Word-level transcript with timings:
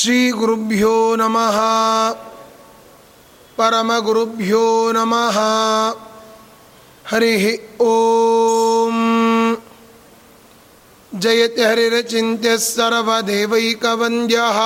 ಶ್ರೀಗುರುಭ್ಯೋ 0.00 1.16
ನಮಃ 1.16 1.58
ಪರಮಗುರುಭ್ಯೋ 3.58 4.92
ನಮಃ 4.92 5.38
ಹರಿ 7.04 7.58
ಓಂ 7.86 8.96
ಜಯತಿ 11.12 11.62
ಹರಿರಚಿತ್ಯ 11.62 12.56
ಸರ್ವದೇವೈಕವಂದ್ಯಃ 12.68 14.58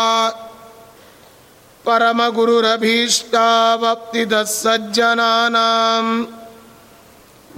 परमगुरुरभीष्टावप्तिदः 1.85 4.43
सज्जनानां 4.55 6.05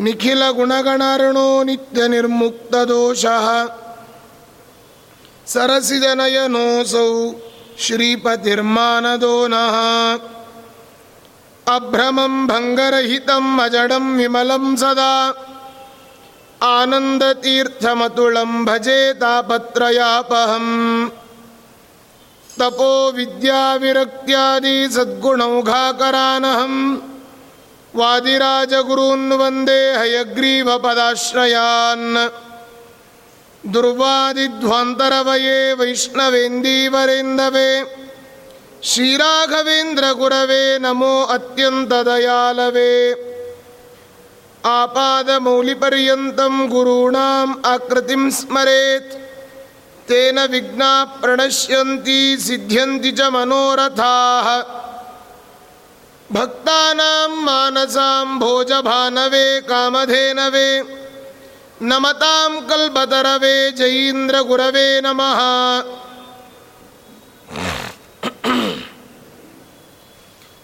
निखिलगुणगणार्णो 0.04 1.48
नित्यनिर्मुक्तदोषः 1.68 3.46
सरसिजनयनोऽसौ 5.46 7.08
श्रीपतिर्मानदो 7.79 9.47
नः 9.47 9.75
अभ्रमं 11.75 12.33
भङ्गरहितम् 12.47 13.59
अजडं 13.61 14.05
विमलं 14.17 14.65
सदा। 14.75 15.15
आनन्दतीर्थमतुलं 16.63 18.51
भजे 18.65 19.01
तापत्रयापहम्। 19.13 20.71
तपो 22.59 22.91
विद्याविरक्त्यादि 23.11 24.77
सद्गुणौघाकरानहं 24.91 26.73
वादिराजगुरून् 27.95 29.33
वन्दे 29.33 29.81
हयग्रीवपदाश्रयान् 29.99 30.87
ದುರ್ವಾದಿಧ್ವಾಂತರವಯೇ 33.73 35.73
ವೈಷ್ಣವೇಂದೀವರೆಂದವೇ. 35.73 38.03
ಶ್ರೀರಾಘವೇಂದ್ರ 38.83 40.11
ಗುರವೇ 40.11 40.77
ನಮೋ 40.77 41.25
ಅತ್ಯಂತ 41.25 41.93
ದಯಾಲವೇ 41.93 43.23
ಆಪಾದಮೌಲಿಪರ್ಯಂತಂ 44.65 46.67
ಗುರುಣಾಂ 46.67 47.61
ಆಕೃತಿಂ 47.65 48.31
ಸ್ಮರೇತ್. 48.31 49.27
ತೇನ 50.07 50.39
ವಿಘ್ನಾ 50.51 51.05
ಪ್ರಣಶ್ಯಂತಿ 51.05 52.37
ಸಿದ್ಧ್ಯಂತಿ 52.37 53.11
ಚ 53.11 53.21
ಮನೋರಥಾಃ. 53.21 54.67
ಭಕ್ತಾನಾಂ 56.33 57.45
ಮಾನಸಾಂ 57.45 58.39
ಭೋಜಭಾನವೇ 58.39 59.61
ಕಾಮಧೇನವೇ. 59.61 60.96
ನಮತಾಂ 61.81 62.51
ಕಲ್ಪತರವೇ 62.69 63.57
ಜಯೀಂದ್ರ 63.71 64.35
ಗುರವೇ 64.41 64.87
ನಮಃ 65.01 65.39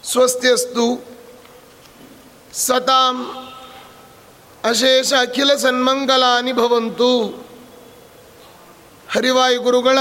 ಸ್ವಸ್ತ್ಯಸ್ತು 0.04 0.86
ಸತಾಂ 2.58 3.18
ಅಶೇಷ 4.64 5.14
ಅಖಿಲ 5.14 5.52
ಸನ್ಮಂಗಲಾನಿ 5.56 6.54
ಭವಂತು 6.54 7.12
ಹರಿವಾಯು 9.08 9.62
ಗುರುಗಳ 9.62 10.00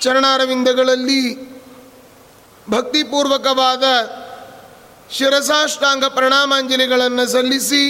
ಚರಣಾರವಿಂದಗಳಲ್ಲಿ 0.00 1.22
ಭಕ್ತಿಪೂರ್ವಕವಾದ 2.70 3.84
ಶಿರಸಾಷ್ಟಾಂಗ 5.10 6.04
ಪ್ರಣಾಮಾಂಜಲಿಗಳನ್ನು 6.08 7.26
ಸಲ್ಲಿಸಿ 7.26 7.82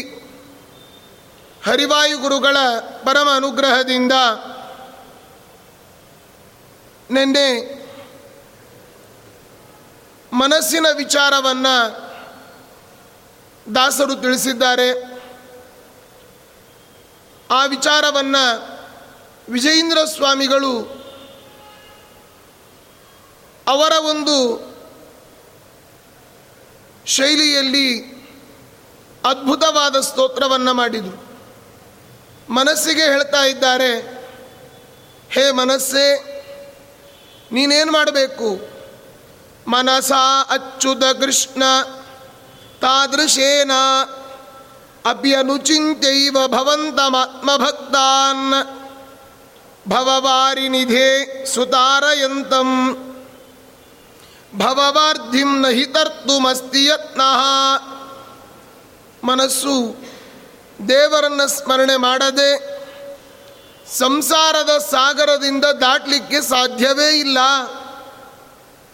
ಹರಿವಾಯು 1.67 2.19
ಗುರುಗಳ 2.19 2.57
ಪರಮ 3.05 3.29
ಅನುಗ್ರಹದಿಂದ 3.35 4.13
ನಿನ್ನೆ 7.11 7.83
ಮನಸ್ಸಿನ 10.33 10.87
ವಿಚಾರವನ್ನು 10.97 12.03
ದಾಸರು 13.75 14.17
ತಿಳಿಸಿದ್ದಾರೆ. 14.17 15.03
ಆ 17.51 17.65
ವಿಚಾರವನ್ನು 17.65 18.69
ವಿಜಯೇಂದ್ರ 19.53 19.99
ಸ್ವಾಮಿಗಳು 20.05 21.03
ಅವರ 23.67 23.93
ಒಂದು 24.01 24.61
ಶೈಲಿಯಲ್ಲಿ 27.07 28.13
ಅದ್ಭುತವಾದ 29.25 30.01
ಸ್ತೋತ್ರವನ್ನು 30.01 30.75
ಮಾಡಿದರು. 30.75 31.32
ಮನಸ್ಸಿಗೆ 32.53 33.05
ಹೇಳ್ತಾ 33.05 33.45
ಇದ್ದಾರೆ, 33.45 34.23
ಹೇ 35.35 35.51
ಮನಸ್ಸೇ, 35.51 36.33
ನೀನೇನು 37.53 37.93
ಮಾಡಬೇಕು? 37.93 38.73
ಮನಸ 39.71 40.13
ಅಚ್ಯುತ 40.51 41.03
ಕೃಷ್ಣ, 41.21 41.63
ತಾದೃಶೇನ 42.81 43.71
ಭಕ್ತಾನ್ 45.05 46.47
ಭವಂತಮಾತ್ಮಭಕ್ತಾನ್ 46.47 48.55
ಭವವಾರಿನಿಧೆ 49.89 51.55
ಸುತಾರಯಂತಂ, 51.55 52.69
ಭವವಾರ್ಧಿಂ 54.59 55.61
ನಹಿ 55.61 55.87
ತರ್ತುಮಸ್ತಿ 55.87 56.87
ಯತ್ನಃ 56.87 57.43
ಮನಸ್ಸು 59.25 59.97
ದೇವರನ್ನು 60.89 61.49
ಸ್ಮರಣೆ 61.49 61.97
ಮಾಡದೆ 61.97 62.83
ಸಂಸಾರದ 63.99 64.79
ಸಾಗರದಿಂದ 64.79 65.65
ದಾಟಲಿಕ್ಕೆ 65.65 66.41
ಸಾಧ್ಯವೇ 66.41 67.19
ಇಲ್ಲ 67.19 67.39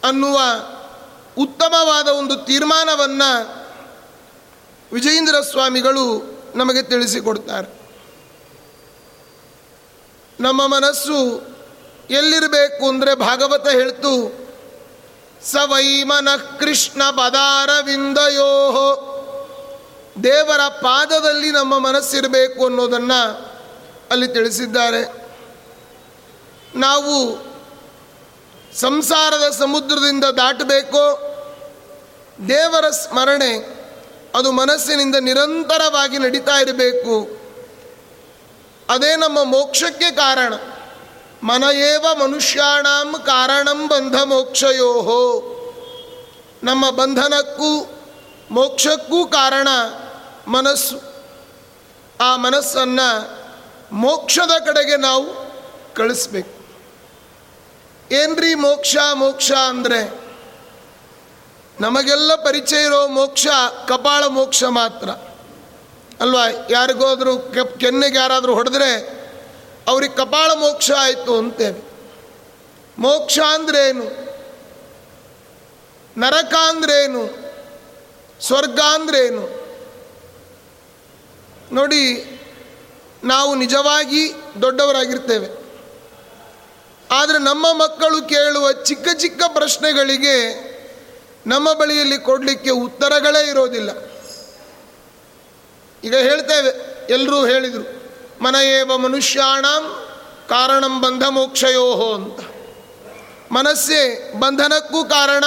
ಅನ್ನುವ 0.04 0.38
ಉತ್ತಮವಾದ 1.38 2.09
ಒಂದು 2.09 2.37
ತೀರ್ಮಾನವನ್ನು 2.37 3.59
ವಿಜಯೇಂದ್ರ 4.93 5.41
ಸ್ವಾಮಿಗಳು 5.41 6.38
ನಮಗೆ 6.54 6.82
ತಿಳಿಸಿಕೊಡ್ತಾರೆ. 6.82 7.78
ನಮ್ಮ 10.41 10.66
ಮನಸ್ಸು 10.66 11.43
ಎಲ್ಲಿರಬೇಕು 12.10 12.88
ಅಂದರೆ 12.88 13.15
ಭಾಗವತ 13.15 13.69
ಹೇಳ್ತು 13.69 14.49
ಸ 15.44 15.55
ವೈ 15.55 16.05
ಕೃಷ್ಣ 16.59 17.10
ಪದಾರವಿಂದಯೋ. 17.10 18.75
ದೇವರ 20.23 20.61
ಪಾದದಲ್ಲಿ 20.69 21.51
ನಮ್ಮ 21.51 21.79
ಮನಸ್ಸಿರಬೇಕು 21.79 22.67
ಅನ್ನೋದನ್ನು 22.67 23.53
ಅಲ್ಲಿ 24.11 24.29
ತಿಳಿಸಿದ್ದಾರೆ. 24.29 25.29
ನಾವು 26.75 27.49
ಸಂಸಾರದ 28.77 29.53
ಸಮುದ್ರದಿಂದ 29.59 30.25
ದಾಟಬೇಕು? 30.25 31.29
ದೇವರ 32.49 32.91
ಸ್ಮರಣೆ 32.91 33.79
ಅದು 34.34 34.53
ಮನಸ್ಸಿನಿಂದ 34.53 35.17
ನಿರಂತರವಾಗಿ 35.21 36.19
ನಡೀತಾ 36.19 36.61
ಇರಬೇಕು. 36.61 37.39
ಅದೇ 38.91 39.17
ನಮ್ಮ 39.17 39.45
ಮೋಕ್ಷಕ್ಕೆ 39.45 40.11
ಕಾರಣ. 40.11 40.55
ಮನಯೇವ 41.43 42.06
ಮನುಷ್ಯಾಣಂ 42.14 43.12
ಕಾರಣಂ 43.12 43.88
ಬಂಧ 43.88 44.14
ಮೋಕ್ಷಯೋಹೋ. 44.14 45.55
ನಮ್ಮ 46.62 46.91
ಬಂಧನಕ್ಕೂ 46.91 47.94
ಮೋಕ್ಷಕ್ಕೂ 48.50 49.26
ಕಾರಣ 49.26 49.69
ಮನಸ್ಸು. 50.49 51.03
ಆ 52.21 52.37
ಮನಸ್ಸನ್ನು 52.37 53.39
ಮೋಕ್ಷದ 53.93 54.50
ಕಡೆಗೆ 54.65 54.97
ನಾವು 54.97 55.27
ಕಳಿಸ್ಬೇಕು. 55.95 56.59
ಏನ್ರಿ 58.15 58.55
ಮೋಕ್ಷ 58.55 58.97
ಮೋಕ್ಷ 59.15 59.53
ಅಂದರೆ? 59.53 60.21
ನಮಗೆಲ್ಲ 61.81 62.35
ಪರಿಚಯ 62.35 62.85
ಇರೋ 62.85 63.06
ಮೋಕ್ಷ 63.06 63.47
ಕಪಾಳ 63.89 64.25
ಮೋಕ್ಷ 64.27 64.65
ಮಾತ್ರ. 64.65 65.11
ಅಲ್ವಾ? 66.21 66.67
ಯಾರಿಗೋದ್ರೂ 66.71 67.39
ಕೆಪ್, 67.39 67.81
ಕೆನ್ನೆಗೆ 67.81 68.19
ಯಾರಾದರೂ 68.19 68.55
ಹೊಡೆದ್ರೆ 68.55 69.19
ಅವ್ರಿಗೆ 69.89 70.15
ಕಪಾಳ 70.15 70.53
ಮೋಕ್ಷ 70.53 70.91
ಆಯಿತು 70.99 71.39
ಅಂತೇವೆ 71.39 71.83
ಮೋಕ್ಷ 72.99 73.39
ಅಂದ್ರೇನು 73.39 74.05
ನರಕ 76.19 76.55
ಅಂದ್ರೇನು 76.55 77.49
ಸ್ವರ್ಗ 78.43 78.81
ಅಂದ್ರೇನು 78.81 79.57
ನೋಡಿ, 81.73 82.03
ನಾವು 83.25 83.55
ನಿಜವಾಗಿ 83.55 84.32
ದೊಡ್ಡವರಾಗಿರ್ತೇವೆ. 84.62 85.59
ಆದರೆ 87.11 87.38
ನಮ್ಮ 87.38 87.67
ಮಕ್ಕಳು 87.73 88.29
ಕೇಳುವ 88.29 88.73
ಚಿಕ್ಕ 88.73 89.09
ಚಿಕ್ಕ 89.17 89.43
ಪ್ರಶ್ನೆಗಳಿಗೆ 89.49 90.69
ನಮ್ಮ 91.47 91.73
ಬಳಿಯಲ್ಲಿ 91.73 92.19
ಕೊಡಲಿಕ್ಕೆ 92.19 92.70
ಉತ್ತರಗಳೇ 92.70 93.50
ಇರೋದಿಲ್ಲ. 93.50 93.91
ಈಗ 96.05 96.17
ಹೇಳ್ತೇವೆ 96.17 96.70
ಎಲ್ಲರೂ 97.12 97.47
ಹೇಳಿದರು, 97.47 97.85
ಮನಯೇವ 98.44 98.97
ಮನುಷ್ಯಾಣಂ 98.97 100.05
ಕಾರಣಂ 100.49 101.00
ಬಂಧ 101.00 101.25
ಮೋಕ್ಷಯೋಹೋ 101.25 102.14
ಅಂತ. 102.14 102.41
ಮನಸ್ಸೇ 103.53 104.32
ಬಂಧನಕ್ಕೂ 104.38 105.05
ಕಾರಣ, 105.05 105.44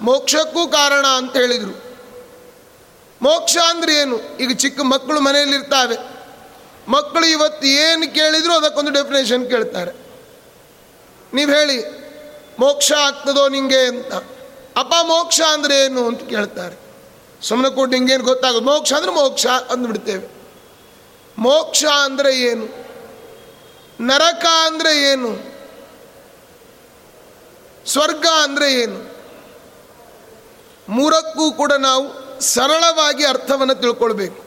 ಮೋಕ್ಷಕ್ಕೂ 0.00 0.66
ಕಾರಣ 0.66 1.06
ಅಂತ 1.06 1.36
ಹೇಳಿದರು. 1.36 1.85
ಮೋಕ್ಷ 3.22 3.56
ಅಂದ್ರೆ 3.68 3.94
ಏನು? 3.94 4.20
ಈಗ 4.40 4.52
ಚಿಕ್ಕ 4.52 4.80
ಮಕ್ಕಳು 4.80 5.20
ಮನೆಯಲ್ಲಿರ್ತಾವೆ. 5.20 5.96
ಮಕ್ಕಳು 6.88 7.26
ಇವತ್ತು 7.26 7.66
ಏನು 7.66 8.14
ಕೇಳಿದ್ರು 8.14 8.54
ಅದಕ್ಕೊಂದು 8.54 8.90
ಡೆಫಿನೇಷನ್ 8.90 9.50
ಕೇಳ್ತಾರೆ. 9.50 9.92
ನೀವು 11.34 11.50
ಹೇಳಿ, 11.50 12.06
ಮೋಕ್ಷ 12.58 12.92
ಆಗ್ತದೋ 12.92 13.48
ನಿಂಗೆ 13.48 13.80
ಅಂತ. 13.80 14.14
ಅಪ್ಪ 14.76 14.94
ಮೋಕ್ಷ 15.02 15.40
ಅಂದ್ರೆ 15.40 15.84
ಏನು 15.84 16.06
ಅಂತ 16.06 16.22
ಕೇಳ್ತಾರೆ. 16.22 16.76
ಸುಮ್ಮನೆ 17.42 17.74
ಕೊಟ್ಟು 17.74 17.96
ನಿಂಗೇನು 17.96 18.24
ಗೊತ್ತಾಗೋದು? 18.24 18.64
ಮೋಕ್ಷ 18.64 18.92
ಅಂದ್ರೆ 18.92 19.12
ಮೋಕ್ಷ 19.12 19.46
ಅಂದ್ಬಿಡ್ತೇವೆ. 19.46 20.28
ಮೋಕ್ಷ 21.38 21.84
ಅಂದ್ರೆ 21.84 22.40
ಏನು? 22.40 22.86
ನರಕ 24.00 24.46
ಅಂದರೆ 24.64 25.10
ಏನು? 25.10 25.56
ಸ್ವರ್ಗ 27.86 28.26
ಅಂದರೆ 28.42 28.72
ಏನು? 28.74 29.16
ಮೂರಕ್ಕೂ 30.88 31.52
ಕೂಡ 31.52 31.72
ನಾವು 31.72 32.25
ಸರಳವಾಗಿ 32.40 33.24
ಅರ್ಥವನ್ನು 33.24 33.74
ತಿಳ್ಕೊಳ್ಬೇಕು. 33.74 34.46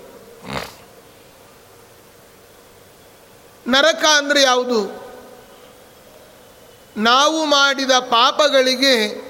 ನರಕ 3.68 4.06
ಅಂದರೆ 4.06 4.42
ಯಾವುದು? 4.42 5.10
ನಾವು 6.98 7.46
ಮಾಡಿದ 7.46 7.92
ಪಾಪಗಳಿಗೆ 7.92 9.30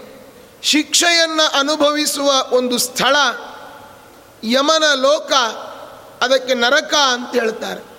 ಶಿಕ್ಷೆಯನ್ನು 0.63 1.59
ಅನುಭವಿಸುವ 1.59 2.31
ಒಂದು 2.51 2.77
ಸ್ಥಳ, 2.77 3.15
ಯಮನ 4.43 4.83
ಲೋಕ, 4.93 5.31
ಅದಕ್ಕೆ 6.23 6.53
ನರಕ 6.53 6.93
ಅಂತ 6.93 7.35
ಹೇಳ್ತಾರೆ. 7.35 7.89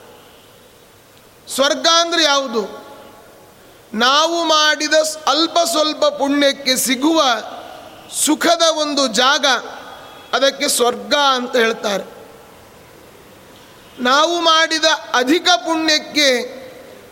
ಸ್ವರ್ಗ 1.55 1.87
ಅಂದರೆ 2.01 2.23
ಯಾವುದು? 2.23 2.91
ನಾವು 3.95 4.45
ಮಾಡಿದ 4.45 4.95
ಅಲ್ಪ 5.27 5.59
ಸ್ವಲ್ಪ 5.65 6.05
ಪುಣ್ಯಕ್ಕೆ 6.05 6.77
ಸಿಗುವ 6.77 7.23
ಸುಖದ 8.27 8.63
ಒಂದು 8.77 9.06
ಜಾಗ. 9.06 9.47
ಅದಕ್ಕೆ 10.32 10.69
ಸ್ವರ್ಗ 10.69 11.15
ಅಂತ 11.15 11.56
ಹೇಳ್ತಾರೆ. 11.56 12.21
ನಾವು 14.03 14.41
ಮಾಡಿದ 14.41 14.85
ಅಧಿಕ 15.15 15.49
ಪುಣ್ಯಕ್ಕೆ 15.56 16.61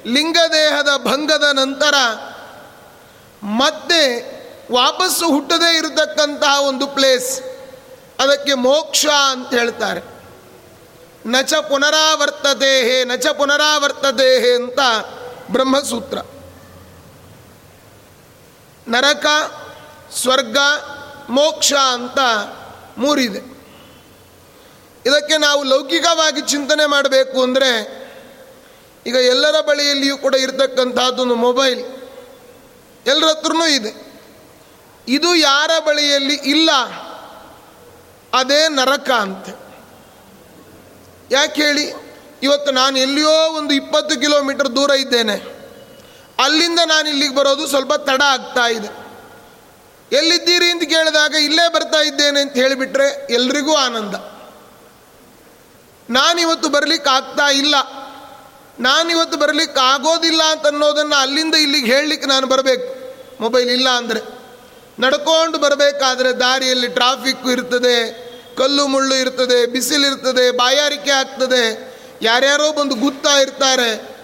ಲಿಂಗದೇಹದ 0.06 0.88
ಭಂಗದ 0.96 1.44
ನಂತರ 1.52 1.94
ಮತ್ತೆ 3.42 4.38
ವಾಪಸ್ಸು 4.72 5.26
ಹುಟ್ಟದೇ 5.26 5.76
ಇರತಕ್ಕಂತಹ 5.76 6.60
ಒಂದು 6.60 6.86
ಪ್ಲೇಸ್ 6.86 7.42
ಅದಕ್ಕೆ 8.20 8.54
ಮೋಕ್ಷ 8.54 9.06
ಅಂತ 9.06 9.54
ಹೇಳ್ತಾರೆ. 9.54 10.00
ನಚ 11.26 11.54
ಪುನರಾವರ್ತದೇಹೇ 11.54 13.04
ನಚ 13.04 13.26
ಪುನರಾವರ್ತದೇಹೇ 13.26 14.54
ಅಂತ 14.54 14.78
ಬ್ರಹ್ಮಸೂತ್ರ. 15.50 16.18
ನರಕ, 18.88 19.26
ಸ್ವರ್ಗ, 20.12 20.56
ಮೋಕ್ಷ 21.28 21.72
ಅಂತ 21.72 22.18
ಮೂರಿದೆ. 22.98 23.40
ಇದಕ್ಕೆ 25.04 25.36
ನಾವು 25.38 25.60
ಲೌಕಿಕವಾಗಿ 25.64 26.40
ಚಿಂತನೆ 26.52 26.86
ಮಾಡಬೇಕು 26.86 27.38
ಅಂದರೆ, 27.42 27.70
ಈಗ 29.06 29.16
ಎಲ್ಲರ 29.32 29.56
ಬಳಿಯಲ್ಲಿಯೂ 29.68 30.16
ಕೂಡ 30.24 30.34
ಇರತಕ್ಕಂಥದ್ದೊಂದು 30.34 31.36
ಮೊಬೈಲ್ 31.46 31.80
ಎಲ್ಲರ 33.06 33.28
ಹತ್ರನೂ 33.28 33.66
ಇದೆ. 33.76 33.92
ಇದು 35.06 35.30
ಯಾರ 35.34 35.70
ಬಳಿಯಲ್ಲಿ 35.86 36.36
ಇಲ್ಲ, 36.54 36.70
ಅದೇ 38.32 38.60
ನರಕ 38.68 39.10
ಅಂತೆ. 39.24 39.52
ಯಾಕೆ 41.30 41.58
ಹೇಳಿ? 41.62 41.86
ಇವತ್ತು 42.42 42.70
ನಾನು 42.72 42.96
ಎಲ್ಲಿಯೋ 42.98 43.36
ಒಂದು 43.58 43.72
ಇಪ್ಪತ್ತು 43.74 44.14
ಕಿಲೋಮೀಟರ್ 44.20 44.70
ದೂರ 44.76 44.90
ಇದ್ದೇನೆ. 45.04 45.36
ಅಲ್ಲಿಂದ 46.38 46.80
ನಾನು 46.84 47.06
ಇಲ್ಲಿಗೆ 47.08 47.34
ಬರೋದು 47.34 47.64
ಸ್ವಲ್ಪ 47.66 47.94
ತಡ 48.08 48.22
ಆಗ್ತಾ 48.34 48.66
ಇದೆ. 48.76 48.90
ಎಲ್ಲಿದ್ದೀರಿ 50.12 50.70
ಅಂತ 50.70 50.82
ಕೇಳಿದಾಗ 50.82 51.34
ಇಲ್ಲೇ 51.34 51.72
ಬರ್ತಾ 51.72 52.00
ಇದ್ದೇನೆ 52.00 52.40
ಅಂತ 52.40 52.52
ಹೇಳಿಬಿಟ್ರೆ 52.52 53.26
ಎಲ್ರಿಗೂ 53.30 53.74
ಆನಂದ. 53.74 54.14
ನಾನಿವತ್ತು 56.10 56.68
ಬರಲಿಕ್ಕೆ 56.68 57.10
ಆಗ್ತಾ 57.10 57.50
ಇಲ್ಲ. 57.50 57.74
ನಾನಿವತ್ತು 58.80 59.38
ಬರಲಿಕ್ಕೆ 59.38 59.80
ಆಗೋದಿಲ್ಲ 59.80 60.42
ಅಂತ 60.42 60.66
ಅನ್ನೋದನ್ನು 60.66 61.16
ಅಲ್ಲಿಂದ 61.16 61.54
ಇಲ್ಲಿಗೆ 61.54 61.86
ಹೇಳಲಿಕ್ಕೆ 61.86 62.28
ನಾನು 62.28 62.46
ಬರಬೇಕು. 62.46 62.98
ಮೊಬೈಲ್ 63.40 63.70
ಇಲ್ಲ 63.70 63.88
ಅಂದರೆ. 63.88 64.20
ನಡ್ಕೊಂಡು 65.00 65.58
ಬರಬೇಕಾದ್ರೆ 65.58 66.32
ದಾರಿಯಲ್ಲಿ 66.32 66.88
ಟ್ರಾಫಿಕ್ 66.88 67.46
ಇರ್ತದೆ, 67.46 68.28
ಕಲ್ಲು 68.56 68.86
ಮುಳ್ಳು 68.86 69.14
ಇರ್ತದೆ, 69.14 69.66
ಬಿಸಿಲಿರ್ತದೆ, 69.66 70.50
ಬಾಯಾರಿಕೆ 70.50 71.10
ಆಗ್ತದೆ. 71.10 71.94
ಯಾರ್ಯಾರೋ 72.22 72.72
ಬಂದು 72.72 72.94
ಗುತ್ತಾ 72.94 73.40
ಇರ್ತಾರೆ. 73.40 74.17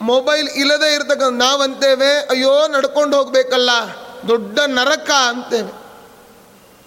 ಮೊಬೈಲ್ 0.00 0.48
ಇಲ್ಲದೆ 0.48 0.94
ಇರ್ತಕ್ಕಂಥ 0.94 1.42
ನಾವಂತೇವೆ 1.42 2.18
ಅಯ್ಯೋ 2.18 2.68
ನಡ್ಕೊಂಡು 2.68 3.16
ಹೋಗಬೇಕಲ್ಲ, 3.16 3.70
ದೊಡ್ಡ 4.28 4.58
ನರಕ 4.60 5.10
ಅಂತೇವೆ. 5.10 5.72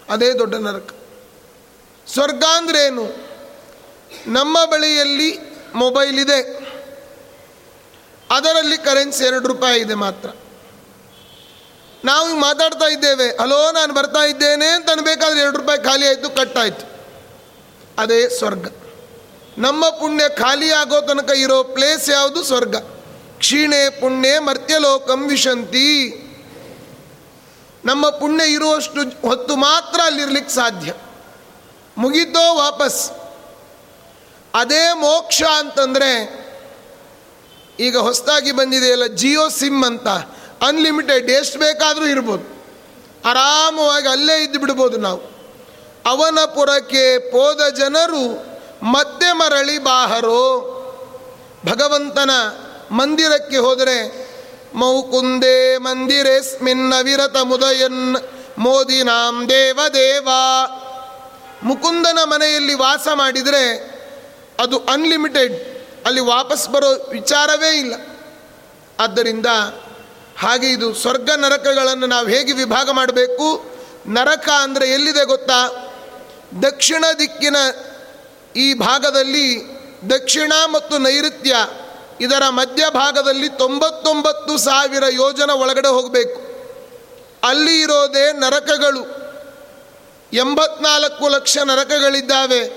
ಅದೇ 0.10 0.34
ದೊಡ್ಡ 0.34 0.56
ನರಕ. 0.56 0.90
ಸ್ವರ್ಗ 2.08 2.44
ಅಂದ್ರೇನು 2.44 3.06
ನಮ್ಮ 4.28 4.66
ಬಳಿಯಲ್ಲಿ 4.66 5.40
ಮೊಬೈಲ್ 5.76 6.20
ಇದೆ. 6.20 6.72
ಅದರಲ್ಲಿ 8.32 8.78
ಕರೆನ್ಸಿ 8.78 9.24
ಎರಡು 9.24 9.48
ರೂಪಾಯಿ 9.48 9.82
ಇದೆ 9.82 9.94
ಮಾತ್ರ. 9.94 10.30
ನಾವು 12.06 12.36
ಮಾತಾಡ್ತಾ 12.36 12.86
ಇದ್ದೇವೆ, 12.86 13.42
ಹಲೋ, 13.42 13.72
ನಾನು 13.72 13.94
ಬರ್ತಾ 13.94 14.20
ಇದ್ದೇನೆ 14.20 14.68
ಅಂತ 14.68 14.90
ಅನ್ಬೇಕಾದ್ರೆ 14.90 15.40
ಎರಡು 15.40 15.58
ರೂಪಾಯಿ 15.58 15.84
ಖಾಲಿ 15.84 16.08
ಆಯಿತು 16.08 16.30
ಕಟ್ಟಾಯಿತು 16.30 16.86
ಅದೇ 17.98 18.30
ಸ್ವರ್ಗ. 18.30 18.68
ನಮ್ಮ 19.58 19.90
ಪುಣ್ಯ 19.90 20.30
ಖಾಲಿ 20.30 20.72
ಆಗೋ 20.72 21.02
ತನಕ 21.02 21.30
ಇರೋ 21.30 21.64
ಪ್ಲೇಸ್ 21.64 22.10
ಯಾವುದು? 22.10 22.44
ಸ್ವರ್ಗ. 22.44 22.76
ಕ್ಷೀಣೆ 23.42 23.90
ಪುಣ್ಯ 23.90 24.40
ಮರ್ತ್ಯಲೋಕಂ 24.40 25.30
ವಿಶಂತಿ. 25.30 26.10
ನಮ್ಮ 27.86 28.10
ಪುಣ್ಯ 28.10 28.46
ಇರುವಷ್ಟು 28.46 29.28
ಹೊತ್ತು 29.28 29.56
ಮಾತ್ರ 29.56 30.00
ಅಲ್ಲಿರ್ಲಿಕ್ಕೆ 30.06 30.56
ಸಾಧ್ಯ. 30.56 30.94
ಮುಗಿತೋ 31.98 32.56
ವಾಪಸ್. 32.56 33.12
ಅದೇ 34.54 34.94
ಮೋಕ್ಷ 34.94 35.44
ಅಂತಂದರೆ 35.44 36.42
ಈಗ 37.80 37.98
ಹೊಸದಾಗಿ 37.98 38.52
ಬಂದಿದೆಯಲ್ಲ 38.52 39.06
ಜಿಯೋ 39.06 39.50
ಸಿಮ್ 39.50 39.86
ಅಂತ. 39.86 40.08
ಅನ್ಲಿಮಿಟೆಡ್ 40.68 41.32
ಎಷ್ಟು 41.32 41.60
ಬೇಕಾದರೂ 41.60 42.06
ಇರ್ಬೋದು. 42.06 42.66
ಆರಾಮವಾಗಿ 43.26 44.08
ಅಲ್ಲೇ 44.08 44.44
ಇದ್ದು 44.44 44.60
ಬಿಡ್ಬೋದು 44.60 44.98
ನಾವು. 44.98 45.22
ಅವನ 46.06 46.46
ಪುರಕ್ಕೆ 46.46 47.32
ಪೋದ 47.32 47.70
ಜನರು 47.70 48.46
ಮತ್ತೆ 48.84 49.32
ಮರಳಿ 49.32 49.80
ಬಾಹರೋ. 49.80 50.68
ಭಗವಂತನ 51.66 52.32
ಮಂದಿರಕ್ಕೆ 52.92 53.58
ಹೋದರೆ, 53.58 54.32
ಮೌಕುಂದೇ 54.74 55.78
ಮಂದಿರೇಸ್ಮಿನ್ನ 55.78 56.94
ವಿರತ 57.04 57.38
ಮುದಯನ್, 57.38 58.16
ಮೋದಿನಾಂ 58.58 59.50
ದೇವದೇವ. 59.50 60.30
ಮುಕುಂದನ 61.64 62.20
ಮನೆಯಲ್ಲಿ 62.24 62.74
ವಾಸ 62.74 63.08
ಮಾಡಿದರೆ, 63.14 63.92
ಅದು 64.60 64.78
ಅನ್ಲಿಮಿಟೆಡ್ 64.78 65.54
ಅಲ್ಲಿ 66.06 66.22
ವಾಪಸ್ 66.22 66.70
ಬರೋ 66.70 67.10
ವಿಚಾರವೇ 67.12 67.80
ಇಲ್ಲ. 67.80 67.94
ಆದ್ದರಿಂದ 69.00 69.46
ಹಾಗೆ 70.40 70.68
ಇದು 70.68 70.94
ಸ್ವರ್ಗ 70.94 71.30
ನರಕಗಳನ್ನು 71.36 72.08
ನಾವು 72.08 72.28
ಹೇಗೆ 72.28 72.52
ವಿಭಾಗ 72.52 72.90
ಮಾಡಬೇಕು? 72.90 73.72
ನರಕ 74.08 74.50
ಅಂದರೆ 74.50 74.90
ಎಲ್ಲಿದೆ 74.90 75.26
ಗೊತ್ತಾ? 75.26 75.88
ದಕ್ಷಿಣ 76.62 77.06
ದಿಕ್ಕಿನ 77.20 77.56
ಈ 78.56 78.74
ಭಾಗದಲ್ಲಿ 78.74 79.64
ದಕ್ಷಿಣ 80.10 80.54
ಮತ್ತು 80.74 80.98
ನೈಋತ್ಯ 80.98 81.56
ಇದರ 82.22 82.44
ಮಧ್ಯಭಾಗದಲ್ಲಿ 82.50 83.50
ತೊಂಬತ್ತೊಂಬತ್ತು 83.50 84.58
ಸಾವಿರ 84.58 85.04
ಯೋಜನ 85.12 85.50
ಒಳಗಡೆ 85.50 85.88
ಹೋಗಬೇಕು. 85.88 86.42
ಅಲ್ಲಿ 87.48 87.82
ಇರೋದೇ 87.82 88.32
ನರಕಗಳು. 88.32 89.22
ಎಂಬತ್ನಾಲ್ಕು 90.34 91.28
ಲಕ್ಷ 91.28 91.58
ನರಕಗಳಿದ್ದಾವೆ. 91.58 92.68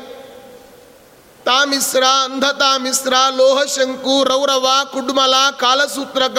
ತಾಮಿಸ್ರ 1.45 2.05
ಅಂಧತಾಮಿಸ್ರ 2.05 3.15
ಲೋಹಶಂಕು, 3.37 4.25
ರೌರವ, 4.25 4.67
ಕುಡ್ಮಲ, 4.93 5.35
ಕಾಲಸೂತ್ರಕ, 5.61 6.39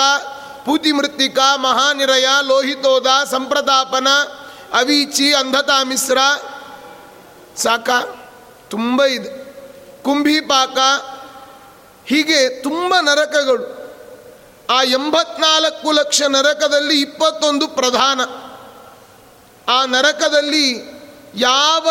ಪೂತಿಮೃತ್ತಿಕ, 0.66 1.40
ಮಹಾನಿರಯ, 1.56 2.28
ಲೋಹಿತೋದ, 2.42 3.08
ಸಂಪ್ರತಾಪನ, 3.32 4.08
ಅವೀಚಿ 4.74 5.34
ಅಂಧತಾಮಿಸ್ರ 5.34 6.18
ಸಾಕ? 7.58 7.90
ತುಂಬ 8.70 9.04
ಇದೆ. 9.04 9.46
ಕುಂಭಿಪಾಕ 10.04 10.78
ಹೀಗೆ 12.06 12.50
ತುಂಬ 12.50 12.96
ನರಕಗಳು. 13.02 13.86
ಆ 14.70 14.84
ಎಂಬತ್ನಾಲ್ಕು 14.84 15.92
ಲಕ್ಷ 15.92 16.22
ನರಕದಲ್ಲಿ 16.22 17.02
ಇಪ್ಪತ್ತೊಂದು 17.02 17.68
ಪ್ರಧಾನ. 17.68 18.22
ಆ 19.72 19.86
ನರಕದಲ್ಲಿ 19.86 20.96
ಯಾವ 21.36 21.90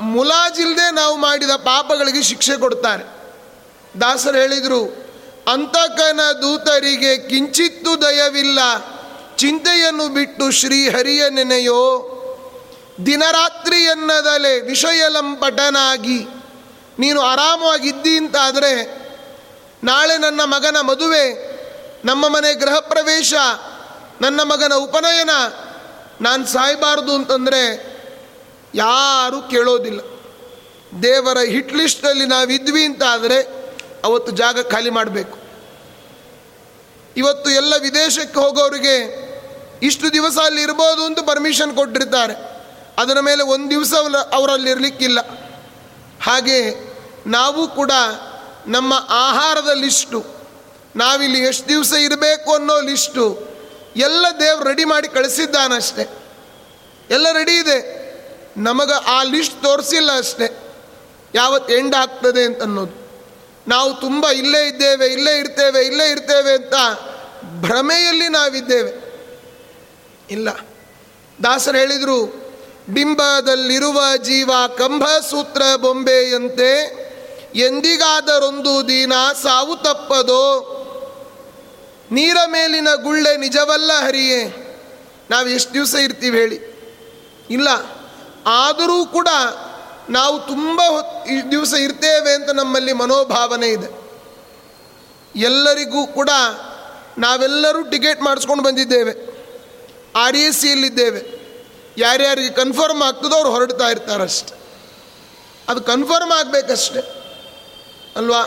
ಮುಲಾಜಿಲ್ಲದೆ 0.00 0.94
ನಾವು 0.94 1.16
ಮಾಡಿದ 1.16 1.50
ಪಾಪಗಳಿಗೆ 1.50 2.22
ಶಿಕ್ಷೆ 2.22 2.56
ಕೊಡ್ತಾರೆ. 2.56 3.04
ದಾಸರು 4.00 4.38
ಹೇಳಿದರು, 4.38 4.82
ಅಂತಕನ 5.52 6.20
ದೂತರಿಗೆ 6.42 7.16
ಕಿಂಚಿತ್ತು 7.28 8.02
ದಯವಿಲ್ಲ. 8.02 8.58
ಚಿಂತೆಯನ್ನು 9.36 10.08
ಬಿಟ್ಟು 10.08 10.50
ಶ್ರೀಹರಿಯ 10.50 11.28
ನೆನೆಯೋ. 11.30 12.10
ದಿನರಾತ್ರಿ 13.06 13.76
ಎನ್ನದಲೆ 13.76 14.60
ವಿಷಯಲಂಪಟನಾಗಿ. 14.60 16.18
ನೀನು 16.98 17.20
ಆರಾಮವಾಗಿದ್ದಿ 17.20 18.16
ಅಂತಾದರೆ 18.16 19.03
ನಾಳೆ 19.84 20.18
ನನ್ನ 20.18 20.40
ಮಗನ 20.44 20.76
ಮದುವೆ, 20.80 21.24
ನಮ್ಮ 22.04 22.28
ಮನೆ 22.28 22.54
ಗೃಹ 22.54 22.78
ಪ್ರವೇಶ, 22.80 23.34
ನನ್ನ 24.20 24.40
ಮಗನ 24.42 24.74
ಉಪನಯನ, 24.74 25.30
ನಾನು 26.20 26.46
ಸಾಯಬಾರ್ದು 26.46 27.14
ಅಂತಂದರೆ 27.14 27.62
ಯಾರೂ 28.74 29.42
ಕೇಳೋದಿಲ್ಲ. 29.42 30.00
ದೇವರ 31.02 31.38
ಹಿಟ್ 31.38 31.74
ಲಿಸ್ಟಲ್ಲಿ 31.74 32.26
ನಾವಿದ್ವಿ 32.26 32.84
ಅಂತ 32.84 33.02
ಆದರೆ 33.02 33.38
ಅವತ್ತು 34.04 34.32
ಜಾಗ 34.32 34.60
ಖಾಲಿ 34.70 34.90
ಮಾಡಬೇಕು. 34.90 35.38
ಇವತ್ತು 37.16 37.50
ಎಲ್ಲ 37.50 37.74
ವಿದೇಶಕ್ಕೆ 37.80 38.40
ಹೋಗೋರಿಗೆ 38.40 38.96
ಇಷ್ಟು 39.82 40.12
ದಿವಸ 40.12 40.38
ಅಲ್ಲಿ 40.44 40.62
ಇರ್ಬೋದು 40.62 41.04
ಅಂತ 41.04 41.20
ಪರ್ಮಿಷನ್ 41.20 41.76
ಕೊಟ್ಟಿರ್ತಾರೆ. 41.76 42.34
ಅದರ 42.98 43.20
ಮೇಲೆ 43.20 43.42
ಒಂದು 43.42 43.70
ದಿವಸ 43.70 43.94
ಅವರಲ್ಲಿ 44.32 44.70
ಇರಲಿಕ್ಕಿಲ್ಲ 44.70 45.20
ಹಾಗೆ 46.22 46.58
ನಾವು 47.26 47.68
ಕೂಡ 47.68 47.90
ನಮ್ಮ 48.66 49.06
ಆಹಾರದ 49.08 49.70
ಲಿಸ್ಟು. 49.74 50.24
ನಾವಿಲ್ಲಿ 50.96 51.40
ಎಷ್ಟು 51.40 51.68
ದಿವಸ 51.68 51.92
ಇರಬೇಕು 51.92 52.54
ಅನ್ನೋ 52.54 52.80
ಲಿಸ್ಟು. 52.80 53.54
ಎಲ್ಲ 53.96 54.26
ದೇವ್ರು 54.40 54.64
ರೆಡಿ 54.64 54.84
ಮಾಡಿ 54.84 55.08
ಕಳಿಸಿದ್ದಾನಷ್ಟೆ. 55.08 56.08
ಎಲ್ಲ 57.10 57.32
ರೆಡಿ 57.32 57.52
ಇದೆ. 57.52 58.04
ನಮಗೆ 58.56 58.92
ಆ 58.92 59.22
ಲಿಸ್ಟ್ 59.22 59.62
ತೋರಿಸಿಲ್ಲ 59.62 60.18
ಅಷ್ಟೆ. 60.18 60.58
ಯಾವತ್ತು 61.34 61.74
ಎಂಡ್ 61.74 61.94
ಆಗ್ತದೆ 61.94 62.44
ಅಂತ 62.44 62.62
ಅನ್ನೋದು. 62.62 63.04
ನಾವು 63.68 63.94
ತುಂಬ 63.94 64.28
ಇಲ್ಲೇ 64.28 64.68
ಇದ್ದೇವೆ, 64.68 65.06
ಇಲ್ಲೇ 65.06 65.38
ಇರ್ತೇವೆ 65.38 65.86
ಇಲ್ಲೇ 65.86 66.10
ಇರ್ತೇವೆ 66.10 66.52
ಅಂತ 66.52 66.74
ಭ್ರಮೆಯಲ್ಲಿ 67.60 68.28
ನಾವಿದ್ದೇವೆ. 68.28 69.04
ಇಲ್ಲ. 70.30 70.48
ದಾಸರು 71.42 71.78
ಹೇಳಿದರು 71.78 72.44
ಬಿಂಬದಲ್ಲಿರುವ 72.88 74.16
ಜೀವ 74.22 74.50
ಕಂಬ 74.78 75.04
ಸೂತ್ರ 75.30 75.62
ಬೊಂಬೆಯಂತೆ 75.76 77.03
ಎಂದಿಗಾದರೊಂದು 77.54 78.88
ದಿನ 78.88 79.12
ಸಾವು 79.42 79.76
ತಪ್ಪದೋ? 79.76 80.70
ನೀರ 82.10 82.36
ಮೇಲಿನ 82.46 82.88
ಗುಳ್ಳೆ 83.02 83.36
ನಿಜವಲ್ಲ 83.36 83.92
ಹರಿಯೇ? 83.92 84.60
ನಾವು 85.30 85.48
ಎಷ್ಟು 85.48 85.74
ದಿವಸ 85.74 85.94
ಇರ್ತೀವಿ 85.94 86.38
ಹೇಳಿ. 86.38 86.74
ಇಲ್ಲ, 87.50 87.68
ಆದರೂ 88.46 89.06
ಕೂಡ 89.06 89.28
ನಾವು 90.10 90.38
ತುಂಬ 90.38 90.80
ದಿವಸ 91.50 91.74
ಇರ್ತೇವೆ 91.74 92.34
ಅಂತ 92.34 92.50
ನಮ್ಮಲ್ಲಿ 92.50 92.92
ಮನೋಭಾವನೆ 92.92 93.68
ಇದೆ. 93.68 94.04
ಎಲ್ಲರಿಗೂ 95.36 96.06
ಕೂಡ 96.06 96.30
ನಾವೆಲ್ಲರೂ 97.18 97.82
ಟಿಕೆಟ್ 97.82 98.22
ಮಾಡಿಸ್ಕೊಂಡು 98.22 98.64
ಬಂದಿದ್ದೇವೆ. 98.64 99.12
ಆರ್ 100.16 100.36
ಎ 100.36 100.50
ಸಿಯಲ್ಲಿದ್ದೇವೆ 100.50 101.44
ಯಾರ್ಯಾರಿಗೆ 101.98 102.50
ಕನ್ಫರ್ಮ್ 102.50 103.02
ಆಗ್ತದೋ 103.02 103.36
ಅವ್ರು 103.36 103.50
ಹೊರಡ್ತಾ 103.50 103.88
ಇರ್ತಾರಷ್ಟೆ. 103.88 104.54
ಅದು 105.68 105.80
ಕನ್ಫರ್ಮ್ 105.80 106.32
ಆಗಬೇಕಷ್ಟೆ. 106.32 107.23
ಅಲ್ವಾ? 108.16 108.42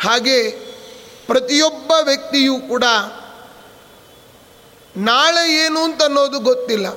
ಹಾಗೆ 0.00 0.50
ಪ್ರತಿಯೊಬ್ಬ 1.26 1.92
ವ್ಯಕ್ತಿಯೂ 2.02 2.60
ಕೂಡ 2.60 2.84
ನಾಳೆ 4.96 5.66
ಏನು 5.66 5.84
ಅಂತ 5.84 6.02
ಅನ್ನೋದು 6.02 6.38
ಗೊತ್ತಿಲ್ಲ. 6.38 6.88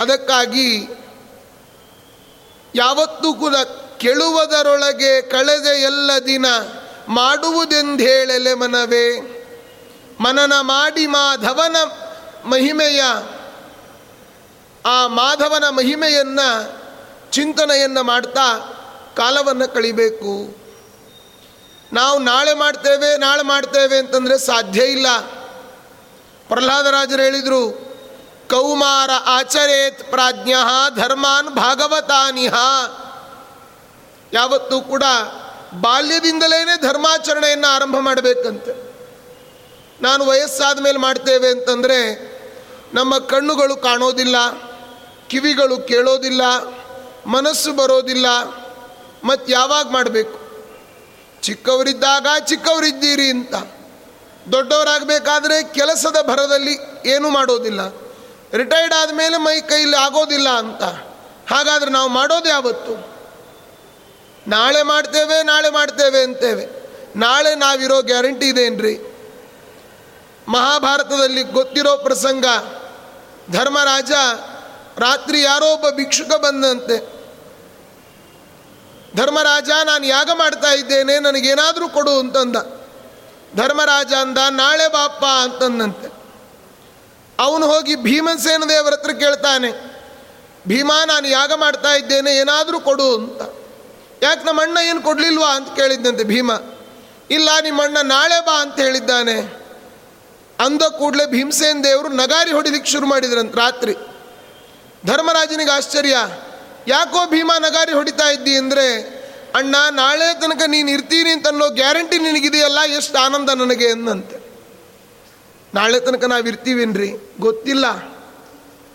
ಅದಕ್ಕಾಗಿ 0.00 0.88
ಯಾವತ್ತೂ 2.74 3.34
ಕೂಡ 3.34 3.54
ಕೆಳುವುದರೊಳಗೆ 3.98 5.22
ಕಳೆದ 5.22 5.66
ಎಲ್ಲ 5.66 6.10
ದಿನ 6.26 6.46
ಮಾಡುವುದೆಂದೇಳೆಲೆ 7.08 8.54
ಮನವೇ, 8.54 9.20
ಮನನ 10.20 10.52
ಮಾಡಿ 10.60 11.06
ಮಾಧವನ 11.06 11.76
ಮಹಿಮೆಯ, 12.44 13.02
ಆ 14.86 15.06
ಮಾಧವನ 15.06 15.68
ಮಹಿಮೆಯನ್ನು 15.68 16.78
ಚಿಂತನೆಯನ್ನು 17.30 18.02
ಮಾಡ್ತಾ 18.02 18.58
ಕಾಲವನ್ನು 19.16 19.74
ಕಳಿಬೇಕು. 19.74 20.67
ನಾವು 21.92 22.18
ನಾಳೆ 22.18 22.54
ಮಾಡ್ತೇವೆ 22.54 23.16
ನಾಳೆ 23.16 23.42
ಮಾಡ್ತೇವೆ 23.42 23.98
ಅಂತಂದರೆ 23.98 24.38
ಸಾಧ್ಯ 24.38 24.84
ಇಲ್ಲ. 24.84 25.06
ಪ್ರಹ್ಲಾದರಾಜರು 26.48 27.22
ಹೇಳಿದರು, 27.22 27.88
ಕೌಮಾರ 28.50 29.10
ಆಚರೇತ್ 29.26 30.10
ಪ್ರಾಜ್ಞ 30.10 30.52
ಧರ್ಮಾನ್ 30.96 31.48
ಭಾಗವತಾನಿಹ. 31.48 32.54
ಯಾವತ್ತೂ 34.32 34.80
ಕೂಡ 34.80 35.02
ಬಾಲ್ಯದಿಂದಲೇ 35.80 36.80
ಧರ್ಮಾಚರಣೆಯನ್ನು 36.80 37.68
ಆರಂಭ 37.68 37.96
ಮಾಡಬೇಕಂತೆ. 37.98 38.88
ನಾನು 40.02 40.26
ವಯಸ್ಸಾದ 40.26 40.80
ಮೇಲೆ 40.80 40.98
ಮಾಡ್ತೇವೆ 40.98 41.48
ಅಂತಂದರೆ 41.48 41.98
ನಮ್ಮ 42.94 43.18
ಕಣ್ಣುಗಳು 43.18 43.76
ಕಾಣೋದಿಲ್ಲ, 43.76 44.36
ಕಿವಿಗಳು 45.28 45.78
ಕೇಳೋದಿಲ್ಲ, 45.78 46.42
ಮನಸ್ಸು 47.26 47.72
ಬರೋದಿಲ್ಲ, 47.72 48.26
ಮತ್ತು 49.24 49.52
ಯಾವಾಗ 49.52 49.90
ಮಾಡಬೇಕು? 49.90 50.47
ಚಿಕ್ಕವರಿದ್ದಾಗ 51.48 52.26
ಚಿಕ್ಕವರಿದ್ದೀರಿ 52.46 53.30
ಅಂತ. 53.30 53.54
ದೊಡ್ಡವರಾಗಬೇಕಾದ್ರೆ 54.52 55.74
ಕೆಲಸದ 55.74 56.16
ಭರದಲ್ಲಿ 56.26 56.78
ಏನೂ 57.08 57.30
ಮಾಡೋದಿಲ್ಲ. 57.30 57.80
ರಿಟೈರ್ಡ್ 58.52 58.94
ಆದಮೇಲೆ 58.94 59.36
ಮೈ 59.36 59.60
ಕೈಲಿ 59.60 59.96
ಆಗೋದಿಲ್ಲ 59.96 60.48
ಅಂತ. 60.48 60.82
ಹಾಗಾದ್ರೆ 61.52 61.90
ನಾವು 61.90 62.08
ಮಾಡೋದು 62.08 62.48
ಯಾವತ್ತು? 62.48 63.18
ನಾಳೆ 64.50 64.82
ಮಾಡ್ತೇವೆ 64.82 65.42
ನಾಳೆ 65.42 65.70
ಮಾಡ್ತೇವೆ 65.70 66.22
ಅಂತೇವೆ. 66.22 66.66
ನಾಳೆ 67.16 67.54
ನಾವಿರೋ 67.54 68.02
ಗ್ಯಾರಂಟಿ 68.02 68.48
ಇದೇನ್ರಿ? 68.48 68.98
ಮಹಾಭಾರತದಲ್ಲಿ 70.48 71.42
ಗೊತ್ತಿರೋ 71.42 71.96
ಪ್ರಸಂಗ, 71.96 72.44
ಧರ್ಮರಾಜ 73.50 74.10
ರಾತ್ರಿ 74.98 75.42
ಯಾರೋ 75.42 75.66
ಒಬ್ಬ 75.66 75.90
ಭಿಕ್ಷುಕ 75.90 76.28
ಬಂದಂತೆ. 76.28 77.17
ಧರ್ಮರಾಜ, 79.18 79.70
ನಾನು 79.84 80.04
ಯಾಗ 80.06 80.30
ಮಾಡ್ತಾ 80.34 80.70
ಇದ್ದೇನೆ, 80.72 81.14
ನನಗೇನಾದರೂ 81.18 81.86
ಕೊಡು 81.88 82.14
ಅಂತಂದ. 82.18 82.56
ಧರ್ಮರಾಜ 83.56 84.12
ಅಂದ, 84.12 84.38
ನಾಳೆ 84.50 84.86
ಬಾಪ್ಪ 84.88 85.24
ಅಂತಂದಂತೆ. 85.42 86.08
ಅವನು 87.38 87.64
ಹೋಗಿ 87.66 87.94
ಭೀಮಸೇನ 87.96 88.64
ದೇವರ 88.68 88.92
ಹತ್ರ 88.92 89.12
ಕೇಳ್ತಾನೆ, 89.12 89.70
ಭೀಮಾ, 90.68 91.04
ನಾನು 91.04 91.26
ಯಾಗ 91.28 91.52
ಮಾಡ್ತಾ 91.54 91.92
ಇದ್ದೇನೆ, 91.94 92.30
ಏನಾದರೂ 92.36 92.80
ಕೊಡು 92.80 93.08
ಅಂತ. 93.14 93.42
ಯಾಕೆ 94.22 94.42
ನಮ್ಮ 94.44 94.60
ಅಣ್ಣ 94.62 94.78
ಏನು 94.84 95.00
ಕೊಡಲಿಲ್ವಾ 95.02 95.50
ಅಂತ 95.54 95.68
ಕೇಳಿದ್ದಂತೆ 95.76 96.24
ಭೀಮ. 96.24 96.50
ಇಲ್ಲ, 97.30 97.48
ನಿಮ್ಮ 97.62 97.80
ಅಣ್ಣ 97.82 97.98
ನಾಳೆ 98.02 98.38
ಬಾ 98.46 98.56
ಅಂತ 98.60 98.76
ಹೇಳಿದ್ದಾನೆ. 98.80 99.36
ಅಂದ 100.58 100.82
ಕೂಡಲೇ 100.82 101.26
ಭೀಮಸೇನ್ 101.26 101.84
ದೇವರು 101.84 102.08
ನಗಾರಿ 102.08 102.52
ಹೊಡಿಲಿಕ್ಕೆ 102.52 102.90
ಶುರು 102.90 103.06
ಮಾಡಿದ್ರಂತ 103.06 103.54
ರಾತ್ರಿ. 103.56 103.94
ಧರ್ಮರಾಜನಿಗೆ 105.06 105.70
ಆಶ್ಚರ್ಯ 105.70 106.16
ಯಾಕೋ 106.88 107.26
ಭೀಮಾ 107.26 107.58
ನಗಾರಿ 107.58 107.92
ಹೊಡಿತಾ 107.92 108.30
ಇದ್ದಿ 108.30 108.56
ಅಂದರೆ, 108.56 109.18
ಅಣ್ಣ, 109.54 109.76
ನಾಳೆ 109.90 110.40
ತನಕ 110.40 110.62
ನೀನು 110.66 110.90
ಇರ್ತೀನಿ 110.90 111.30
ಅಂತ 111.30 111.46
ಅನ್ನೋ 111.46 111.68
ಗ್ಯಾರಂಟಿ 111.68 112.18
ನಿನಗಿದೆಯಲ್ಲ, 112.18 112.78
ಎಷ್ಟು 112.96 113.18
ಆನಂದ 113.18 113.50
ನನಗೆ 113.50 113.84
ಎಂದಂತೆ 113.84 114.36
ನಾಳೆ 115.74 116.00
ತನಕ 116.00 116.24
ನಾವು 116.24 116.48
ಇರ್ತೀವೇನ್ರಿ? 116.48 117.10
ಗೊತ್ತಿಲ್ಲ. 117.40 117.86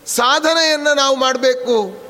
ಸಾಧನೆಯನ್ನು 0.05 0.93
ನಾವು 0.93 1.15
ಮಾಡಬೇಕು. 1.15 2.03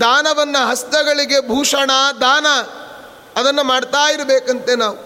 ದಾನವನ್ನು, 0.00 0.66
ಹಸ್ತಗಳಿಗೆ 0.68 1.48
ಭೂಷಣ, 1.48 1.90
ದಾನ, 2.20 2.46
ಅದನ್ನು 3.36 3.64
ಮಾಡ್ತಾ 3.64 4.10
ಇರಬೇಕಂತೆ 4.10 4.74
ನಾವು. 4.74 4.96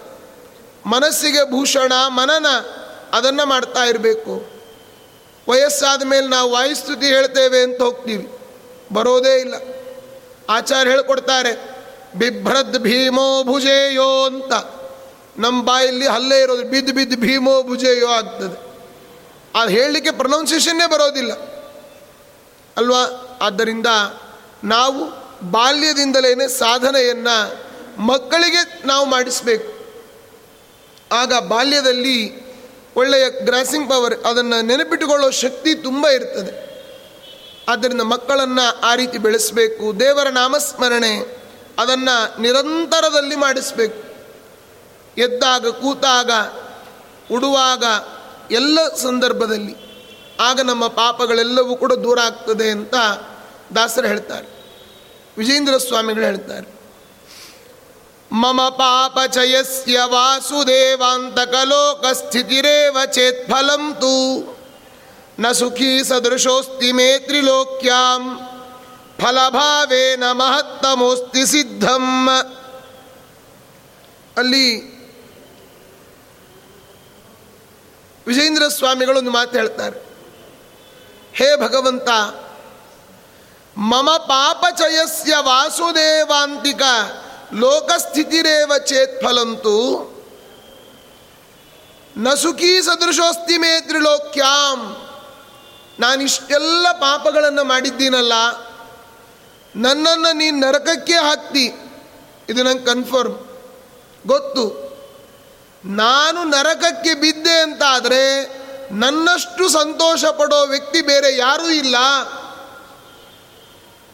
ಮನಸ್ಸಿಗೆ 0.89 1.51
ಭೂಷಣ, 1.51 1.93
ಮನನ, 2.07 2.45
ಅದನ್ನು 3.13 3.45
ಮಾಡ್ತಾ 3.45 3.83
ಇರಬೇಕು. 3.83 4.45
ವಯಸ್ಸಾದ 5.49 6.03
ಮೇಲೆ 6.03 6.27
ನಾವು 6.27 6.51
ವಾಯುಸ್ತುತಿ 6.51 7.05
ಹೇಳ್ತೇವೆ 7.05 7.61
ಅಂತ 7.61 7.81
ಹೋಗ್ತೀವಿ. 7.81 8.37
ಬರೋದೇ 8.93 9.39
ಇಲ್ಲ. 9.39 9.82
ಆಚಾರ್ಯ 10.49 10.91
ಹೇಳ್ಕೊಡ್ತಾರೆ, 10.91 11.83
ಬಿಭ್ರದ್ 12.15 12.79
ಭೀಮೋ 12.79 13.43
ಭುಜೇಯೋ 13.43 14.25
ಅಂತ. 14.25 14.53
ನಮ್ಮ 15.37 15.63
ಬಾಯಲ್ಲಿ 15.63 16.07
ಹಲ್ಲೇ 16.07 16.41
ಇರೋದು 16.41 16.63
ಬಿದ್ದು 16.63 16.93
ಬಿದ್ದು 16.93 17.17
ಭೀಮೋ 17.17 17.63
ಭುಜೇಯೋ 17.63 18.07
ಆಗ್ತದೆ. 18.07 18.73
ಅದು 19.55 19.71
ಹೇಳಲಿಕ್ಕೆ 19.71 20.11
ಪ್ರೊನೌನ್ಸಿಯೇಷನ್ನೇ 20.11 20.87
ಬರೋದಿಲ್ಲ. 20.89 21.33
ಅಲ್ವಾ? 22.77 23.37
ಆದ್ದರಿಂದ 23.41 23.87
ನಾವು 24.63 25.23
ಬಾಲ್ಯದಿಂದಲೇ 25.51 26.47
ಸಾಧನೆಯನ್ನು 26.47 27.63
ಮಕ್ಕಳಿಗೆ 28.01 28.87
ನಾವು 28.87 29.05
ಮಾಡಿಸಬೇಕು. 29.05 29.73
ಆಗ 31.11 31.33
ಬಾಲ್ಯದಲ್ಲಿ 31.47 32.43
ಒಳ್ಳೆಯ 32.95 33.29
ಗ್ರಾಸಿಂಗ್ 33.29 33.89
ಪವರ್, 33.89 34.19
ಅದನ್ನು 34.19 34.61
ನೆನಪಿಟ್ಟುಕೊಳ್ಳೋ 34.61 35.31
ಶಕ್ತಿ 35.31 35.75
ತುಂಬ 35.75 36.07
ಇರ್ತದೆ. 36.07 36.72
ಆದ್ದರಿಂದ 37.67 38.01
ಮಕ್ಕಳನ್ನು 38.01 38.81
ಆ 38.81 38.95
ರೀತಿ 38.95 39.17
ಬೆಳೆಸಬೇಕು. 39.17 39.99
ದೇವರ 39.99 40.27
ನಾಮಸ್ಮರಣೆ 40.27 41.43
ಅದನ್ನು 41.79 42.41
ನಿರಂತರದಲ್ಲಿ 42.41 43.35
ಮಾಡಿಸಬೇಕು. 43.35 44.03
ಎದ್ದಾಗ, 45.17 45.67
ಕೂತಾಗ, 45.67 46.31
ಉಡುವಾಗ, 47.35 47.83
ಎಲ್ಲ 48.51 48.95
ಸಂದರ್ಭದಲ್ಲಿ. 48.95 49.75
ಆಗ 50.39 50.61
ನಮ್ಮ 50.61 50.87
ಪಾಪಗಳೆಲ್ಲವೂ 50.87 51.75
ಕೂಡ 51.75 51.93
ದೂರ 51.93 52.19
ಆಗ್ತದೆ 52.19 52.69
ಅಂತ 52.69 52.95
ದಾಸರು 53.75 54.07
ಹೇಳ್ತಾರೆ. 54.07 54.47
ವಿಜೇಂದ್ರ 55.37 55.77
ಸ್ವಾಮಿಗಳು 55.77 56.23
ಹೇಳ್ತಾರೆ. 56.23 56.73
ಮಮ 58.31 58.69
ಪಾಪಚಯಸ್ಯ 58.69 59.99
ವಾಸುದೇವಾಂತಕಲೋಕಸ್ಥಿತಿರೇವ 60.03 62.97
ಚೇತ್ 63.11 63.49
ಫಲಂ 63.49 63.95
ತು 63.95 64.52
ನ 65.39 65.51
ಸುಖೀ 65.51 66.03
ಸದೃಶೋಸ್ತಿ 66.03 66.91
ಮೇ 66.91 67.19
ತ್ರಿಲೋಕ್ಯಾಂ 67.19 68.39
ಫಲಭಾವೇನ 69.21 70.23
ಮಹತ್ತಮೋಸ್ತಿ 70.31 71.45
ಸಿದ್ಧಂ. 71.45 72.29
ಅಲ್ಲಿ 74.37 74.93
ವಿಜೇಂದ್ರ 78.27 78.67
ಸ್ವಾಮಿಗಳು 78.67 79.17
ಒಂದು 79.17 79.31
ಮಾತು 79.31 79.57
ಹೇಳ್ತಾರೆ. 79.57 79.99
ಹೇ 81.33 81.55
ಭಗವಂತ, 81.55 82.09
ಮಮ 83.77 84.09
ಪಾಪಚಯಸ್ಯ 84.17 85.33
ವಾಸುದೇವಾಂತಿಕ 85.39 86.81
ಲೋಕಸ್ಥಿತಿರೇವ 87.53 88.71
ಚೇತ್ 88.85 89.23
ಫಲಂತು. 89.23 90.13
ನಸುಕಿ 92.17 92.81
ಸದೃಶೋಸ್ತಿ 92.81 93.57
ಮೇ 93.57 93.81
ತ್ರಿಲೋಕ್ಯಾಂ 93.81 95.02
ನಾನಿಷ್ಟೆಲ್ಲ 95.99 96.91
ಪಾಪಗಳನ್ನು 96.91 97.63
ಮಾಡಿದ್ದೀನಲ್ಲ, 97.63 98.33
ನನ್ನನ್ನು 99.75 100.31
ನೀನು 100.35 100.57
ನರಕಕ್ಕೆ 100.57 101.13
ಹಾಕ್ತಿ. 101.13 101.65
ಇದು 102.49 102.63
ನಂಗೆ 102.63 102.85
ಕನ್ಫರ್ಮ್ 102.85 103.37
ಗೊತ್ತು. 104.27 104.65
ನಾನು 105.83 106.43
ನರಕಕ್ಕೆ 106.43 107.13
ಬಿದ್ದೆ 107.13 107.61
ಅಂತಾದರೆ 107.61 108.23
ನನ್ನಷ್ಟು 108.91 109.69
ಸಂತೋಷ 109.69 110.25
ಪಡೋ 110.25 110.65
ವ್ಯಕ್ತಿ 110.65 111.01
ಬೇರೆ 111.01 111.37
ಯಾರೂ 111.37 111.67
ಇಲ್ಲ. 111.69 111.95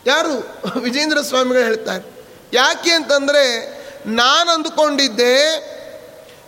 ಯಾರು? 0.06 0.36
ವಿಜೇಂದ್ರ 0.80 1.22
ಸ್ವಾಮಿಗಳು 1.22 1.64
ಹೇಳ್ತಾರೆ. 1.64 2.04
ಯಾಕೆ 2.54 2.92
ಅಂತಂದರೆ 2.92 3.46
ನಾನು 4.06 4.52
ಅಂದುಕೊಂಡಿದ್ದೆ, 4.52 5.36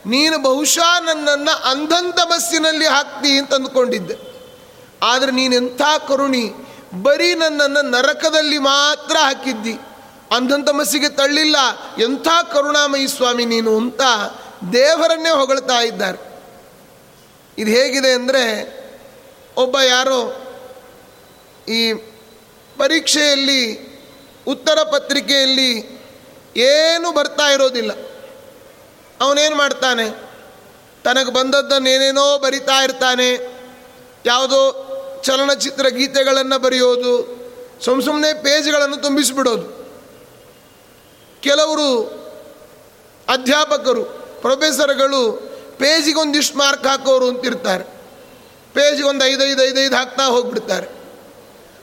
ನೀನು 0.06 0.38
ಬಹುಶಃ 0.40 1.00
ನನ್ನನ್ನು 1.00 1.56
ಅಂಧಂತ 1.70 2.20
ಬಸ್ಸಿನಲ್ಲಿ 2.28 2.86
ಹಾಕ್ತಿ 2.86 3.32
ಅಂತ 3.38 3.54
ಅಂದ್ಕೊಂಡಿದ್ದೆ 3.54 4.31
ಆದರೆ 5.04 5.32
ನೀನೆಂಥ 5.32 5.82
ಕರುಣಿ? 6.08 6.52
ಬರೀ 7.02 7.34
ನನ್ನನ್ನು 7.34 7.82
ನರಕದಲ್ಲಿ 7.82 8.58
ಮಾತ್ರ 8.58 9.16
ಹಾಕಿದ್ದಿ. 9.18 9.74
ಅಂಧಂತ 10.36 10.70
ಮಸ್ಸಿಗೆ 10.70 11.10
ತಳ್ಳಿಲ್ಲ. 11.10 11.56
ಎಂಥ 12.02 12.28
ಕರುಣಾಮಯಿ 12.54 13.08
ಸ್ವಾಮಿ 13.08 13.46
ನೀನು 13.46 13.78
ಅಂತ 13.78 14.02
ದೇವರನ್ನೇ 14.74 15.30
ಹೊಗಳ್ತಾ 15.30 15.80
ಇದ್ದಾರೆ. 15.80 16.32
ಇದು 17.58 17.72
ಹೇಗಿದೆ 17.72 18.12
ಅಂದರೆ 18.12 18.44
ಒಬ್ಬ 19.58 19.80
ಯಾರೋ 19.80 20.48
ಈ 21.70 21.94
ಪರೀಕ್ಷೆಯಲ್ಲಿ, 22.78 23.92
ಉತ್ತರ 24.48 24.84
ಪತ್ರಿಕೆಯಲ್ಲಿ 24.84 26.02
ಏನು 26.58 27.12
ಬರ್ತಾ 27.12 27.52
ಇರೋದಿಲ್ಲ. 27.52 27.92
ಅವನೇನು 29.22 29.56
ಮಾಡ್ತಾನೆ? 29.56 30.10
ತನಗೆ 31.04 31.34
ಬಂದದ್ದನ್ನೇನೇನೋ 31.34 32.38
ಬರಿತಾ 32.38 32.84
ಇರ್ತಾನೆ. 32.84 33.62
ಯಾವುದೋ 34.26 34.88
ಚಲನಚಿತ್ರ 35.24 35.88
ಗೀತೆಗಳನ್ನು 35.88 36.60
ಬರೆಯೋದು, 36.60 37.42
ಸುಮ್ 37.86 38.02
ಸುಮ್ಮನೆ 38.02 38.34
ಪೇಜ್ಗಳನ್ನು 38.34 38.98
ತುಂಬಿಸಿಬಿಡೋದು. 38.98 39.82
ಕೆಲವರು 41.42 42.22
ಅಧ್ಯಾಪಕರು, 43.30 44.04
ಪ್ರೊಫೆಸರ್ಗಳು 44.42 45.52
ಪೇಜಿಗೊಂದಿಷ್ಟು 45.78 46.58
ಮಾರ್ಕ್ 46.58 46.88
ಹಾಕೋರು 46.88 47.28
ಅಂತಿರ್ತಾರೆ. 47.28 47.84
ಪೇಜಿಗೊಂದು 48.74 49.26
ಐದೈದು 49.26 49.64
ಐದೈದು 49.64 49.96
ಹಾಕ್ತಾ 49.96 50.26
ಹೋಗ್ಬಿಡ್ತಾರೆ. 50.26 50.88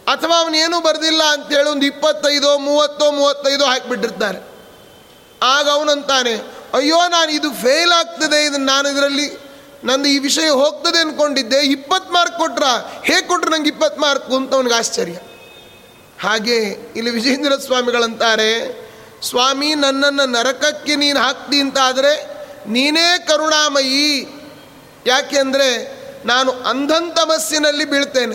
ಅಥವಾ 0.07 0.39
ಅವನೇನು 0.39 0.81
ಬರೆದಿಲ್ಲ 0.81 1.23
ಅಂತೇಳಿ 1.23 1.69
ಒಂದು 1.69 1.87
ಇಪ್ಪತ್ತೈದೋ, 1.87 2.59
ಮೂವತ್ತೋ, 2.59 3.11
ಮೂವತ್ತೈದೋ 3.11 3.65
ಹಾಕಿಬಿಟ್ಟಿರ್ತಾರೆ. 3.65 4.49
ಆಗ 5.43 5.69
ಅವನಂತಾನೆ, 5.69 6.35
ಅಯ್ಯೋ, 6.75 6.97
ನಾನು 7.09 7.33
ಇದು 7.33 7.53
ಫೇಲ್ 7.53 7.93
ಆಗ್ತದೆ 7.93 8.45
ಇದು 8.45 8.57
ನಾನು 8.57 8.89
ಇದರಲ್ಲಿ 8.89 9.48
ನಂದು 9.85 10.09
ಈ 10.09 10.19
ವಿಷಯ 10.19 10.49
ಹೋಗ್ತದೆ 10.49 11.01
ಅಂದ್ಕೊಂಡಿದ್ದೆ 11.01 11.59
ಇಪ್ಪತ್ತು 11.61 12.13
ಮಾರ್ಕ್ 12.13 12.39
ಕೊಟ್ರ, 12.39 12.63
ಹೇಗೆ 13.05 13.29
ಕೊಟ್ರೆ 13.29 13.51
ನಂಗೆ 13.51 13.69
ಇಪ್ಪತ್ತು 13.69 14.01
ಮಾರ್ಕು 14.01 14.37
ಅಂತ 14.37 14.55
ಅವನಿಗೆ 14.55 14.75
ಆಶ್ಚರ್ಯ. 14.75 15.13
ಹಾಗೆ 16.21 16.57
ಇಲ್ಲಿ 16.97 17.11
ವಿಜೇಂದ್ರ 17.11 17.57
ಸ್ವಾಮಿಗಳಂತಾರೆ 17.57 18.51
ಸ್ವಾಮಿ, 19.29 19.75
ನನ್ನನ್ನು 19.75 20.27
ನರಕಕ್ಕೆ 20.27 20.97
ನೀನು 20.97 21.21
ಹಾಕ್ತಿ 21.21 21.61
ಅಂತಾದರೆ 21.61 22.39
ನೀನೇ 22.69 23.19
ಕರುಣಾಮಯಿ. 23.19 24.29
ಯಾಕೆಂದರೆ 25.07 25.99
ನಾನು 26.27 26.53
ಅಂಧಂತಮಸ್ಸಿನಲ್ಲಿ 26.53 27.85
ಬೀಳ್ತೇನೆ. 27.85 28.35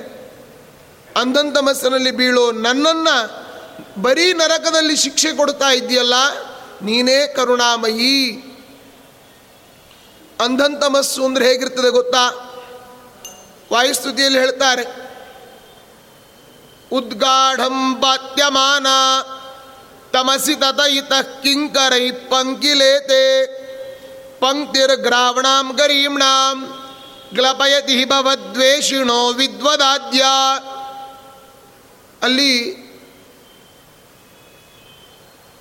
ಅಂಧಂತಮಸ್ಸಿನಲ್ಲಿ 1.22 2.12
ಬೀಳೋ 2.12 2.52
ನನ್ನನ್ನು 2.52 3.44
ಬರೀ 4.02 4.34
ನರಕದಲ್ಲಿ 4.34 4.96
ಶಿಕ್ಷೆ 4.96 5.32
ಕೊಡ್ತಾ 5.32 5.70
ಇದೆಯಲ್ಲ 5.72 6.14
ನೀನೇ 6.82 7.28
ಕರುಣಾಮಯಿ. 7.28 8.53
ಅಂಧಂತಮಸ್ಸು 10.40 11.26
ಅಂದರೆ 11.26 11.46
ಹೇಗಿರ್ತದೆ 11.48 11.90
ಗೊತ್ತಾ? 11.90 12.24
ವಾಯುಸ್ತುತಿಯಲ್ಲಿ 13.72 14.40
ಹೇಳ್ತಾರೆ, 14.40 14.84
ಉದ್ಗಾಢಂ 16.92 18.00
ಬಾತ್ಯಮಾನ, 18.00 18.88
ತಮಸಿ 20.12 20.56
ತತಯಿತ 20.56 21.14
ಕಿಂಕರೈ 21.44 22.12
ಪಂಕಿಲೇತೆ 22.12 23.24
ಪಂಕ್ತಿರ್ಗ್ರಾವಣಾಂ 24.40 25.76
ಗರೀಮ್ಣಾಂ, 25.76 26.58
ಗ್ಲಪಯತಿ 27.34 28.06
ಭವದ್ವೇಷಿಣೋ 28.06 29.32
ವಿದ್ವದಾದ್ಯ. 29.34 30.24
ಅಲ್ಲಿ 32.22 32.54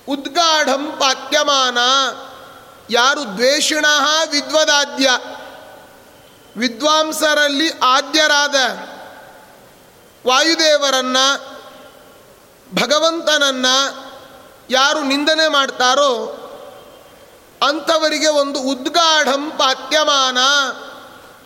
ಉದ್ಗಾಢಂ 0.07 0.91
ಪಾತ್ಯಮಾನ 0.99 1.77
ಯಾರು 2.89 3.23
ದ್ವೇಷಿಣ 3.23 3.85
ವಿದ್ವದಾದ್ಯ, 4.31 5.09
ವಿದ್ವಾಂಸರಲ್ಲಿ 6.57 7.71
ಆದ್ಯರಾದ 7.83 8.55
ವಾಯುದೇವರನ್ನು, 10.27 11.53
ಭಗವಂತನನ್ನ 12.75 13.65
ಯಾರು 14.69 15.03
ನಿಂದನೆ 15.03 15.47
ಮಾಡ್ತಾರೋ 15.47 16.39
ಅಂಥವರಿಗೆ 17.67 18.27
ಒಂದು 18.27 18.59
ಉದ್ಗಾಢಂ 18.59 19.51
ಪಾತ್ಯಮಾನ, 19.51 20.37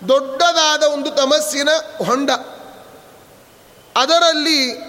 ದೊಡ್ಡದಾದ 0.07 0.83
ಒಂದು 0.83 1.11
ತಮಸ್ಸಿನ 1.11 1.69
ಹೊಂಡ. 2.05 2.31
ಅದರಲ್ಲಿ 3.95 4.87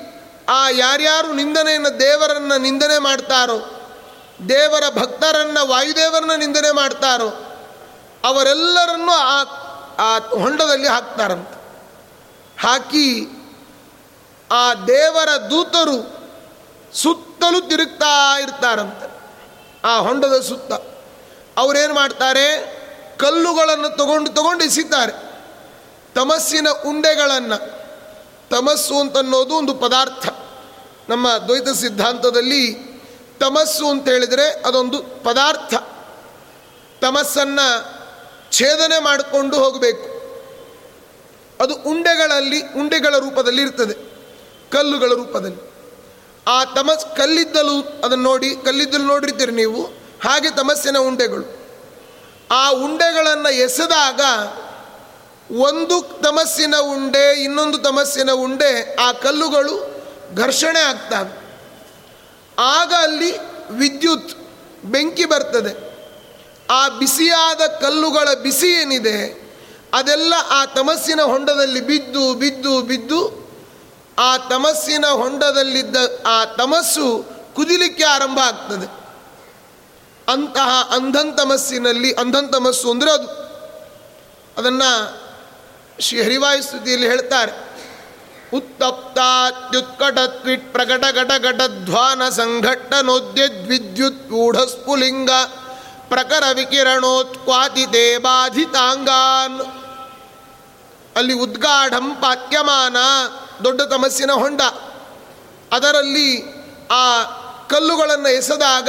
ಆ 0.48 0.68
ಯಾರ್ಯಾರು 0.68 1.32
ನಿಂದನೆಯನ್ನು 1.32 2.00
ದೇವರನ್ನು 2.00 2.58
ನಿಂದನೆ 2.58 2.98
ಮಾಡ್ತಾರೋ 2.98 3.77
ದೇವರ 4.48 4.82
ಭಕ್ತರನ್ನು 4.98 5.68
ವಾಯುದೇವರನ್ನ 5.68 6.32
ನಿಂದನೆ 6.32 6.70
ಮಾಡ್ತಾರೋ 6.70 7.28
ಅವರೆಲ್ಲರನ್ನು 8.24 9.12
ಆ 9.12 9.42
ಆ 9.98 10.18
ಹೊಂಡದಲ್ಲಿ 10.18 10.88
ಹಾಕ್ತಾರಂತೆ. 10.88 11.58
ಹಾಕಿ 12.60 13.26
ಆ 14.52 14.74
ದೇವರ 14.74 15.28
ದೂತರು 15.50 16.18
ಸುತ್ತಲೂ 16.96 17.60
ತಿರುಗ್ತಾ 17.60 18.38
ಇರ್ತಾರಂತೆ. 18.38 19.20
ಆ 19.84 19.98
ಹೊಂಡದ 19.98 20.40
ಸುತ್ತ. 20.40 20.72
ಅವರೇನು 21.58 21.94
ಮಾಡ್ತಾರೆ? 21.94 22.78
ಕಲ್ಲುಗಳನ್ನು 23.16 23.96
ತಗೊಂಡು 23.96 24.30
ತಗೊಂಡು 24.30 24.64
ಎಸಿತಾರೆ. 24.64 25.12
ತಮಸ್ಸಿನ 26.14 26.68
ಉಂಡೆಗಳನ್ನು. 26.86 27.56
ತಮಸ್ಸು 28.50 29.00
ಅಂತನ್ನೋದು 29.00 29.54
ಒಂದು 29.54 29.74
ಪದಾರ್ಥ. 29.74 30.28
ನಮ್ಮ 31.08 31.28
ದ್ವೈತ 31.28 31.68
ಸಿದ್ಧಾಂತದಲ್ಲಿ 31.68 32.87
ತಮಸ್ಸು 33.40 33.88
ಅಂತ 33.88 34.08
ಹೇಳಿದರೆ 34.08 34.50
ಅದೊಂದು 34.50 35.02
ಪದಾರ್ಥ. 35.24 35.74
ತಮಸ್ಸನ್ನು 37.00 37.98
ಛೇದನೆ 38.52 38.98
ಮಾಡಿಕೊಂಡು 38.98 39.56
ಹೋಗಬೇಕು. 39.56 40.18
ಅದು 41.62 41.74
ಉಂಡೆಗಳಲ್ಲಿ, 41.74 42.60
ಉಂಡೆಗಳ 42.60 43.18
ರೂಪದಲ್ಲಿ 43.18 43.62
ಇರ್ತದೆ, 43.62 43.94
ಕಲ್ಲುಗಳ 44.70 45.14
ರೂಪದಲ್ಲಿ. 45.14 45.68
ಆ 46.46 46.64
ತಮಸ್, 46.64 47.16
ಕಲ್ಲಿದ್ದಲು 47.16 48.04
ಅದನ್ನು 48.04 48.24
ನೋಡಿ, 48.24 48.56
ಕಲ್ಲಿದ್ದಲು 48.64 49.04
ನೋಡಿರ್ತೀರಿ 49.04 49.52
ನೀವು, 49.52 49.82
ಹಾಗೆ 50.24 50.50
ತಮಸ್ಸಿನ 50.50 50.98
ಉಂಡೆಗಳು. 50.98 51.58
ಆ 52.50 52.70
ಉಂಡೆಗಳನ್ನು 52.70 53.52
ಎಸೆದಾಗ 53.54 54.20
ಒಂದು 55.56 56.02
ತಮಸ್ಸಿನ 56.22 56.76
ಉಂಡೆ, 56.76 57.42
ಇನ್ನೊಂದು 57.44 57.78
ತಮಸ್ಸಿನ 57.78 58.30
ಉಂಡೆ, 58.32 58.94
ಆ 58.94 59.12
ಕಲ್ಲುಗಳು 59.12 59.98
ಘರ್ಷಣೆ 60.36 60.80
ಆಗ್ತವೆ. 60.80 61.47
ಆಗ 62.58 62.92
ಅಲ್ಲಿ 62.92 63.38
ವಿದ್ಯುತ್ 63.70 64.34
ಬೆಂಕಿ 64.84 65.24
ಬರ್ತದೆ. 65.24 65.88
ಆ 66.70 66.88
ಬಿಸಿಯಾದ 66.88 67.60
ಕಲ್ಲುಗಳ 67.60 68.34
ಬಿಸಿ 68.34 68.66
ಏನಿದೆ, 68.66 69.48
ಅದೆಲ್ಲ 69.94 70.34
ಆ 70.50 70.64
ತಮಸ್ಸಿನ 70.64 71.20
ಹೊಂಡದಲ್ಲಿ 71.20 71.80
ಬಿದ್ದು 71.80 72.34
ಬಿದ್ದು 72.34 72.82
ಬಿದ್ದು 72.82 73.48
ಆ 74.18 74.36
ತಮಸ್ಸಿನ 74.36 75.06
ಹೊಂಡದಲ್ಲಿದ್ದ 75.06 75.96
ಆ 76.26 76.44
ತಮಸ್ಸು 76.44 77.24
ಕುದಿಲಿಕ್ಕೆ 77.54 78.04
ಆರಂಭ 78.04 78.38
ಆಗ್ತದೆ. 78.38 78.86
ಅಂತಹ 80.32 80.90
ಅಂಧನ್ 80.90 81.38
ತಮಸ್ಸಿನಲ್ಲಿ, 81.38 82.12
ಅಂಧನ್ 82.12 82.52
ತಮಸ್ಸು 82.52 82.90
ಅಂದರೆ 82.90 83.12
ಅದು. 83.12 83.28
ಅದನ್ನು 84.58 84.90
ಶ್ರೀ 86.00 86.22
ಹರಿವಾಯು 86.22 86.62
ಸ್ತುತಿಯಲ್ಲಿ 86.62 87.08
ಹೇಳ್ತಾರೆ. 87.08 87.67
ಉತ್ತಪ್ತಾತ್ಯುತ್ಕಟತ್ವಿಟ್ 88.52 90.72
ಪ್ರಕಟ 90.72 91.04
ಘಟ 91.14 91.44
ಘಟಧ್ವಾನ 91.44 92.28
ಸಂಘಟ್ಟನೋದ್ಯದ್ವಿದ್ಯುತ್ 92.28 94.56
ಸ್ಫುಲಿಂಗ 94.56 95.30
ಪ್ರಕರ 96.08 96.42
ವಿಕಿರಣೋತ್ಕ್ವಾತಿ 96.54 97.92
ದೇವಾಧಿತಾಂಗಾನ್ 97.92 99.60
ಅಲ್ಲಿ 101.16 101.32
ಉದ್ಗಾಢಂ 101.32 102.14
ಪಾಕ್ಯಮಾನ 102.14 102.96
ದೊಡ್ಡ 103.64 103.82
ತಮಸ್ಸಿನ 103.82 104.32
ಹೊಂಡ. 104.32 104.60
ಅದರಲ್ಲಿ 105.72 106.58
ಆ 106.90 107.22
ಕಲ್ಲುಗಳನ್ನು 107.68 108.28
ಎಸೆದಾಗ 108.28 108.88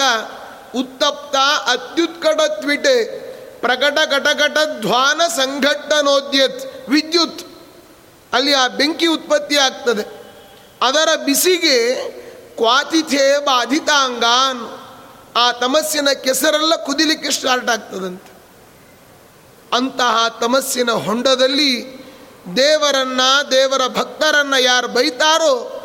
ಉತ್ತಪ್ತ 0.80 1.36
ಅತ್ಯುತ್ಕಟ 1.70 2.42
ತ್ವಿಟೆ 2.48 3.30
ಪ್ರಕಟ 3.60 4.14
ಘಟ 4.14 4.80
ಧ್ವಾನ 4.80 5.28
ಸಂಘಟ್ಟನೋದ್ಯತ್ 5.28 6.90
ವಿದ್ಯುತ್ 6.90 7.49
ಅಲ್ಲಿ 8.34 8.54
ಆ 8.54 8.68
ಬೆಂಕಿ 8.68 9.06
ಉತ್ಪತ್ತಿ 9.06 9.58
ಆಗ್ತದೆ. 9.58 10.20
ಅದರ 10.82 11.10
ಬಿಸಿಗೆ 11.26 11.96
ಕ್ವಾತಿಥೇ 12.56 13.38
ಬಾಧಿತಾಂಗಾನ್. 13.38 14.80
ಆ 15.36 15.52
ತಮಸ್ಸಿನ 15.52 16.10
ಕೆಸರೆಲ್ಲ 16.12 16.76
ಕುದಿಲಿಕ್ಕೆ 16.76 17.32
ಸ್ಟಾರ್ಟ್ 17.32 17.70
ಆಗ್ತದಂತೆ. 17.70 18.32
ಅಂತಹ 19.76 20.38
ತಮಸ್ಸಿನ 20.42 20.92
ಹೊಂಡದಲ್ಲಿ 20.92 22.00
ದೇವರನ್ನ, 22.58 23.22
ದೇವರ 23.52 23.88
ಭಕ್ತರನ್ನ 23.88 24.54
ಯಾರು 24.60 24.88
ಬೈತಾರೋ 24.88 25.76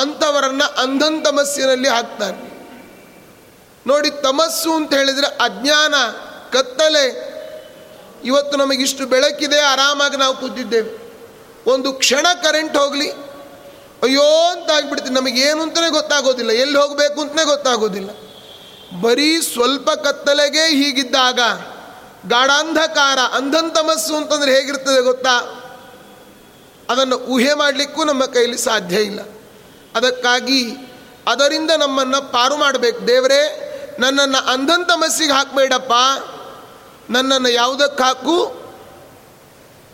ಅಂಥವರನ್ನ 0.00 0.62
ಅಂಧನ್ 0.64 1.24
ತಮಸ್ಸಿನಲ್ಲಿ 1.24 1.88
ಹಾಕ್ತಾರೆ. 1.88 2.68
ನೋಡಿ 3.86 4.10
ತಮಸ್ಸು 4.10 4.72
ಅಂತ 4.72 4.94
ಹೇಳಿದರೆ 4.94 5.26
ಅಜ್ಞಾನ, 5.26 5.94
ಕತ್ತಲೆ. 6.52 7.34
ಇವತ್ತು 8.24 8.56
ನಮಗಿಷ್ಟು 8.56 9.06
ಬೆಳಕಿದೆ, 9.06 9.60
ಆರಾಮಾಗಿ 9.60 10.16
ನಾವು 10.16 10.36
ಕೂತಿದ್ದೇವೆ. 10.36 11.03
ಒಂದು 11.66 11.92
ಕ್ಷಣ 11.92 12.26
ಕರೆಂಟ್ 12.42 12.76
ಹೋಗಲಿ. 12.76 13.10
ಅಯ್ಯೋ 14.02 14.50
ಅಂತ 14.50 14.70
ಆಗಿಬಿಡ್ತೀನಿ 14.70 15.14
ನಮಗೇನು 15.14 15.62
ಅಂತಲೇ 15.62 15.90
ಗೊತ್ತಾಗೋದಿಲ್ಲ. 15.90 16.50
ಎಲ್ಲಿ 16.50 16.78
ಹೋಗಬೇಕು 16.78 17.20
ಅಂತಲೇ 17.20 17.44
ಗೊತ್ತಾಗೋದಿಲ್ಲ. 17.44 18.10
ಬರೀ 19.00 19.40
ಸ್ವಲ್ಪ 19.40 19.90
ಕತ್ತಲೆಗೆ 19.90 20.66
ಹೀಗಿದ್ದಾಗ 20.66 21.40
ಗಾಢಾಂಧಕಾರ 22.28 23.18
ಅಂಧನ್ 23.32 23.74
ತಮಸ್ಸು 23.74 24.16
ಅಂತಂದ್ರೆ 24.16 24.56
ಹೇಗಿರ್ತದೆ 24.56 25.02
ಗೊತ್ತಾ? 25.02 25.60
ಅದನ್ನು 26.90 27.16
ಊಹೆ 27.16 27.54
ಮಾಡಲಿಕ್ಕೂ 27.54 28.04
ನಮ್ಮ 28.04 28.24
ಕೈಲಿ 28.24 28.58
ಸಾಧ್ಯ 28.58 28.96
ಇಲ್ಲ. 28.96 29.20
ಅದಕ್ಕಾಗಿ 29.94 30.76
ಅದರಿಂದ 31.28 31.70
ನಮ್ಮನ್ನು 31.70 32.32
ಪಾರು 32.32 32.56
ಮಾಡಬೇಕು. 32.56 33.08
ದೇವರೇ, 33.08 33.70
ನನ್ನನ್ನು 33.98 34.52
ಅಂಧನ್ 34.52 34.86
ತಮಸ್ಸಿಗೆ 34.86 35.32
ಹಾಕಬೇಡಪ್ಪ. 35.32 35.92
ನನ್ನನ್ನು 37.10 37.48
ಯಾವುದಕ್ಕೆ 37.48 38.02
ಹಾಕು 38.02 38.63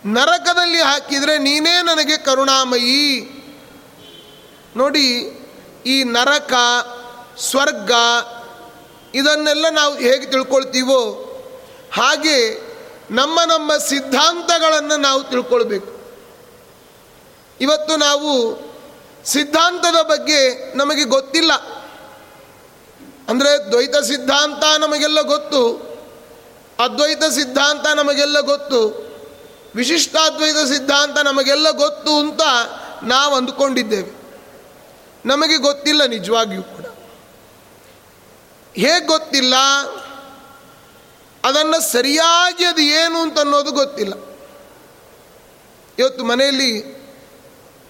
ನರಕದಲ್ಲಿ 0.06 0.80
ಹಾಕಿದರೆ 0.80 1.38
ನೀನೇ 1.38 1.82
ನನಗೆ 1.82 2.16
ಕರುಣಾಮಯಿ. 2.16 3.20
ನೋಡಿ, 4.76 5.06
ಈ 5.86 6.04
ನರಕ, 6.04 6.52
ಸ್ವರ್ಗ, 7.38 7.90
ಇದನ್ನೆಲ್ಲ 9.14 9.66
ನಾವು 9.68 9.94
ಹೇಗೆ 9.94 10.26
ತಿಳ್ಕೊಳ್ತೀವೋ 10.26 11.26
ಹಾಗೆ 11.92 12.70
ನಮ್ಮ 13.10 13.40
ನಮ್ಮ 13.46 13.76
ಸಿದ್ಧಾಂತಗಳನ್ನು 13.76 14.96
ನಾವು 14.96 15.22
ತಿಳ್ಕೊಳ್ಬೇಕು. 15.22 16.00
ಇವತ್ತು 17.60 17.96
ನಾವು 17.96 18.32
ಸಿದ್ಧಾಂತದ 19.24 20.02
ಬಗ್ಗೆ 20.02 20.40
ನಮಗೆ 20.76 21.04
ಗೊತ್ತಿಲ್ಲ. 21.04 21.52
ಅಂದರೆ 23.28 23.70
ದ್ವೈತ 23.70 23.96
ಸಿದ್ಧಾಂತ 23.96 24.64
ನಮಗೆಲ್ಲ 24.78 25.20
ಗೊತ್ತು, 25.20 25.62
ಅದ್ವೈತ 26.78 27.24
ಸಿದ್ಧಾಂತ 27.24 27.86
ನಮಗೆಲ್ಲ 27.86 28.40
ಗೊತ್ತು. 28.40 29.09
ವಿಶಿಷ್ಟಾದ್ವೈತ 29.76 30.56
ಸಿದ್ಧಾಂತ 30.56 31.18
ನಮಗೆಲ್ಲ 31.18 31.70
ಗೊತ್ತು 31.70 32.18
ಅಂತ 32.18 32.40
ನಾವು 33.02 33.35
ಅಂದುಕೊಂಡಿದ್ದೇವೆ. 33.35 34.20
ನಮಗೆ 35.26 35.56
ಗೊತ್ತಿಲ್ಲ 35.56 36.04
ನಿಜವಾಗಿಯೂ 36.04 36.62
ಕೂಡ. 36.62 36.85
ಹೇಗೆ 38.74 39.06
ಗೊತ್ತಿಲ್ಲ? 39.06 39.54
ಅದನ್ನು 41.44 41.92
ಸರಿಯಾಗಿ 41.92 42.64
ಅದು 42.64 42.80
ಏನು 42.80 43.18
ಅಂತ 43.18 43.38
ಅನ್ನೋದು 43.38 43.72
ಗೊತ್ತಿಲ್ಲ. 43.72 44.12
ಇವತ್ತು 45.98 46.24
ಮನೆಯಲ್ಲಿ 46.24 47.00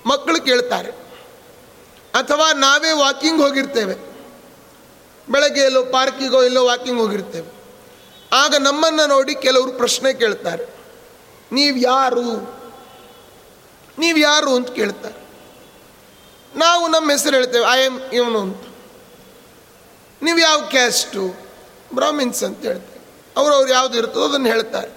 ಮಕ್ಕಳು 0.07 0.40
ಕೇಳ್ತಾರೆ. 0.40 0.90
ಅಥವಾ 2.14 2.53
ನಾವೇ 2.53 2.93
ವಾಕಿಂಗ್ 2.93 3.43
ಹೋಗಿರ್ತೇವೆ. 3.43 3.95
ಬೆಳಗ್ಗೆ 5.29 5.61
ಎಲ್ಲೋ 5.61 5.85
ಪಾರ್ಕಿಗೋ 5.85 6.43
ಎಲ್ಲೋ 6.43 6.66
ವಾಕಿಂಗ್ 6.66 7.01
ಹೋಗಿರ್ತೇವೆ. 7.01 7.61
ಆಗ 8.33 8.55
ನಮ್ಮನ್ನು 8.55 9.07
ನೋಡಿ 9.07 9.35
ಕೆಲವರು 9.35 9.73
ಪ್ರಶ್ನೆ 9.73 10.12
ಕೇಳ್ತಾರೆ. 10.12 10.80
ನೀವು 11.53 11.77
ಯಾರು? 11.77 12.61
ನೀವು 13.99 14.19
ಯಾರು 14.19 14.55
ಅಂತ 14.55 14.71
ಕೇಳ್ತಾರೆ. 14.71 15.21
ನಾವು 16.59 16.89
ನಮ್ಮ 16.89 17.11
ಹೆಸರು 17.11 17.35
ಹೇಳ್ತೇವೆ 17.35 17.65
ಐ 17.65 17.85
ಎಂ 17.85 18.01
ಇವನು 18.13 18.41
ಅಂತ. 18.41 18.63
ನೀವು 20.23 20.39
ಯಾವ 20.39 20.61
ಕ್ಯಾಸ್ಟು 20.61 21.35
ಬ್ರಾಹ್ಮಿನ್ಸ್ 21.95 22.45
ಅಂತ 22.45 22.63
ಹೇಳ್ತೇವೆ 22.63 23.01
ಅವ್ರವ್ರು 23.37 23.69
ಯಾವುದು 23.69 23.99
ಇರ್ತದೋ 23.99 24.29
ಅದನ್ನು 24.29 24.47
ಹೇಳ್ತಾರೆ. 24.47 24.89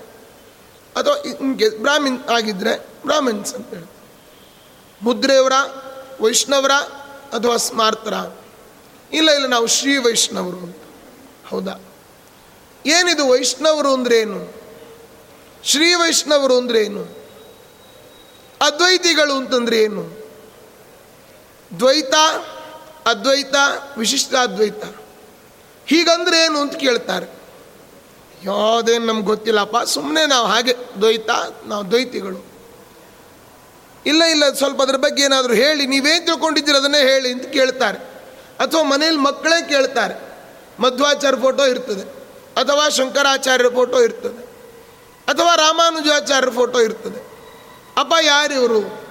ಅಥವಾ 0.98 1.16
ಇನ್ಗೆ 1.16 1.70
ಬ್ರಾಹ್ಮಿನ್ 1.70 2.24
ಆಗಿದ್ದರೆ 2.24 2.88
ಬ್ರಾಹ್ಮಿನ್ಸ್ 3.06 3.56
ಅಂತ 3.56 3.74
ಹೇಳ್ತಾರೆ. 3.74 4.08
ಮುದ್ರೆಯವರ 5.02 5.54
ವೈಷ್ಣವರ 6.22 6.72
ಅಥವಾ 7.36 7.58
ಸ್ಮಾರ್ತರ? 7.58 8.14
ಇಲ್ಲ 9.14 9.32
ಇಲ್ಲ, 9.32 9.46
ನಾವು 9.46 9.68
ಶ್ರೀ 9.68 9.98
ವೈಷ್ಣವರು 9.98 10.58
ಅಂತ. 10.58 10.78
ಹೌದಾ? 11.48 11.76
ಏನಿದು 12.86 13.28
ವೈಷ್ಣವರು 13.28 13.94
ಅಂದ್ರೇನು 13.94 14.63
ಶ್ರೀ 15.64 15.94
ವೈಷ್ಣವರು 15.94 16.58
ಅಂದ್ರೆ 16.58 16.80
ಏನು? 16.84 17.04
ಅದ್ವೈತಿಗಳು 18.62 19.36
ಅಂತಂದ್ರೆ 19.36 19.78
ಏನು? 19.80 20.04
ದ್ವೈತ, 21.80 22.14
ಅದ್ವೈತ, 23.06 23.56
ವಿಶಿಷ್ಟ 23.98 24.36
ಅದ್ವೈತ. 24.36 24.84
ಹೀಗಂದ್ರೆ 25.88 26.46
ಏನು 26.46 26.60
ಅಂತ 26.60 26.76
ಕೇಳ್ತಾರೆ. 26.76 27.28
ಯಾವುದೇನು 28.44 29.06
ನಮ್ಗೆ 29.06 29.24
ಗೊತ್ತಿಲ್ಲಪ್ಪ 29.24 29.78
ಸುಮ್ಮನೆ 29.78 30.26
ನಾವು 30.26 30.48
ಹಾಗೆ 30.48 30.74
ದ್ವೈತ, 31.00 31.30
ನಾವು 31.66 31.92
ದ್ವೈತಿಗಳು. 31.92 32.46
ಇಲ್ಲ 34.06 34.24
ಇಲ್ಲ, 34.24 34.54
ಸ್ವಲ್ಪ 34.54 34.82
ಅದ್ರ 34.82 34.96
ಬಗ್ಗೆ 34.96 35.24
ಏನಾದರೂ 35.24 35.54
ಹೇಳಿ, 35.54 35.86
ನೀವೇನು 35.88 36.26
ತಿಳ್ಕೊಂಡಿದ್ದೀರ 36.26 36.76
ಅದನ್ನೇ 36.76 37.02
ಹೇಳಿ 37.02 37.32
ಅಂತ 37.32 37.46
ಕೇಳ್ತಾರೆ. 37.46 38.00
ಅಥವಾ 38.60 38.84
ಮನೇಲಿ 38.84 39.18
ಮಕ್ಕಳೇ 39.18 39.70
ಕೇಳ್ತಾರೆ. 39.70 40.16
ಮಧ್ವಾಚಾರ್ಯ 40.82 41.42
ಫೋಟೋ 41.42 41.66
ಇರ್ತದೆ, 41.66 42.04
ಅಥವಾ 42.60 42.90
ಶಂಕರಾಚಾರ್ಯರ 42.90 43.70
ಫೋಟೋ 43.74 44.02
ಇರ್ತದೆ. 44.02 44.53
ಅಥವಾ 45.28 45.56
ರಾಮಾನುಜಾಚಾರ್ಯರ 45.56 46.50
ಫೋಟೋ 46.50 46.80
ಇರ್ತದೆ. 46.80 47.34
ಅಪ್ಪ 47.98 48.14
ಯಾರು 48.22 48.54
ಇವರು? 48.54 49.04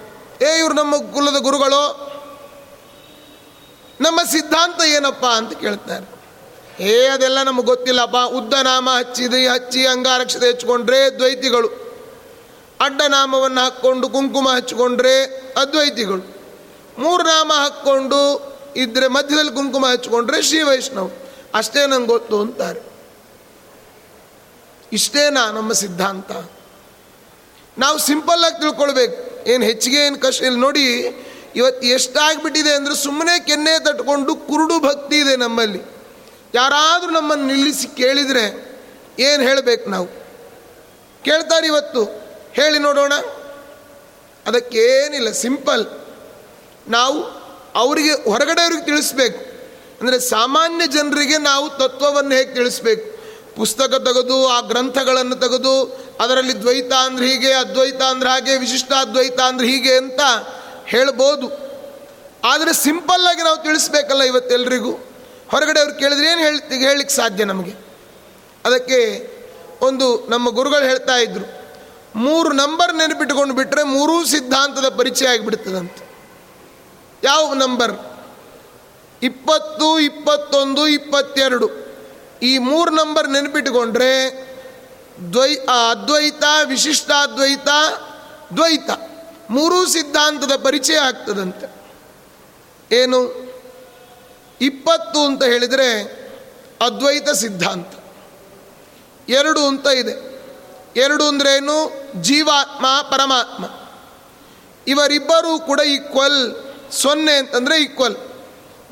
ಏ, 0.42 0.58
ಇವರು 0.58 0.74
ನಮ್ಮ 0.74 0.96
ಕುಲದ 0.96 1.36
ಗುರುಗಳು? 1.36 2.12
ನಮ್ಮ 4.00 4.20
ಸಿದ್ಧಾಂತ 4.22 4.82
ಏನಪ್ಪ 4.82 5.26
ಅಂತ 5.26 5.52
ಕೇಳ್ತಾರೆ. 5.60 6.22
ಏ, 6.82 7.06
ಅದೆಲ್ಲ 7.06 7.42
ನಮಗೆ 7.42 7.66
ಗೊತ್ತಿಲ್ಲಪ್ಪ. 7.66 8.16
ಉದ್ದ 8.16 8.52
ನಾಮ 8.52 8.88
ಹಚ್ಚಿದ, 8.98 9.34
ಹಚ್ಚಿ 9.34 9.86
ಅಂಗಾರಕ್ಷತೆ 9.86 10.48
ಹಚ್ಕೊಂಡ್ರೆ 10.48 11.10
ದ್ವೈತಿಗಳು. 11.10 11.68
ಅಡ್ಡನಾಮವನ್ನು 12.80 13.60
ಹಾಕ್ಕೊಂಡು 13.60 14.08
ಕುಂಕುಮ 14.08 14.48
ಹಚ್ಕೊಂಡ್ರೆ 14.48 15.24
ಅದ್ವೈತಿಗಳು. 15.58 16.36
ಮೂರು 16.98 17.22
ನಾಮ 17.22 17.52
ಹಾಕ್ಕೊಂಡು 17.52 18.52
ಇದ್ರೆ 18.76 19.08
ಮಧ್ಯದಲ್ಲಿ 19.08 19.50
ಕುಂಕುಮ 19.50 19.86
ಹಚ್ಕೊಂಡ್ರೆ 19.86 20.42
ಶ್ರೀ 20.42 20.62
ವೈಷ್ಣವ್ 20.62 21.10
ಅಷ್ಟೇ 21.54 21.86
ನಂಗೆ 21.86 22.06
ಗೊತ್ತು 22.06 22.40
ಅಂತಾರೆ. 22.40 22.91
ಇಷ್ಟೇನಾ 24.92 25.50
ನಮ್ಮ 25.50 25.72
ಸಿದ್ಧಾಂತ. 25.72 26.30
ನಾವು 27.78 27.98
ಸಿಂಪಲ್ 27.98 28.44
ಆಗಿ 28.44 28.60
ತಿಳ್ಕೊಳ್ಬೇಕು. 28.60 29.48
ಏನು 29.50 29.64
ಹೆಚ್ಚಿಗೆ 29.64 30.06
ಏನು 30.06 30.18
ಕಷ್ಟ 30.18 30.42
ಇಲ್ಲಿ 30.42 30.60
ನೋಡಿ 30.60 30.84
ಇವತ್ತು 31.56 31.86
ಎಷ್ಟಾಗ್ಬಿಟ್ಟಿದೆ 31.86 32.74
ಅಂದರೆ 32.74 32.94
ಸುಮ್ಮನೆ 32.94 33.40
ಕೆನ್ನೆ 33.40 33.78
ತಟ್ಕೊಂಡು 33.78 34.34
ಕುರುಡು 34.34 34.80
ಭಕ್ತಿ 34.80 35.16
ಇದೆ 35.18 35.36
ನಮ್ಮಲ್ಲಿ. 35.36 35.82
ಯಾರಾದರೂ 36.54 37.10
ನಮ್ಮನ್ನು 37.10 37.46
ನಿಲ್ಲಿಸಿ 37.46 37.86
ಕೇಳಿದರೆ 37.86 38.72
ಏನು 39.18 39.42
ಹೇಳಬೇಕು 39.42 39.90
ನಾವು? 39.90 40.06
ಕೇಳ್ತಾರೆ 41.24 41.66
ಇವತ್ತು. 41.66 42.04
ಹೇಳಿ 42.52 42.78
ನೋಡೋಣ. 42.78 43.12
ಅದಕ್ಕೇನಿಲ್ಲ 44.46 45.30
ಸಿಂಪಲ್ 45.30 45.86
ನಾವು 46.88 47.22
ಅವರಿಗೆ 47.74 48.12
ಹೊರಗಡೆಯವ್ರಿಗೆ 48.12 48.84
ತಿಳಿಸ್ಬೇಕು. 48.84 49.38
ಅಂದರೆ 50.00 50.18
ಸಾಮಾನ್ಯ 50.18 50.86
ಜನರಿಗೆ 50.86 51.38
ನಾವು 51.38 51.70
ತತ್ವವನ್ನು 51.70 52.34
ಹೇಗೆ 52.34 52.54
ತಿಳಿಸ್ಬೇಕು? 52.54 53.11
ಪುಸ್ತಕ 53.56 53.94
ತೆಗೆದು, 53.94 54.48
ಆ 54.48 54.60
ಗ್ರಂಥಗಳನ್ನು 54.60 55.36
ತೆಗೆದು, 55.36 56.04
ಅದರಲ್ಲಿ 56.20 56.62
ದ್ವೈತ 56.62 56.92
ಅಂದ್ರೆ 56.92 57.28
ಹೀಗೆ, 57.28 57.52
ಅದ್ವೈತ 57.52 58.02
ಅಂದ್ರೆ 58.02 58.30
ಹಾಗೆ, 58.30 58.58
ವಿಶಿಷ್ಟ 58.58 58.92
ಅದ್ವೈತ 58.92 59.40
ಅಂದ್ರೆ 59.40 59.68
ಹೀಗೆ 59.68 59.96
ಅಂತ 59.96 60.20
ಹೇಳ್ಬೋದು. 60.86 61.72
ಆದರೆ 62.44 62.72
ಸಿಂಪಲ್ಲಾಗಿ 62.72 63.42
ನಾವು 63.42 63.56
ತಿಳಿಸ್ಬೇಕಲ್ಲ 63.56 64.22
ಇವತ್ತೆಲ್ರಿಗೂ. 64.22 64.92
ಹೊರಗಡೆ 65.50 65.80
ಅವ್ರು 65.80 65.94
ಕೇಳಿದ್ರೆ 65.94 66.26
ಏನು 66.26 66.40
ಹೇಳ್ತಿ, 66.40 66.74
ಹೇಳಲಿಕ್ಕೆ 66.74 67.14
ಸಾಧ್ಯ 67.14 67.44
ನಮಗೆ? 67.44 67.74
ಅದಕ್ಕೆ 68.64 69.30
ಒಂದು 69.80 70.26
ನಮ್ಮ 70.28 70.50
ಗುರುಗಳು 70.50 70.84
ಹೇಳ್ತಾ 70.84 71.16
ಇದ್ರು, 71.16 71.62
ಮೂರು 72.18 72.52
ನಂಬರ್ 72.52 72.94
ನೆನಪಿಟ್ಕೊಂಡು 72.94 73.54
ಬಿಟ್ಟರೆ 73.54 73.82
ಮೂರೂ 73.82 74.24
ಸಿದ್ಧಾಂತದ 74.24 74.88
ಪರಿಚಯ 74.88 75.26
ಆಗಿಬಿಡ್ತದಂತ. 75.26 75.96
ಯಾವ 77.24 77.54
ನಂಬರ್? 77.54 77.92
ಇಪ್ಪತ್ತು, 79.22 80.00
ಇಪ್ಪತ್ತೊಂದು, 80.00 80.88
ಇಪ್ಪತ್ತೆರಡು. 80.88 81.81
ಈ 82.42 82.58
ಮೂರು 82.58 82.90
ನಂಬರ್ 82.90 83.30
ನೆನಪಿಟ್ಟುಕೊಂಡ್ರೆ 83.30 84.30
ದ್ವೈ 85.32 85.56
ಅದ್ವೈತ, 85.56 86.44
ವಿಶಿಷ್ಟಾದ್ವೈತ, 86.64 87.68
ದ್ವೈತ. 88.54 88.90
ಮೂರೂ 89.50 89.86
ಸಿದ್ಧಾಂತದ 89.86 90.56
ಪರಿಚಯ 90.56 90.96
ಆಗ್ತದಂತೆ. 90.96 91.74
ಏನು? 92.92 93.52
ಇಪ್ಪತ್ತು 94.60 95.24
ಅಂತ 95.24 95.42
ಹೇಳಿದರೆ 95.42 96.02
ಅದ್ವೈತ 96.82 97.30
ಸಿದ್ಧಾಂತ. 97.30 97.88
ಎರಡು 99.28 99.66
ಅಂತ 99.66 99.86
ಇದೆ. 99.86 100.32
ಎರಡು 100.96 101.28
ಅಂದ್ರೇನು 101.28 101.90
ಜೀವಾತ್ಮ, 102.22 102.86
ಪರಮಾತ್ಮ. 103.02 103.64
ಇವರಿಬ್ಬರೂ 104.86 105.58
ಕೂಡ 105.58 105.80
ಈಕ್ವಲ್ 105.80 106.74
ಸೊನ್ನೆ 106.92 107.32
ಅಂತಂದರೆ 107.32 107.82
ಈಕ್ವಲ್ 107.82 108.16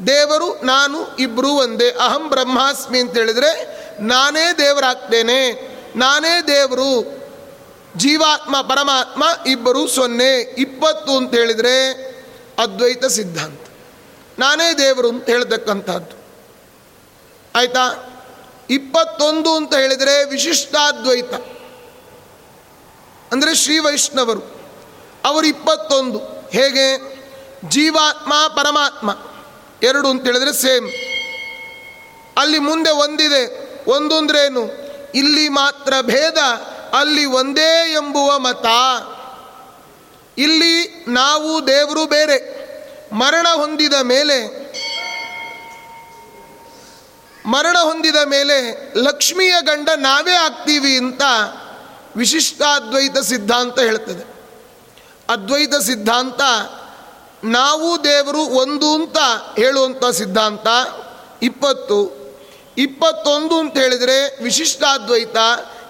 ದೇವರು, 0.06 0.64
ನಾನು 0.64 1.16
ಇಬ್ಬರೂ 1.16 1.48
ಒಂದೇ. 1.48 1.90
ಅಹಂ 1.90 2.28
ಬ್ರಹ್ಮಾಸ್ಮಿ 2.28 2.98
ಅಂತ 2.98 3.16
ಹೇಳಿದರೆ, 3.16 3.80
ನಾನೇ 4.02 4.52
ದೇವರಾಗ್ತೇನೆ. 4.52 5.70
ನಾನೇ 5.96 6.42
ದೇವರು. 6.42 7.20
ಜೀವಾತ್ಮ, 7.96 8.60
ಪರಮಾತ್ಮ, 8.60 9.24
ಇಬ್ಬರು 9.46 9.88
ಸೊನ್ನೆ. 9.88 10.40
ಇಪ್ಪತ್ತು 10.40 11.16
ಅಂತ 11.16 11.34
ಹೇಳಿದರೆ 11.34 11.92
ಅದ್ವೈತ 12.58 13.04
ಸಿದ್ಧಾಂತ. 13.04 13.60
ನಾನೇ 14.38 14.74
ದೇವರು 14.74 15.08
ಅಂತ 15.08 15.26
ಹೇಳ್ತಕ್ಕಂಥದ್ದು. 15.26 16.20
ಆಯಿತಾ? 17.58 18.06
ಇಪ್ಪತ್ತೊಂದು 18.70 19.54
ಅಂತ 19.54 19.74
ಹೇಳಿದರೆ 19.74 20.24
ವಿಶಿಷ್ಟಾದ್ವೈತ. 20.24 21.34
ಅಂದರೆ 23.32 23.54
ಶ್ರೀ 23.54 23.78
ವೈಷ್ಣವರು. 23.78 24.60
ಅವರು 25.24 25.46
ಇಪ್ಪತ್ತೊಂದು. 25.46 26.18
ಹೇಗೆ? 26.50 27.20
ಜೀವಾತ್ಮ, 27.68 28.32
ಪರಮಾತ್ಮ. 28.48 29.10
ಎರಡು 29.82 30.08
ಅಂತೇಳಿದ್ರೆ 30.08 30.52
ಸೇಮ್. 30.52 30.90
ಅಲ್ಲಿ 32.38 32.58
ಮುಂದೆ 32.58 32.90
ಒಂದಿದೆ, 32.90 33.70
ಒಂದು 33.90 34.16
ಅಂದ್ರೇನು 34.16 34.70
ಇಲ್ಲಿ 35.14 35.48
ಮಾತ್ರ 35.48 35.94
ಭೇದ, 36.02 36.38
ಅಲ್ಲಿ 36.98 37.24
ಒಂದೇ 37.24 37.92
ಎಂಬುವ 37.92 38.38
ಮತ. 38.38 38.66
ಇಲ್ಲಿ 40.38 41.04
ನಾವು 41.08 41.66
ದೇವರು 41.66 42.06
ಬೇರೆ. 42.06 42.60
ಮರಣ 43.12 43.46
ಹೊಂದಿದ 43.54 43.92
ಮೇಲೆ, 43.92 44.70
ಮರಣ 47.46 47.76
ಹೊಂದಿದ 47.78 48.16
ಮೇಲೆ 48.16 48.92
ಲಕ್ಷ್ಮಿಯ 48.96 49.54
ಗಂಡ 49.60 49.88
ನಾವೇ 49.96 50.32
ಆಗ್ತೀವಿ 50.32 50.96
ಅಂತ 50.96 51.22
ವಿಶಿಷ್ಟಾದ್ವೈತ 52.16 53.18
ಸಿದ್ಧಾಂತ 53.18 53.78
ಹೇಳ್ತದೆ. 53.78 54.34
ಅದ್ವೈತ 55.28 55.74
ಸಿದ್ಧಾಂತ 55.74 56.40
ನಾವು 57.44 58.04
ದೇವರು 58.04 58.38
ಒಂದು 58.38 58.94
ಅಂತ 58.94 59.16
ಹೇಳುವಂಥ 59.56 60.04
ಸಿದ್ಧಾಂತ 60.04 60.66
ಇಪ್ಪತ್ತು. 61.42 62.20
ಇಪ್ಪತ್ತೊಂದು 62.78 63.58
ಅಂತ 63.58 63.78
ಹೇಳಿದರೆ 63.78 64.42
ವಿಶಿಷ್ಟಾದ್ವೈತ, 64.42 65.36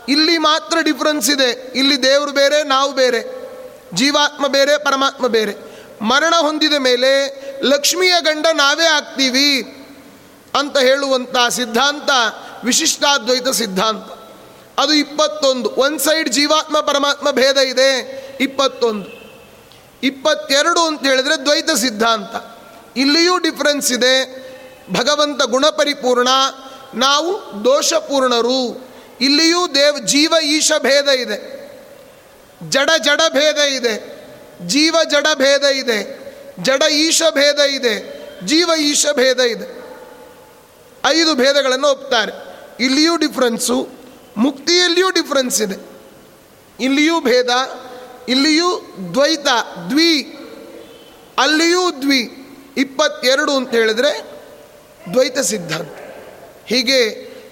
ಇಲ್ಲಿ 0.09 0.39
ಮಾತ್ರ 0.39 0.79
ಡಿಫ್ರೆನ್ಸ್ 0.81 1.31
ಇದೆ. 1.31 1.73
ಇಲ್ಲಿ 1.75 2.03
ದೇವರು 2.03 2.33
ಬೇರೆ, 2.33 2.63
ನಾವು 2.63 2.93
ಬೇರೆ. 2.93 3.41
ಜೀವಾತ್ಮ 3.95 4.47
ಬೇರೆ, 4.47 4.79
ಪರಮಾತ್ಮ 4.79 5.27
ಬೇರೆ. 5.27 5.71
ಮರಣ 6.01 6.35
ಹೊಂದಿದ 6.41 6.75
ಮೇಲೆ 6.75 7.43
ಲಕ್ಷ್ಮಿಯ 7.63 8.15
ಗಂಡ 8.21 8.47
ನಾವೇ 8.53 8.85
ಆಗ್ತೀವಿ 8.85 9.63
ಅಂತ 10.59 10.79
ಹೇಳುವಂಥ 10.79 11.37
ಸಿದ್ಧಾಂತ, 11.49 12.11
ವಿಶಿಷ್ಟಾದ್ವೈತ 12.65 13.49
ಸಿದ್ಧಾಂತ. 13.49 14.05
ಅದು 14.79 14.93
ಇಪ್ಪತ್ತೊಂದು. 14.93 15.71
ಒಂದು 15.71 15.99
ಸೈಡ್ 15.99 16.31
ಜೀವಾತ್ಮ, 16.31 16.81
ಪರಮಾತ್ಮ 16.81 17.31
ಭೇದ 17.31 17.57
ಇದೆ, 17.57 17.99
ಇಪ್ಪತ್ತೊಂದು. 18.41 19.20
ಇಪ್ಪತ್ತೆರಡು 20.03 20.81
ಅಂತ 20.81 21.07
ಹೇಳಿದ್ರೆ 21.07 21.45
ದ್ವೈತ 21.45 21.71
ಸಿದ್ಧಾಂತ. 21.71 22.61
ಇಲ್ಲಿಯೂ 22.97 23.39
ಡಿಫ್ರೆನ್ಸ್ 23.39 23.93
ಇದೆ. 23.93 24.51
ಭಗವಂತ 24.93 25.43
ಗುಣಪರಿಪೂರ್ಣ, 25.43 26.29
ನಾವು 26.95 27.65
ದೋಷಪೂರ್ಣರು. 27.65 28.91
ಇಲ್ಲಿಯೂ 29.21 29.69
ದೇವ್, 29.69 30.07
ಜೀವ, 30.07 30.35
ಈಶ 30.45 30.73
ಭೇದ 30.79 31.09
ಇದೆ. 31.09 31.61
ಜಡ 32.69 32.91
ಜಡ 33.03 33.21
ಭೇದ 33.29 33.57
ಇದೆ. 33.57 34.21
ಜೀವ, 34.67 34.97
ಜಡ 35.11 35.27
ಭೇದ 35.35 35.63
ಇದೆ. 35.63 36.21
ಜಡ, 36.63 36.83
ಈಶ 36.83 37.23
ಭೇದ 37.31 37.59
ಇದೆ. 37.59 38.21
ಜೀವ, 38.47 38.71
ಈಶ 38.79 39.07
ಭೇದ 39.13 39.41
ಇದೆ. 39.41 39.81
ಐದು 41.05 41.35
ಭೇದಗಳನ್ನು 41.35 41.89
ಒಪ್ತಾರೆ. 41.89 42.33
ಇಲ್ಲಿಯೂ 42.81 43.17
ಡಿಫ್ರೆನ್ಸು 43.17 43.89
ಮುಕ್ತಿಯಲ್ಲಿಯೂ 44.37 45.11
ಡಿಫ್ರೆನ್ಸ್ 45.11 45.63
ಇದೆ. 45.63 45.91
ಇಲ್ಲಿಯೂ 46.81 47.21
ಭೇದ. 47.21 47.51
ಇಲ್ಲಿಯೂ 48.31 48.71
ದ್ವೈತ 49.15 49.49
ದ್ವಿ, 49.89 50.13
ಅಲ್ಲಿಯೂ 51.39 51.91
ದ್ವಿ, 51.91 52.21
ಇಪ್ಪತ್ತೆರಡು 52.77 53.53
ಅಂತ 53.57 53.71
ಹೇಳಿದ್ರೆ 53.71 54.11
ದ್ವೈತ 55.13 55.39
ಸಿದ್ಧಾಂತ. 55.39 55.95
ಹೀಗೆ 56.67 57.01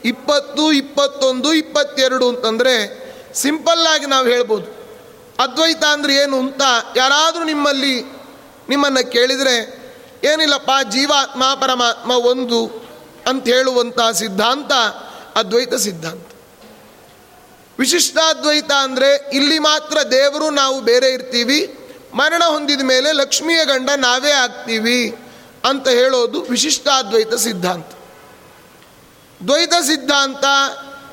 ಇಪ್ಪತ್ತು, 0.04 0.72
ಇಪ್ಪತ್ತೊಂದು, 0.72 1.54
ಇಪ್ಪತ್ತೆರಡು 1.54 2.28
ಅಂತಂದರೆ 2.28 2.74
ಸಿಂಪಲ್ಲಾಗಿ 3.34 4.06
ನಾವು 4.06 4.26
ಹೇಳ್ಬೋದು. 4.26 4.68
ಅದ್ವೈತ 5.38 5.84
ಅಂದರೆ 5.84 6.14
ಏನು 6.14 6.36
ಅಂತ 6.38 6.62
ಯಾರಾದರೂ 6.96 7.44
ನಿಮ್ಮಲ್ಲಿ 7.44 7.94
ನಿಮ್ಮನ್ನು 8.68 9.02
ಕೇಳಿದರೆ, 9.12 9.56
ಏನಿಲ್ಲಪ್ಪ, 10.24 10.70
ಜೀವಾತ್ಮ, 10.90 11.42
ಪರಮಾತ್ಮ 11.60 12.10
ಒಂದು 12.10 12.60
ಅಂತ 13.26 13.44
ಹೇಳುವಂಥ 13.48 14.00
ಸಿದ್ಧಾಂತ 14.12 14.72
ಅದ್ವೈತ 15.36 15.74
ಸಿದ್ಧಾಂತ. 15.74 16.27
ವಿಶಿಷ್ಟಾದ್ವೈತ 17.78 18.70
ಅಂದರೆ 18.72 19.30
ಇಲ್ಲಿ 19.32 19.58
ಮಾತ್ರ 19.58 20.02
ದೇವರು 20.02 20.50
ನಾವು 20.50 20.80
ಬೇರೆ 20.80 21.08
ಇರ್ತೀವಿ, 21.10 21.78
ಮರಣ 22.14 22.42
ಹೊಂದಿದ 22.46 22.80
ಮೇಲೆ 22.80 23.12
ಲಕ್ಷ್ಮಿಯ 23.12 23.64
ಗಂಡ 23.64 23.90
ನಾವೇ 23.96 24.30
ಆಗ್ತೀವಿ 24.30 25.16
ಅಂತ 25.64 25.88
ಹೇಳೋದು 25.88 26.42
ವಿಶಿಷ್ಟಾದ್ವೈತ 26.42 27.34
ಸಿದ್ಧಾಂತ. 27.34 27.86
ದ್ವೈತ 29.46 29.74
ಸಿದ್ಧಾಂತ, 29.86 30.44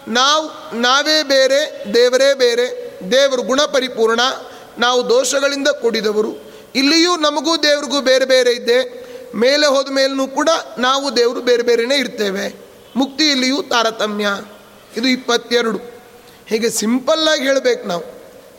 ನಾವು, 0.08 0.46
ನಾವೇ 0.80 1.24
ಬೇರೆ, 1.24 1.86
ದೇವರೇ 1.94 2.34
ಬೇರೆ, 2.34 2.66
ದೇವರು 3.12 3.42
ಗುಣ 3.42 3.62
ಪರಿಪೂರ್ಣ, 3.62 4.20
ನಾವು 4.78 5.10
ದೋಷಗಳಿಂದ 5.10 5.68
ಕೂಡಿದವರು. 5.68 6.32
ಇಲ್ಲಿಯೂ 6.76 7.16
ನಮಗೂ 7.16 7.58
ದೇವ್ರಿಗೂ 7.58 8.02
ಬೇರೆ 8.02 8.26
ಬೇರೆ 8.26 8.52
ಇದೆ, 8.52 8.80
ಮೇಲೆ 9.36 9.68
ಹೋದ 9.68 9.90
ಮೇಲೂ 9.92 10.28
ಕೂಡ 10.28 10.50
ನಾವು 10.78 11.16
ದೇವರು 11.16 11.42
ಬೇರೆ 11.42 11.64
ಬೇರೆಯೇ 11.64 12.00
ಇರ್ತೇವೆ. 12.00 12.56
ಮುಕ್ತಿ 12.96 13.26
ಇಲ್ಲಿಯೂ 13.28 13.62
ತಾರತಮ್ಯ. 13.62 14.28
ಇದು 14.98 15.08
ಇಪ್ಪತ್ತೆರಡು. 15.08 15.95
ಹೀಗೆ 16.48 16.70
ಸಿಂಪಲ್ಲಾಗಿ 16.70 17.44
ಹೇಳಬೇಕು 17.44 17.88
ನಾವು. 17.88 18.04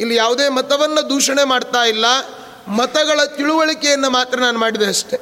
ಇಲ್ಲಿ 0.01 0.15
ಯಾವುದೇ 0.15 0.49
ಮತವನ್ನು 0.49 1.11
ದೂಷಣೆ 1.11 1.45
ಮಾಡ್ತಾ 1.45 1.85
ಇಲ್ಲ. 1.85 2.05
ಮತಗಳ 2.69 3.25
ತಿಳುವಳಿಕೆಯನ್ನು 3.25 4.11
ಮಾತ್ರ 4.11 4.39
ನಾನು 4.39 4.59
ಮಾಡಿದೆ 4.59 4.87
ಅಷ್ಟೆ. 4.87 5.17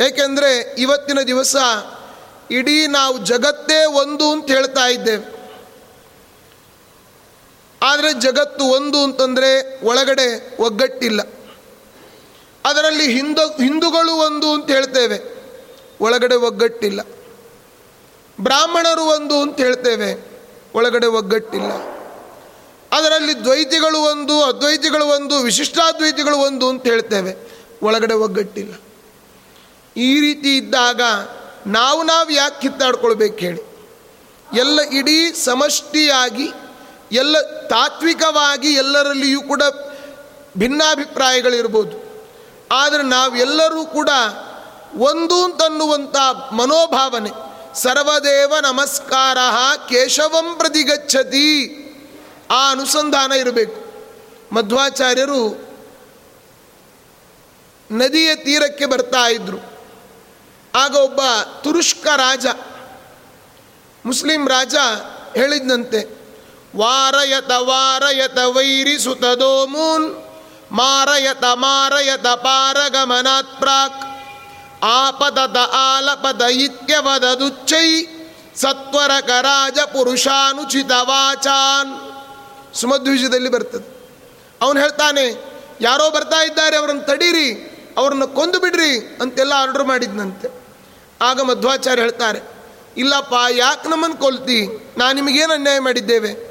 ಏಕೆಂದರೆ 0.00 0.74
ಇವತ್ತಿನ 0.78 1.20
ದಿವಸ 1.20 1.56
ಇಡೀ 2.50 2.86
ನಾವು 2.86 3.18
ಜಗತ್ತೇ 3.18 3.84
ಒಂದು 3.84 4.32
ಅಂತ 4.32 4.50
ಹೇಳ್ತಾ 4.50 4.86
ಇದ್ದೇವೆ. 4.86 5.38
ಆದರೆ 7.82 8.12
ಜಗತ್ತು 8.12 8.64
ಒಂದು 8.64 9.02
ಅಂತಂದರೆ 9.02 9.80
ಒಳಗಡೆ 9.84 10.56
ಒಗ್ಗಟ್ಟಿಲ್ಲ. 10.62 11.20
ಅದರಲ್ಲಿ 12.64 13.12
ಹಿಂದೂ, 13.12 13.48
ಹಿಂದೂಗಳು 13.48 14.12
ಒಂದು 14.12 14.52
ಅಂತ 14.52 14.70
ಹೇಳ್ತೇವೆ. 14.70 15.38
ಒಳಗಡೆ 16.00 16.34
ಒಗ್ಗಟ್ಟಿಲ್ಲ. 16.34 17.00
ಬ್ರಾಹ್ಮಣರು 18.40 19.02
ಒಂದು 19.02 19.42
ಅಂತ 19.42 19.56
ಹೇಳ್ತೇವೆ. 19.56 20.27
ಒಳಗಡೆ 20.78 21.06
ಒಗ್ಗಟ್ಟಿಲ್ಲ. 21.06 21.72
ಅದರಲ್ಲಿ 22.92 23.44
ದ್ವೈತಿಗಳು 23.44 23.98
ಒಂದು, 23.98 24.42
ಅದ್ವೈತಿಗಳು 24.42 25.06
ಒಂದು, 25.06 25.38
ವಿಶಿಷ್ಟಾದ್ವೈತಿಗಳು 25.38 26.36
ಒಂದು 26.36 26.68
ಅಂತ 26.68 26.86
ಹೇಳ್ತೇವೆ. 26.86 27.52
ಒಳಗಡೆ 27.82 28.14
ಒಗ್ಗಟ್ಟಿಲ್ಲ. 28.14 28.74
ಈ 29.96 30.20
ರೀತಿ 30.20 30.56
ಇದ್ದಾಗ 30.56 31.00
ನಾವು 31.66 32.02
ನಾವು 32.02 32.30
ಯಾಕೆ 32.30 32.60
ಕಿತ್ತಾಡ್ಕೊಳ್ಬೇಕು 32.60 33.36
ಹೇಳಿ. 33.36 33.62
ಎಲ್ಲ 34.56 34.80
ಇಡೀ 34.80 35.32
ಸಮಷ್ಟಿಯಾಗಿ, 35.32 36.52
ಎಲ್ಲ 37.12 37.40
ತಾತ್ವಿಕವಾಗಿ 37.66 38.74
ಎಲ್ಲರಲ್ಲಿಯೂ 38.74 39.42
ಕೂಡ 39.42 39.62
ಭಿನ್ನಾಭಿಪ್ರಾಯಗಳಿರ್ಬೋದು. 40.58 42.24
ಆದರೆ 42.72 43.02
ನಾವೆಲ್ಲರೂ 43.02 43.84
ಕೂಡ 43.84 44.08
ಒಂದು 44.96 45.44
ಅಂತನ್ನುವಂಥ 45.44 46.16
ಮನೋಭಾವನೆ 46.52 47.47
ಸರ್ವದೇವ 47.78 48.54
ನಮಸ್ಕಾರ 48.60 49.38
ಕೇಶವಂ 49.88 50.54
ಪ್ರತಿಗಚ್ಚತಿ. 50.54 51.50
ಆ 52.50 52.70
ಅನುಸಂಧಾನ 52.70 53.32
ಇರಬೇಕು. 53.32 53.80
ಮಧ್ವಾಚಾರ್ಯರು 54.54 55.42
ನದಿಯ 57.90 58.34
ತೀರಕ್ಕೆ 58.34 58.86
ಬರ್ತಾ 58.86 59.28
ಇದ್ದರು 59.28 59.60
ಆಗ 60.74 60.94
ಒಬ್ಬ 60.96 61.20
ತುರುಷ್ಕ 61.62 62.06
ರಾಜ, 62.06 62.46
ಮುಸ್ಲಿಂ 64.06 64.48
ರಾಜ 64.48 64.74
ಹೇಳಿದ್ನಂತೆ, 65.36 66.00
ವಾರಯತ 66.76 67.50
ವಾರಯತ 67.50 68.38
ವೈರಿ 68.38 68.98
ಸುತದೋಮೂನ್ 68.98 70.06
ಮಾರಯತ 70.72 71.44
ಮಾರಯತ 71.54 72.26
ಪಾರಗಮನಾತ್ 72.26 73.58
ಪ್ರಾಕ್. 73.58 74.07
ಆಪದದ 74.82 75.56
ಆಲಪದ 75.72 76.42
ಸತ್ವರಕ 78.56 79.30
ರಾಜ 79.30 79.78
ಪುರುಷಾನುಚಿತ 79.78 80.90
ವಾಚಾನ್ 80.90 82.18
ಸುಮಧ್ವಿಜದಲ್ಲಿ 82.74 83.48
ಬರ್ತದೆ. 83.48 83.98
ಅವನು 84.60 84.80
ಹೇಳ್ತಾನೆ, 84.80 85.42
ಯಾರೋ 85.80 86.10
ಬರ್ತಾ 86.10 86.42
ಇದ್ದಾರೆ, 86.42 86.76
ಅವರನ್ನು 86.76 87.02
ತಡೀರಿ, 87.02 87.78
ಅವ್ರನ್ನ 87.96 88.24
ಕೊಂದು 88.24 88.60
ಬಿಡ್ರಿ 88.60 89.18
ಅಂತೆಲ್ಲ 89.22 89.52
ಆರ್ಡರ್ 89.56 89.84
ಮಾಡಿದ್ನಂತೆ. 89.84 90.48
ಆಗ 91.20 91.40
ಮಧ್ವಾಚಾರ್ಯ 91.40 92.02
ಹೇಳ್ತಾರೆ, 92.02 92.40
ಇಲ್ಲಪ್ಪ, 92.96 93.34
ಯಾಕೆ 93.50 93.88
ನಮ್ಮನ್ನು 93.88 94.16
ಕೊಲ್ತಿ? 94.16 94.66
ನಾನು 94.98 95.12
ನಿಮಗೇನು 95.12 95.52
ಅನ್ಯಾಯ 95.52 95.78
ಮಾಡಿದ್ದೇವೆ? 95.78 96.48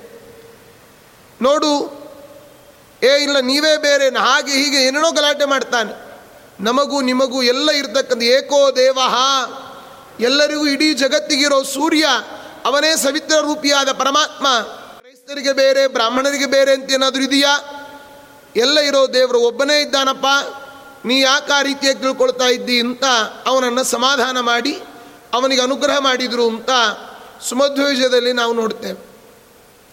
ನೋಡು, 1.41 1.97
ಏ 3.03 3.23
ಇಲ್ಲ, 3.23 3.39
ನೀವೇ 3.39 3.77
ಬೇರೆ 3.77 4.15
ಹಾಗೆ 4.15 4.51
ಹೀಗೆ 4.51 4.77
ಏನೇನೋ 4.77 5.11
ಗಲಾಟೆ 5.11 5.45
ಮಾಡ್ತಾನೆ. 5.45 6.06
ನಮಗೂ 6.61 7.01
ನಿಮಗೂ 7.01 7.43
ಎಲ್ಲ 7.43 7.71
ಇರತಕ್ಕಂಥ 7.71 8.23
ಏಕೋ 8.23 8.75
ದೇವಹಾ 8.75 9.63
ಎಲ್ಲರಿಗೂ 10.19 10.67
ಇಡೀ 10.67 10.93
ಜಗತ್ತಿಗಿರೋ 10.93 11.63
ಸೂರ್ಯ, 11.63 12.07
ಅವನೇ 12.65 12.95
ಸವಿತ್ರ 12.95 13.35
ರೂಪಿಯಾದ 13.35 13.91
ಪರಮಾತ್ಮ. 13.91 14.47
ಕ್ರೈಸ್ತರಿಗೆ 14.99 15.53
ಬೇರೆ, 15.53 15.87
ಬ್ರಾಹ್ಮಣರಿಗೆ 15.87 16.45
ಬೇರೆ 16.45 16.73
ಅಂತ 16.73 16.91
ಏನಾದರೂ 16.91 17.23
ಇದೆಯಾ? 17.23 17.59
ಎಲ್ಲ 18.55 18.79
ಇರೋ 18.79 19.13
ದೇವರು 19.13 19.39
ಒಬ್ಬನೇ 19.39 19.81
ಇದ್ದಾನಪ್ಪ. 19.81 20.25
ನೀ 21.05 21.21
ಯಾಕೆ 21.21 21.51
ಆ 21.51 21.61
ರೀತಿಯಾಗಿ 21.61 21.99
ತಿಳ್ಕೊಳ್ತಾ 21.99 22.45
ಇದ್ದಿ 22.45 22.79
ಅಂತ 22.79 23.03
ಅವನನ್ನು 23.45 23.83
ಸಮಾಧಾನ 23.83 24.39
ಮಾಡಿ, 24.39 24.79
ಅವನಿಗೆ 25.33 25.61
ಅನುಗ್ರಹ 25.61 25.97
ಮಾಡಿದರು 25.97 26.47
ಅಂತ 26.47 26.69
ಸುಮಧ್ವಜದಲ್ಲಿ 27.49 28.33
ನಾವು 28.33 28.53
ನೋಡ್ತೇವೆ. 28.53 29.05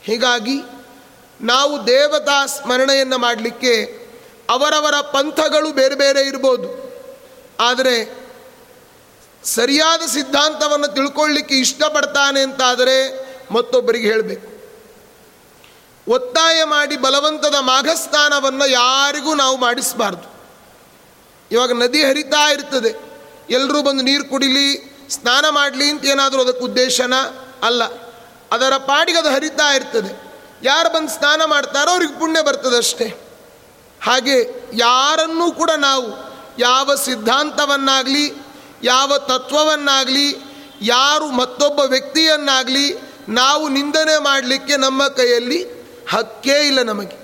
ಹೀಗಾಗಿ 0.02 0.62
ನಾವು 1.40 1.86
ದೇವತಾ 1.86 2.46
ಸ್ಮರಣೆಯನ್ನು 2.46 3.18
ಮಾಡಲಿಕ್ಕೆ 3.18 4.03
ಅವರವರ 4.50 5.00
ಪಂಥಗಳು 5.00 5.72
ಬೇರೆ 5.72 5.94
ಬೇರೆ 5.94 6.20
ಇರ್ಬೋದು. 6.20 6.84
ಆದರೆ 7.60 8.24
ಸರಿಯಾದ 9.44 10.02
ಸಿದ್ಧಾಂತವನ್ನು 10.06 10.88
ತಿಳ್ಕೊಳ್ಳಿಕ್ಕೆ 10.88 11.54
ಇಷ್ಟಪಡ್ತಾನೆ 11.54 12.40
ಅಂತಾದರೆ 12.40 13.26
ಮತ್ತೊಬ್ಬರಿಗೆ 13.50 14.08
ಹೇಳಬೇಕು. 14.08 14.54
ಒತ್ತಾಯ 16.08 16.64
ಮಾಡಿ 16.64 16.96
ಬಲವಂತದ 16.96 17.54
ಮಾಘಸ್ಥಾನವನ್ನು 17.60 18.66
ಯಾರಿಗೂ 18.66 19.34
ನಾವು 19.34 19.56
ಮಾಡಿಸಬಾರ್ದು. 19.56 20.34
ಇವಾಗ 21.50 21.72
ನದಿ 21.72 22.04
ಹರಿತಾ 22.04 22.50
ಇರ್ತದೆ. 22.52 22.94
ಎಲ್ಲರೂ 23.50 23.82
ಬಂದು 23.82 24.02
ನೀರು 24.02 24.24
ಕುಡಿಲಿ, 24.24 24.96
ಸ್ನಾನ 25.10 25.48
ಮಾಡಲಿ 25.48 25.90
ಅಂತ 25.90 26.04
ಏನಾದರೂ 26.04 26.40
ಅದಕ್ಕೆ 26.40 26.64
ಉದ್ದೇಶನ? 26.64 27.14
ಅಲ್ಲ. 27.62 27.84
ಅದರ 28.52 28.76
ಪಾಡಿಗೆ 28.76 29.18
ಅದು 29.18 29.28
ಹರಿತಾ 29.28 29.74
ಇರ್ತದೆ. 29.74 30.24
ಯಾರು 30.62 30.88
ಬಂದು 30.88 31.08
ಸ್ನಾನ 31.08 31.44
ಮಾಡ್ತಾರೋ 31.44 31.90
ಅವ್ರಿಗೆ 31.90 32.18
ಪುಣ್ಯ 32.18 32.42
ಬರ್ತದೆ 32.42 32.76
ಅಷ್ಟೇ 32.76 33.23
ಹಾಗೆ 34.04 34.36
ಯಾರನ್ನೂ 34.72 35.52
ಕೂಡ 35.52 35.70
ನಾವು 35.70 36.08
ಯಾವ 36.58 36.94
ಸಿದ್ಧಾಂತವನ್ನಾಗಲಿ, 36.94 38.26
ಯಾವ 38.82 39.18
ತತ್ವವನ್ನಾಗಲಿ, 39.18 40.28
ಯಾರು 40.82 41.26
ಮತ್ತೊಬ್ಬ 41.30 41.80
ವ್ಯಕ್ತಿಯನ್ನಾಗಲಿ 41.80 42.86
ನಾವು 43.28 43.68
ನಿಂದನೆ 43.68 44.16
ಮಾಡಲಿಕ್ಕೆ 44.22 44.76
ನಮ್ಮ 44.76 45.08
ಕೈಯಲ್ಲಿ 45.08 45.60
ಹಕ್ಕೇ 46.10 46.66
ಇಲ್ಲ 46.66 46.82
ನಮಗೆ. 46.82 47.16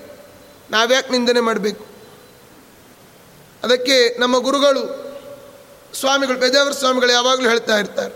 ನಾವ್ಯಾಕೆ 0.71 1.11
ನಿಂದನೆ 1.11 1.41
ಮಾಡಬೇಕು? 1.41 1.85
ಅದಕ್ಕೆ 3.63 4.21
ನಮ್ಮ 4.21 4.39
ಗುರುಗಳು, 4.39 4.83
ಸ್ವಾಮಿಗಳು, 5.95 6.39
ಪೇಜಾವರ 6.39 6.73
ಸ್ವಾಮಿಗಳು 6.73 7.13
ಯಾವಾಗಲೂ 7.13 7.49
ಹೇಳ್ತಾ 7.49 7.77
ಇರ್ತಾರೆ, 7.79 8.15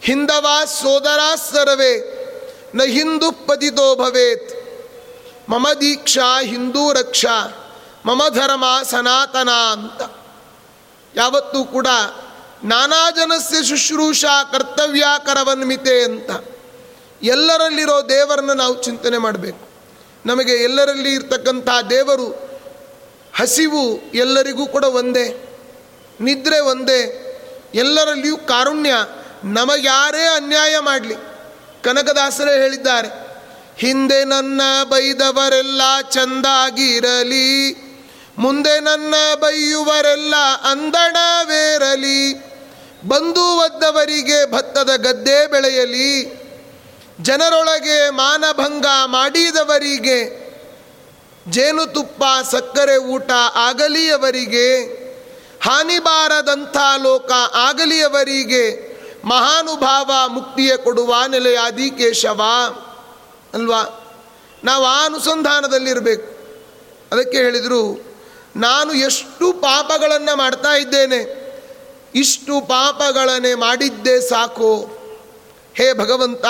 ಹಿಂದವಾ 0.00 0.64
ಸೋದರ 0.64 1.20
ಸರ್ವೇ, 1.52 1.94
ನ 2.74 2.82
ಹಿಂದು 2.82 3.32
ಪದಿತೋ 3.46 3.94
ಭವೇತ್, 3.94 4.50
ಮಮ 5.48 5.66
ದೀಕ್ಷಾ 5.80 6.42
ಹಿಂದೂ 6.42 6.92
ರಕ್ಷಾ. 6.92 7.36
ಮಮ 8.06 8.22
ಧರ್ಮ 8.28 8.64
ಸನಾತನ 8.82 9.50
ಅಂತ. 9.50 10.02
ಯಾವತ್ತೂ 11.14 11.64
ಕೂಡ 11.64 11.86
ನಾನಾ 12.64 13.10
ಜನಸ್ಯ 13.10 13.62
ಶುಶ್ರೂಷಾ 13.62 14.44
ಕರ್ತವ್ಯ 14.44 15.04
ಕರವನ್ಮಿತೆ 15.26 16.02
ಅಂತ. 16.02 16.30
ಎಲ್ಲರಲ್ಲಿರೋ 17.22 18.08
ದೇವರನ್ನು 18.08 18.54
ನಾವು 18.54 18.82
ಚಿಂತನೆ 18.82 19.18
ಮಾಡಬೇಕು. 19.18 19.68
ನಮಗೆ 20.26 20.52
ಎಲ್ಲರಲ್ಲಿ 20.52 21.12
ಇರ್ತಕ್ಕಂಥ 21.12 21.68
ದೇವರು 21.90 22.28
ಹಸಿವು 23.36 24.00
ಎಲ್ಲರಿಗೂ 24.14 24.66
ಕೂಡ 24.66 24.84
ಒಂದೇ, 24.84 25.26
ನಿದ್ರೆ 26.20 26.58
ಒಂದೇ, 26.60 27.00
ಎಲ್ಲರಲ್ಲಿಯೂ 27.74 28.36
ಕಾರುಣ್ಯ. 28.36 28.94
ನಮಗ್ಯಾರೇ 29.44 30.22
ಅನ್ಯಾಯ 30.22 30.78
ಮಾಡಲಿ. 30.78 31.14
ಕನಕದಾಸರೇ 31.84 32.62
ಹೇಳಿದ್ದಾರೆ, 32.62 33.08
ಹಿಂದೆ 33.78 34.24
ನನ್ನ 34.24 34.60
ಬೈದವರೆಲ್ಲ 34.84 35.82
ಚಂದಾಗಿರಲಿ. 36.12 37.85
ಮುಂದೆ 38.38 38.80
ನನ್ನ 38.80 39.14
ಬೈಯುವರೆಲ್ಲ 39.34 40.34
ಅಂದಣವೇರಲಿ 40.70 42.34
ಬಂದು 43.08 43.58
ಒದ್ದವರಿಗೆ 43.58 44.52
ಭತ್ತದ 44.52 44.90
ಗದ್ದೆ 44.96 45.46
ಬೆಳೆಯಲಿ. 45.46 46.10
ಜನರೊಳಗೆ 47.20 48.10
ಮಾನಭಂಗ 48.10 48.86
ಮಾಡಿದವರಿಗೆ 49.04 50.46
ಜೇನುತುಪ್ಪ 51.48 52.22
ಸಕ್ಕರೆ 52.50 52.96
ಊಟ 52.96 53.30
ಆಗಲಿಯವರಿಗೆ, 53.54 54.84
ಹಾನಿ 55.62 55.98
ಬಾರದಂಥ 55.98 56.76
ಲೋಕ 57.02 57.32
ಆಗಲಿಯವರಿಗೆ, 57.54 58.96
ಮಹಾನುಭಾವ 59.24 60.28
ಮುಕ್ತಿಯ 60.28 60.76
ಕೊಡುವ 60.76 61.14
ನೆಲೆಯಾದಿ 61.26 61.90
ಕೇಶವ 61.90 62.42
ಅಲ್ವಾ? 63.54 63.82
ನಾವು 64.64 64.84
ಆ 64.84 65.04
ಅನುಸಂಧಾನದಲ್ಲಿರಬೇಕು. 65.04 66.36
ಅದಕ್ಕೆ 67.12 67.38
ಹೇಳಿದರು 67.38 68.05
ನಾನು 68.56 68.94
ಎಷ್ಟು 68.94 69.52
ಪಾಪಗಳನ್ನು 69.52 70.36
ಮಾಡ್ತಾ 70.36 70.72
ಇದ್ದೇನೆ, 70.72 71.46
ಇಷ್ಟು 72.14 72.60
ಪಾಪಗಳನ್ನೇ 72.60 73.54
ಮಾಡಿದ್ದೇ 73.54 74.20
ಸಾಕು. 74.20 74.84
ಹೇ 75.76 75.92
ಭಗವಂತ, 75.92 76.44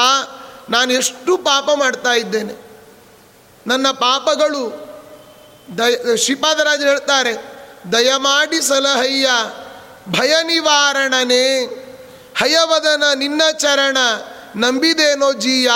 ನಾನು 0.70 0.92
ಎಷ್ಟು 0.92 1.36
ಪಾಪ 1.36 1.70
ಮಾಡ್ತಾ 1.74 2.12
ಇದ್ದೇನೆ. 2.12 2.54
ನನ್ನ 3.66 3.90
ಪಾಪಗಳು, 3.90 4.88
ದಯ, 5.78 6.16
ಶ್ರೀಪಾದರಾಜರು 6.16 6.88
ಹೇಳ್ತಾರೆ, 6.88 7.34
ದಯಮಾಡಿ 7.92 8.60
ಸಲಹಯ್ಯ, 8.60 9.28
ಭಯ 10.18 10.34
ನಿವಾರಣನೆ, 10.42 11.64
ಹಯವದನ 12.38 13.04
ನಿನ್ನ 13.14 13.42
ಚರಣ, 13.58 13.96
ನಂಬಿದೇನೋ 14.56 15.32
ಜೀಯ. 15.32 15.70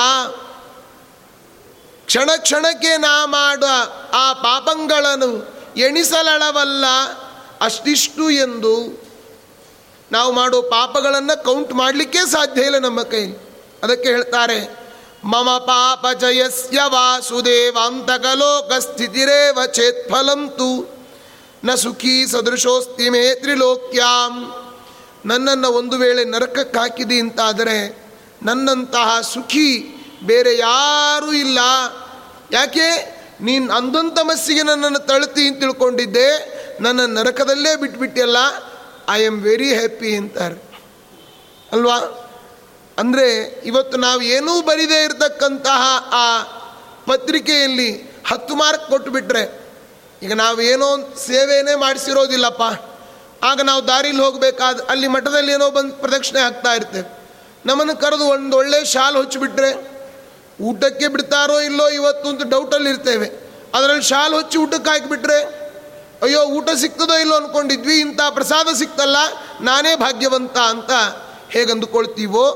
ಕ್ಷಣ 2.06 2.30
ಕ್ಷಣಕ್ಕೆ 2.36 2.96
ನಾ 2.96 3.26
ಮಾಡ 3.26 3.64
ಆ 4.12 4.32
ಪಾಪಗಳನ್ನು 4.32 5.49
ಎಣಿಸಲಳವಲ್ಲ, 5.76 6.84
ಅಷ್ಟಿಷ್ಟು 7.60 8.30
ಎಂದು 8.30 8.74
ನಾವು 10.12 10.32
ಮಾಡೋ 10.32 10.62
ಪಾಪಗಳನ್ನು 10.62 11.44
ಕೌಂಟ್ 11.44 11.72
ಮಾಡಲಿಕ್ಕೆ 11.72 12.18
ಸಾಧ್ಯ 12.18 12.62
ಇಲ್ಲ 12.62 12.78
ನಮ್ಮ 12.78 13.02
ಕೈಲಿ 13.02 13.38
ಅದಕ್ಕೆ 13.82 14.08
ಹೇಳ್ತಾರೆ, 14.08 14.80
ಮಮ 15.24 15.50
ಪಾಪ 15.58 16.06
ಜಯಸ್ಯ 16.20 16.80
ವಾಸುದೇವಾಂತಕಲೋಕ 16.86 18.72
ಸ್ಥಿತಿರೇವ 18.72 19.66
ಚೇತ್ಫಲಂತು 19.66 21.00
ನ 21.64 21.74
ಸುಖಿ 21.74 22.26
ಸದೃಶೋಸ್ತಿ 22.26 23.10
ಮೇ 23.10 23.34
ತ್ರಿಲೋಕ್ಯಾಂ. 23.34 24.54
ನನ್ನನ್ನು 25.26 25.70
ಒಂದು 25.70 25.96
ವೇಳೆ 25.96 26.24
ನರಕಕ್ಕೆ 26.24 26.78
ಹಾಕಿದಿ 26.78 27.20
ಅಂತಾದರೆ, 27.20 28.02
ನನ್ನಂತಹ 28.42 29.20
ಸುಖಿ 29.20 29.68
ಬೇರೆ 30.24 30.56
ಯಾರೂ 30.58 31.32
ಇಲ್ಲ. 31.32 31.58
ಯಾಕೆ? 32.52 33.19
ನೀನು 33.46 33.66
ಅಂದೊಂದು 33.74 34.14
ತಮಸ್ಸಿಗೆ 34.14 34.62
ನನ್ನನ್ನು 34.62 34.98
ತಳ್ತಿ 34.98 35.42
ಅಂತ 35.48 35.60
ತಿಳ್ಕೊಂಡಿದ್ದೆ, 35.60 36.28
ನನ್ನ 36.80 37.00
ನರಕದಲ್ಲೇ 37.18 37.72
ಬಿಟ್ಬಿಟ್ಟಿಯಲ್ಲ 37.76 38.38
ಐ 39.08 39.20
ಆಮ್ 39.26 39.38
ವೆರಿ 39.42 39.70
ಹ್ಯಾಪಿ 39.74 40.10
ಅಂತಾರೆ. 40.16 40.58
ಅಲ್ವಾ? 41.72 41.98
ಅಂದರೆ 42.98 43.26
ಇವತ್ತು 43.64 43.96
ನಾವು 43.98 44.20
ಏನೂ 44.36 44.52
ಬರೀದೇ 44.62 45.04
ಇರತಕ್ಕಂತಹ 45.04 45.82
ಆ 46.22 46.24
ಪತ್ರಿಕೆಯಲ್ಲಿ 47.06 47.90
ಹತ್ತು 48.26 48.54
ಮಾರ್ಕ್ 48.54 48.86
ಕೊಟ್ಟುಬಿಟ್ರೆ 48.90 49.44
ಈಗ 50.22 50.32
ನಾವು 50.32 50.60
ಏನೋ 50.72 50.88
ಸೇವೆಯೇ 51.26 51.74
ಮಾಡಿಸಿರೋದಿಲ್ಲಪ್ಪ. 51.74 52.64
ಆಗ 53.42 53.60
ನಾವು 53.60 53.82
ದಾರಿಲಿ 53.86 54.22
ಹೋಗಬೇಕಾದ, 54.22 54.80
ಅಲ್ಲಿ 54.88 55.08
ಮಠದಲ್ಲಿ 55.08 55.52
ಏನೋ 55.52 55.70
ಬಂದು 55.70 55.94
ಪ್ರದಕ್ಷಿಣೆ 55.94 56.40
ಆಗ್ತಾ 56.40 56.72
ಇರ್ತೇವೆ. 56.72 57.08
ನಮ್ಮನ್ನು 57.66 57.94
ಕರೆದು 57.96 58.24
ಒಂದು 58.24 58.54
ಒಳ್ಳೆ 58.56 58.78
ಶಾಲ್ 58.84 59.16
ಹೊಚ್ಚಿಬಿಟ್ರೆ 59.16 59.70
ಊಟಕ್ಕೆ 60.68 61.08
ಬಿಡ್ತಾರೋ 61.08 61.56
ಇಲ್ಲೋ 61.60 61.86
ಇವತ್ತು 61.88 62.28
ಅಂತ 62.28 62.42
ಡೌಟಲ್ಲಿ 62.42 62.90
ಇರ್ತೇವೆ. 62.90 63.28
ಅದರಲ್ಲಿ 63.74 64.02
ಶಾಲು 64.02 64.34
ಹೊಚ್ಚಿ 64.36 64.58
ಊಟಕ್ಕೆ 64.58 64.90
ಹಾಕಿಬಿಟ್ರೆ, 64.90 65.38
ಅಯ್ಯೋ, 66.22 66.40
ಊಟ 66.56 66.68
ಸಿಕ್ತದೋ 66.80 67.14
ಇಲ್ಲೋ 67.18 67.36
ಅಂದ್ಕೊಂಡಿದ್ವಿ 67.36 67.96
ಇಂಥ 68.00 68.20
ಪ್ರಸಾದ 68.30 68.68
ಸಿಕ್ತಲ್ಲ, 68.78 69.18
ನಾನೇ 69.60 69.92
ಭಾಗ್ಯವಂತ 69.96 70.56
ಅಂತ 70.72 70.90
ಹೇಗೆ 71.50 71.70
ಅಂದುಕೊಳ್ತೀವೋ 71.72 72.46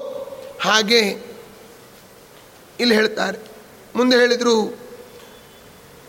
ಹಾಗೆ 0.62 1.02
ಇಲ್ಲಿ 2.80 2.94
ಹೇಳ್ತಾರೆ. 2.94 3.38
ಮುಂದೆ 3.96 4.16
ಹೇಳಿದರು, 4.16 4.56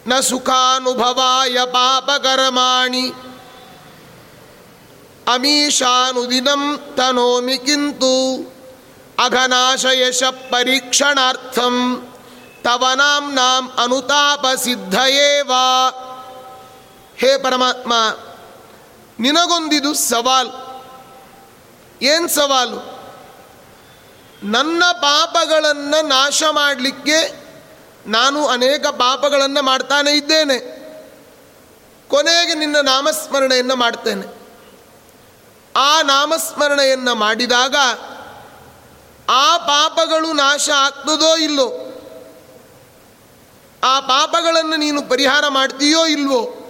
ನ 0.08 0.20
ಸುಖಾನುಭವಾಯ 0.20 1.58
ಪಾಪಕರ್ಮಾಣಿ, 1.66 3.06
ಅಮೀಶಾನುದಿನಂ 5.34 6.64
ತನೋಮಿ 6.98 7.58
ಕಿಂತು 7.58 8.14
ಅಘನಾಶಯಶ 9.20 10.24
ಪರೀಕ್ಷಣಾರ್ಥಂ 10.24 12.08
ತವ 12.64 12.86
ನಾಂ 12.96 13.72
ಅನುತಾಪ 13.78 14.46
ಸಿದ್ಧಯೇವಾ 14.56 15.90
ಹೇ 17.18 17.38
ಪರಮಾತ್ಮ 17.38 17.94
ನಿನಗೊಂದಿದು 19.20 19.94
ಸವಾಲು 19.94 20.66
ಏನು 22.02 22.28
ಸವಾಲು? 22.28 22.96
ನನ್ನ 24.44 24.84
ಪಾಪಗಳನ್ನು 24.92 26.08
ನಾಶ 26.08 26.44
ಮಾಡಲಿಕ್ಕೆ 26.52 27.46
ನಾನು 28.08 28.48
ಅನೇಕ 28.48 28.88
ಪಾಪಗಳನ್ನು 28.88 29.64
ಮಾಡ್ತಾನೆ 29.64 30.12
ಇದ್ದೇನೆ. 30.12 30.60
ಕೊನೆಗೆ 32.08 32.54
ನಿನ್ನ 32.54 32.76
ನಾಮಸ್ಮರಣೆಯನ್ನು 32.78 33.76
ಮಾಡ್ತೇನೆ. 33.76 34.46
ಆ 35.76 36.02
ನಾಮಸ್ಮರಣೆಯನ್ನು 36.02 37.16
ಮಾಡಿದಾಗ 37.16 37.76
ಆ 39.30 39.58
ಪಾಪಗಳು 39.58 40.34
ನಾಶ 40.34 40.70
ಆಗ್ತದೋ 40.70 41.38
ಇಲ್ಲೋ? 41.38 41.82
ಆ 43.84 44.00
ಪಾಪಗಳನ್ನು 44.00 44.76
ನೀನು 44.76 45.02
ಪರಿಹಾರ 45.02 45.48
ಮಾಡ್ತೀಯೋ 45.48 46.06
ಇಲ್ವೋ? 46.06 46.62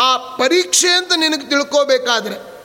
ಆ 0.00 0.16
ಪರೀಕ್ಷೆ 0.16 0.88
ಅಂತ 0.88 1.12
ನಿನಗೆ 1.16 1.50
ತಿಳ್ಕೋಬೇಕಾದ್ರೆ 1.50 2.56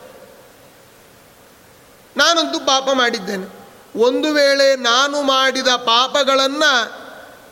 ನಾನಂತೂ 2.18 2.60
ಪಾಪ 2.60 2.90
ಮಾಡಿದ್ದೇನೆ. 2.94 3.62
ಒಂದು 3.96 4.34
ವೇಳೆ 4.34 4.76
ನಾನು 4.76 5.22
ಮಾಡಿದ 5.22 5.68
ಪಾಪಗಳನ್ನು 5.68 7.02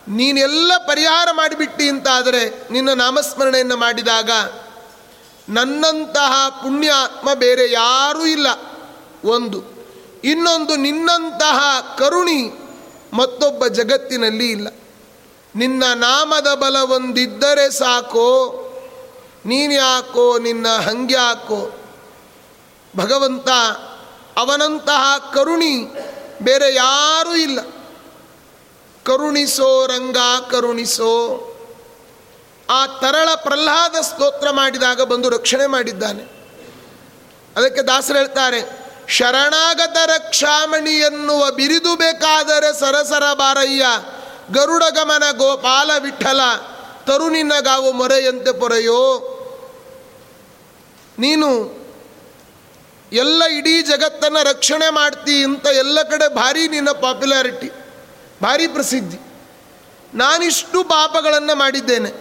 ನೀನೆಲ್ಲ 0.08 0.72
ಪರಿಹಾರ 0.78 1.28
ಮಾಡಿಬಿಟ್ಟಿ 1.32 1.90
ಅಂತಾದರೆ 1.90 2.72
ನಿನ್ನ 2.72 2.94
ನಾಮಸ್ಮರಣೆಯನ್ನು 2.94 3.78
ಮಾಡಿದಾಗ 3.78 4.30
ನನ್ನಂತಹ 5.50 6.50
ಪುಣ್ಯಾತ್ಮ 6.50 7.34
ಬೇರೆ 7.34 7.72
ಯಾರೂ 7.72 8.26
ಇಲ್ಲ. 8.26 8.48
ಒಂದು. 9.24 9.79
ಇನ್ನೊಂದು 10.24 10.76
ನಿನ್ನಂತಹ 10.76 11.80
ಕರುಣಿ 11.98 12.70
ಮತ್ತೊಬ್ಬ 13.14 13.68
ಜಗತ್ತಿನಲ್ಲಿ 13.68 14.52
ಇಲ್ಲ. 14.52 14.68
ನಿನ್ನ 15.56 15.84
ನಾಮದ 15.96 16.54
ಬಲವೊಂದಿದ್ದರೆ 16.54 17.72
ಸಾಕೋ 17.72 18.56
ನೀನ್ಯಾಕೋ 19.46 20.38
ನಿನ್ನ 20.38 20.68
ಹಂಗ್ಯಾಕೋ 20.68 21.72
ಭಗವಂತ 22.98 23.50
ಅವನಂತಹ 24.38 25.32
ಕರುಣಿ 25.34 25.78
ಬೇರೆ 26.42 26.76
ಯಾರೂ 26.76 27.36
ಇಲ್ಲ. 27.36 27.62
ಕರುಣಿಸೋ 29.04 29.86
ರಂಗ, 29.86 30.18
ಕರುಣಿಸೋ. 30.52 31.46
ಆ 32.70 32.86
ತರಳ 32.86 33.30
ಪ್ರಹ್ಲಾದ 33.36 33.96
ಸ್ತೋತ್ರ 33.96 34.50
ಮಾಡಿದಾಗ 34.52 35.02
ಬಂದು 35.02 35.30
ರಕ್ಷಣೆ 35.30 35.68
ಮಾಡಿದ್ದಾನೆ. 35.68 36.24
ಅದಕ್ಕೆ 37.58 37.82
ದಾಸರು 37.82 38.18
ಶರಣಾಗತ 39.10 39.98
ರಕ್ಷಾಮಣಿ 40.06 40.92
ಎನ್ನುವ 40.92 41.52
ಬಿರಿದು 41.52 41.96
ಬೇಕಾದರೆ 41.96 42.80
ಸರಸರ 42.80 43.24
ಬಾರಯ್ಯ 43.34 43.86
ಗರುಡಗಮನ 44.52 45.24
ಗೋಪಾಲ 45.32 45.92
ವಿಠಲ 46.00 46.42
ತರುಣಿನಗಾವು 47.06 47.92
ಮೊರೆಯಂತೆ 47.92 48.60
ಪೊರೆಯೋ. 48.60 49.36
ನೀನು 51.20 51.50
ಎಲ್ಲ 53.12 53.44
ಇಡೀ 53.44 53.82
ಜಗತ್ತನ್ನು 53.82 54.44
ರಕ್ಷಣೆ 54.44 54.90
ಮಾಡ್ತಿ 54.90 55.44
ಅಂತ 55.44 55.66
ಎಲ್ಲ 55.66 56.02
ಕಡೆ 56.02 56.36
ಭಾರಿ 56.36 56.68
ನಿನ್ನ 56.68 56.92
ಪಾಪ್ಯುಲಾರಿಟಿ, 56.92 57.72
ಭಾರಿ 58.44 58.68
ಪ್ರಸಿದ್ಧಿ. 58.68 59.18
ನಾನಿಷ್ಟು 60.14 60.84
ಪಾಪಗಳನ್ನು 60.84 61.56
ಮಾಡಿದ್ದೇನೆ. 61.56 62.12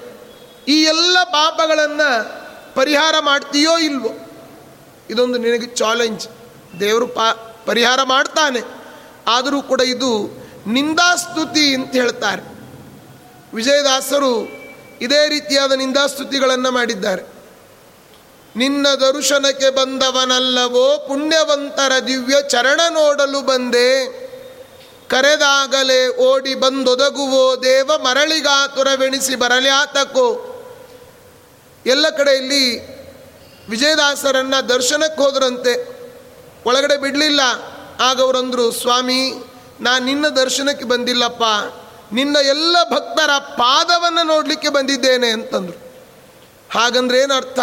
ಈ 0.68 0.82
ಎಲ್ಲ 0.82 1.22
ಪಾಪಗಳನ್ನು 1.24 2.10
ಪರಿಹಾರ 2.74 3.14
ಮಾಡ್ತೀಯೋ 3.20 3.78
ಇಲ್ವೋ? 3.78 4.10
ಇದೊಂದು 5.10 5.38
ನಿನಗೆ 5.38 5.66
ಚಾಲೆಂಜ್ 5.66 6.28
ದೇವರು 6.80 7.06
ಪಾ 7.06 7.32
ಪರಿಹಾರ 7.66 8.02
ಮಾಡ್ತಾನೆ. 8.02 8.60
ಆದರೂ 9.28 9.62
ಕೂಡ 9.62 9.80
ಇದು 9.80 10.38
ನಿಂದಾಸ್ತುತಿ 10.66 11.74
ಅಂತ 11.74 11.92
ಹೇಳ್ತಾರೆ. 11.92 12.58
ವಿಜಯದಾಸರು 13.54 14.42
ಇದೇ 15.00 15.28
ರೀತಿಯಾದ 15.28 15.72
ನಿಂದಾಸ್ತುತಿಗಳನ್ನು 15.72 16.70
ಮಾಡಿದ್ದಾರೆ. 16.70 17.38
ನಿನ್ನ 18.56 18.88
ದರ್ಶನಕ್ಕೆ 18.88 19.70
ಬಂದವನಲ್ಲವೋ 19.70 21.04
ಪುಣ್ಯವಂತರ 21.08 21.92
ದಿವ್ಯ 22.06 22.34
ಚರಣ 22.48 22.80
ನೋಡಲು 22.90 23.40
ಬಂದೆ. 23.40 24.06
ಕರೆದಾಗಲೇ 25.08 26.08
ಓಡಿ 26.08 26.54
ಬಂದೊದಗುವೋ 26.54 27.62
ದೇವ 27.62 27.90
ಮರಳಿಗಾತುರವೆಣಿಸಿ 27.96 29.34
ಆತಕ್ಕೋ 29.68 30.44
ಎಲ್ಲ 31.86 32.08
ಕಡೆಯಲ್ಲಿ 32.08 32.98
ವಿಜಯದಾಸರನ್ನ 33.70 34.60
ದರ್ಶನಕ್ಕೆ 34.60 35.22
ಹೋದ್ರಂತೆ. 35.22 35.97
ಒಳಗಡೆ 36.66 36.96
ಬಿಡಲಿಲ್ಲ. 36.96 37.40
ಆಗ 38.00 38.20
ಅವರಂದರು, 38.20 38.72
ಸ್ವಾಮಿ, 38.72 39.32
ನಾನು 39.80 40.04
ನಿನ್ನ 40.04 40.28
ದರ್ಶನಕ್ಕೆ 40.28 40.84
ಬಂದಿಲ್ಲಪ್ಪ. 40.84 41.42
ನಿನ್ನ 42.12 42.36
ಎಲ್ಲ 42.36 42.76
ಭಕ್ತರ 42.90 43.30
ಪಾದವನ್ನು 43.38 44.22
ನೋಡಲಿಕ್ಕೆ 44.22 44.68
ಬಂದಿದ್ದೇನೆ 44.68 45.28
ಅಂತಂದರು. 45.28 45.88
ಹಾಗಂದ್ರೆ 46.78 47.18
ಏನರ್ಥ? 47.18 47.58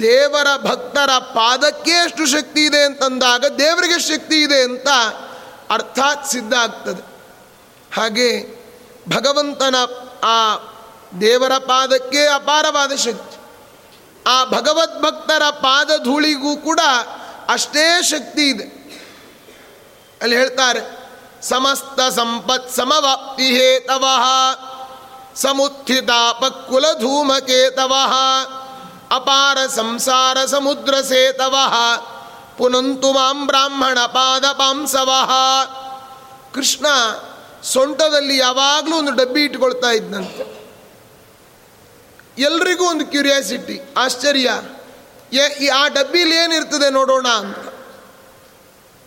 ದೇವರ 0.00 0.46
ಭಕ್ತರ 0.62 1.10
ಪಾದಕ್ಕೆ 1.18 1.90
ಎಷ್ಟು 1.90 2.26
ಶಕ್ತಿ 2.26 2.64
ಇದೆ 2.64 2.84
ಅಂತಂದಾಗ 2.84 3.44
ದೇವರಿಗೆ 3.58 3.98
ಶಕ್ತಿ 3.98 4.42
ಇದೆ 4.42 4.62
ಅಂತ 4.62 4.88
ಅರ್ಥಾತ್ 5.70 6.26
ಸಿದ್ಧ 6.26 6.54
ಆಗ್ತದೆ. 6.54 7.02
ಹಾಗೆ 7.94 8.58
ಭಗವಂತನ 9.08 9.74
ಆ 10.24 10.56
ದೇವರ 11.20 11.52
ಪಾದಕ್ಕೆ 11.58 12.26
ಅಪಾರವಾದ 12.26 12.92
ಶಕ್ತಿ. 12.92 13.38
ಆ 14.26 14.44
ಭಗವದ್ಭಕ್ತರ 14.44 15.42
ಪಾದ 15.50 15.90
ಧೂಳಿಗೂ 16.04 16.56
ಕೂಡ 16.56 16.80
ಅಷ್ಟೇ 17.48 17.84
ಶಕ್ತಿ 18.02 18.44
ಇದೆ. 18.48 18.66
ಅಲ್ಲಿ 20.22 20.36
ಹೇಳ್ತಾರೆ, 20.36 20.80
ಸಮಸ್ತ 21.42 22.00
ಸಂಪತ್ 22.14 22.70
ಸಮವಾಪ್ತಿ 22.76 23.48
ಹೇತವ 23.58 24.04
ಸಮುತ್ಥಿತಾಪಕುಲ 25.34 26.86
ಧೂಮಕೇತವ 27.00 27.94
ಅಪಾರ 29.10 29.58
ಸಂಸಾರ 29.66 30.38
ಸಮುದ್ರ 30.44 30.94
ಸೇತವ, 31.00 31.54
ಪುನಂತು 32.58 33.10
ಮಾಂ 33.12 33.38
ಬ್ರಾಹ್ಮಣ 33.46 33.98
ಪಾದ 34.06 34.46
ಪಾಂಸವ 34.52 35.10
ಕೃಷ್ಣ 36.54 36.86
ಸೊಂಟದಲ್ಲಿ 37.62 38.36
ಯಾವಾಗಲೂ 38.38 38.96
ಒಂದು 38.96 39.12
ಡಬ್ಬಿ 39.12 39.42
ಇಟ್ಕೊಳ್ತಾ 39.44 39.90
ಇದ್ದಂತೆ 39.90 40.44
ಎಲ್ರಿಗೂ 42.38 42.84
ಒಂದು 42.84 43.06
ಕ್ಯೂರಿಯಾಸಿಟಿ, 43.06 43.76
ಆಶ್ಚರ್ಯ. 43.96 44.48
ಆ 45.68 45.88
ಡಬ್ಬಿಲಿ 45.88 46.36
ಏನಿರ್ತದೆ 46.36 46.90
ನೋಡೋಣ 46.90 47.28
ಅಂತ. 47.28 47.56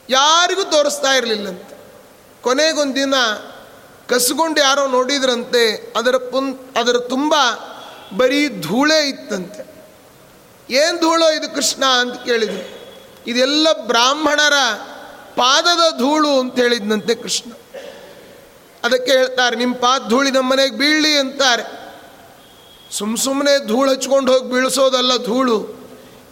ಯಾರಿಗೂ 0.09 0.63
ತೋರಿಸ್ತಾ 0.63 1.11
ಇರಲಿಲ್ಲಂತೆ 1.11 1.77
ಕೊನೆಗೊಂದು 2.41 2.95
ದಿನ 2.95 3.13
ಕಸ್ಕೊಂಡು 4.09 4.61
ಯಾರೋ 4.61 4.87
ನೋಡಿದ್ರಂತೆ, 4.87 5.93
ಅದರ 5.95 6.17
ಪುನ್, 6.17 6.59
ಅದರ 6.77 6.97
ತುಂಬ 6.97 7.35
ಬರೀ 8.17 8.47
ಧೂಳೇ 8.47 9.09
ಇತ್ತಂತೆ. 9.09 9.71
ಏನು 10.69 11.01
ಧೂಳೋ 11.01 11.31
ಇದು 11.31 11.55
ಕೃಷ್ಣ 11.55 11.85
ಅಂತ 11.85 12.23
ಕೇಳಿದ್ರು. 12.25 12.81
ಇದೆಲ್ಲ 13.27 13.67
ಬ್ರಾಹ್ಮಣರ 13.71 14.53
ಪಾದದ 15.35 15.97
ಧೂಳು 15.97 16.39
ಅಂತ 16.39 16.55
ಹೇಳಿದ್ನಂತೆ 16.55 17.15
ಕೃಷ್ಣ. 17.15 17.51
ಅದಕ್ಕೆ 18.83 19.11
ಹೇಳ್ತಾರೆ 19.11 19.55
ನಿಮ್ಮ 19.55 19.75
ಪಾದ 19.75 20.09
ಧೂಳಿ 20.09 20.31
ನಮ್ಮ 20.31 20.51
ಮನೆಗೆ 20.51 20.77
ಬೀಳಲಿ 20.77 21.17
ಅಂತಾರೆ. 21.17 21.63
ಸುಮ್ಮ 22.91 23.17
ಸುಮ್ಮನೆ 23.17 23.67
ಧೂಳು 23.67 23.91
ಹಚ್ಕೊಂಡು 23.91 24.33
ಹೋಗಿ 24.33 24.51
ಬೀಳಿಸೋದಲ್ಲ 24.51 25.17
ಧೂಳು. 25.17 25.80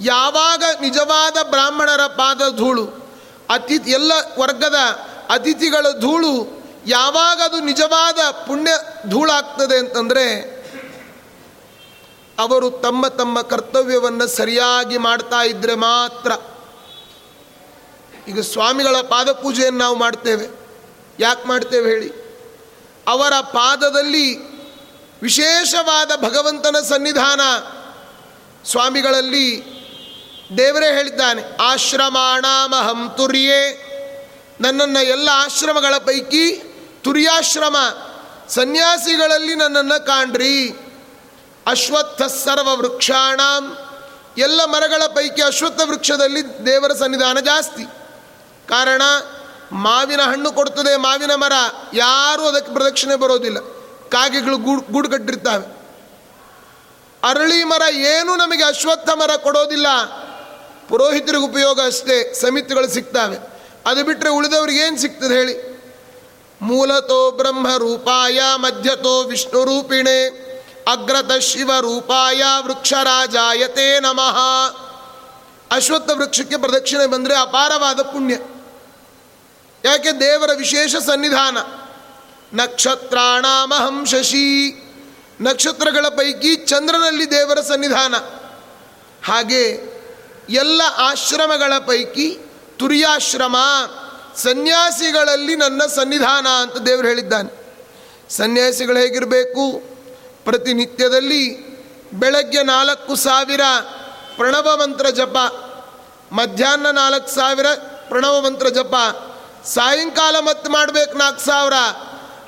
ಯಾವಾಗ 0.02 0.64
ನಿಜವಾದ 0.82 1.38
ಬ್ರಾಹ್ಮಣರ 1.50 2.06
ಪಾದ 2.08 2.42
ಧೂಳು, 2.58 2.86
ಅತಿಥಿ 3.50 3.92
ಎಲ್ಲ 3.92 4.12
ವರ್ಗದ 4.40 4.76
ಅತಿಥಿಗಳ 5.30 5.86
ಧೂಳು, 6.00 6.64
ಯಾವಾಗ 6.88 7.42
ಅದು 7.42 7.60
ನಿಜವಾದ 7.60 8.32
ಪುಣ್ಯ 8.32 8.72
ಧೂಳಾಗ್ತದೆ 9.08 9.78
ಅಂತಂದರೆ, 9.78 10.60
ಅವರು 12.40 12.70
ತಮ್ಮ 12.70 13.08
ತಮ್ಮ 13.08 13.42
ಕರ್ತವ್ಯವನ್ನು 13.42 14.28
ಸರಿಯಾಗಿ 14.28 14.98
ಮಾಡ್ತಾ 14.98 15.42
ಇದ್ದರೆ 15.42 15.76
ಮಾತ್ರ. 15.76 16.32
ಈಗ 18.28 18.40
ಸ್ವಾಮಿಗಳ 18.40 19.02
ಪಾದ 19.02 19.32
ಪೂಜೆಯನ್ನು 19.32 19.80
ನಾವು 19.80 19.96
ಮಾಡ್ತೇವೆ. 19.96 20.48
ಯಾಕೆ 21.20 21.48
ಮಾಡ್ತೇವೆ 21.48 21.92
ಹೇಳಿ? 21.92 22.30
ಅವರ 23.08 23.34
ಪಾದದಲ್ಲಿ 23.42 24.38
ವಿಶೇಷವಾದ 25.22 26.12
ಭಗವಂತನ 26.16 26.76
ಸನ್ನಿಧಾನ 26.90 27.42
ಸ್ವಾಮಿಗಳಲ್ಲಿ 28.66 29.79
ದೇವರೇ 30.58 30.86
ಹೇಳಿದ್ದಾನೆ, 30.86 31.58
ಆಶ್ರಮಾಣಾಮಹಂ 31.62 33.14
ತುರ್ಯೇ. 33.18 33.86
ನನ್ನನ್ನು 34.62 35.02
ಎಲ್ಲ 35.04 35.30
ಆಶ್ರಮಗಳ 35.34 35.98
ಪೈಕಿ 35.98 36.52
ತುರ್ಯಾಶ್ರಮ 37.04 37.78
ಸನ್ಯಾಸಿಗಳಲ್ಲಿ 38.50 39.56
ನನ್ನನ್ನು 39.56 40.06
ಕಾಣ್ರಿ. 40.06 40.70
ಅಶ್ವತ್ಥ 41.68 42.22
ಸರ್ವ 42.22 42.78
ವೃಕ್ಷಾಣಾಂ 42.78 43.78
ಎಲ್ಲ 44.38 44.66
ಮರಗಳ 44.66 45.06
ಪೈಕಿ 45.06 45.42
ಅಶ್ವತ್ಥ 45.42 45.82
ವೃಕ್ಷದಲ್ಲಿ 45.86 46.66
ದೇವರ 46.66 46.94
ಸನ್ನಿಧಾನ 46.94 47.40
ಜಾಸ್ತಿ. 47.40 47.84
ಕಾರಣ, 48.70 49.02
ಮಾವಿನ 49.72 50.22
ಹಣ್ಣು 50.22 50.52
ಕೊಡ್ತದೆ 50.52 50.96
ಮಾವಿನ 50.96 51.36
ಮರ, 51.36 51.54
ಯಾರೂ 51.94 52.44
ಅದಕ್ಕೆ 52.44 52.74
ಪ್ರದಕ್ಷಿಣೆ 52.74 53.16
ಬರೋದಿಲ್ಲ. 53.16 53.60
ಕಾಗೆಗಳು 54.10 54.58
ಗೂಡು, 54.58 54.94
ಗೂಡುಗಟ್ಟಿರ್ತಾವೆ. 54.94 55.80
ಅರಳಿ 57.24 57.64
ಮರ 57.64 57.94
ಏನೂ 57.94 58.36
ನಮಗೆ 58.36 58.64
ಅಶ್ವತ್ಥ 58.64 59.10
ಮರ 59.10 59.36
ಕೊಡೋದಿಲ್ಲ. 59.36 59.88
ಪುರೋಹಿತರಿಗೆ 60.90 61.44
ಉಪಯೋಗ 61.44 61.80
ಅಷ್ಟೇ, 61.86 62.34
ಸಮಿತಿಗಳು 62.34 62.88
ಸಿಗ್ತವೆ. 62.88 63.38
ಅದು 63.86 64.04
ಬಿಟ್ಟರೆ 64.04 64.30
ಉಳಿದವ್ರಿಗೆ 64.30 64.80
ಏನು 64.80 64.98
ಸಿಗ್ತದೆ 64.98 65.34
ಹೇಳಿ? 65.34 65.70
ಮೂಲತೋ 66.62 67.32
ಬ್ರಹ್ಮ 67.32 67.78
ರೂಪಾಯ 67.78 68.40
ಮಧ್ಯತೋ 68.56 69.24
ವಿಷ್ಣು 69.24 69.64
ರೂಪಿಣೆ 69.64 70.50
ಅಗ್ರತ 70.92 71.32
ಶಿವ 71.32 71.72
ರೂಪಾಯ 71.80 72.42
ವೃಕ್ಷರಾಜಾಯತೆ 72.62 74.00
ನಮಃ. 74.00 74.38
ಅಶ್ವತ್ಥ 75.72 76.12
ವೃಕ್ಷಕ್ಕೆ 76.14 76.58
ಪ್ರದಕ್ಷಿಣೆ 76.58 77.06
ಬಂದರೆ 77.06 77.38
ಅಪಾರವಾದ 77.38 78.00
ಪುಣ್ಯ. 78.00 78.36
ಯಾಕೆ? 79.86 80.20
ದೇವರ 80.20 80.50
ವಿಶೇಷ 80.58 80.96
ಸನ್ನಿಧಾನ. 80.96 81.58
ನಕ್ಷತ್ರಾಣಾಮಹಂ 82.54 84.06
ಶಶಿ. 84.06 84.72
ನಕ್ಷತ್ರಗಳ 85.42 86.08
ಪೈಕಿ 86.08 86.56
ಚಂದ್ರನಲ್ಲಿ 86.56 87.32
ದೇವರ 87.32 87.62
ಸನ್ನಿಧಾನ. 87.62 88.16
ಹಾಗೆ 89.26 89.99
ಎಲ್ಲ 90.50 90.82
ಆಶ್ರಮಗಳ 90.98 91.78
ಪೈಕಿ 91.78 92.38
ತುರಿಯಾಶ್ರಮ, 92.78 93.56
ಸನ್ಯಾಸಿಗಳಲ್ಲಿ 94.36 95.56
ನನ್ನ 95.56 95.82
ಸನ್ನಿಧಾನ 95.86 96.48
ಅಂತ 96.48 96.78
ದೇವರು 96.78 97.08
ಹೇಳಿದ್ದಾನೆ. 97.08 97.76
ಸನ್ಯಾಸಿಗಳು 98.30 98.98
ಹೇಗಿರಬೇಕು? 98.98 99.82
ಪ್ರತಿನಿತ್ಯದಲ್ಲಿ 100.46 101.70
ಬೆಳಗ್ಗೆ 102.12 102.64
ನಾಲ್ಕು 102.64 103.16
ಸಾವಿರ 103.16 103.62
ಪ್ರಣವ 104.38 104.78
ಮಂತ್ರ 104.78 105.10
ಜಪ, 105.10 105.38
ಮಧ್ಯಾಹ್ನ 106.32 106.88
ನಾಲ್ಕು 106.88 107.30
ಸಾವಿರ 107.30 107.66
ಪ್ರಣವ 108.10 108.42
ಮಂತ್ರ 108.42 108.70
ಜಪ, 108.70 108.96
ಸಾಯಂಕಾಲ 109.66 110.36
ಮತ್ತೆ 110.40 110.70
ಮಾಡಬೇಕು 110.70 111.18
ನಾಲ್ಕು 111.18 111.46
ಸಾವಿರ. 111.46 111.74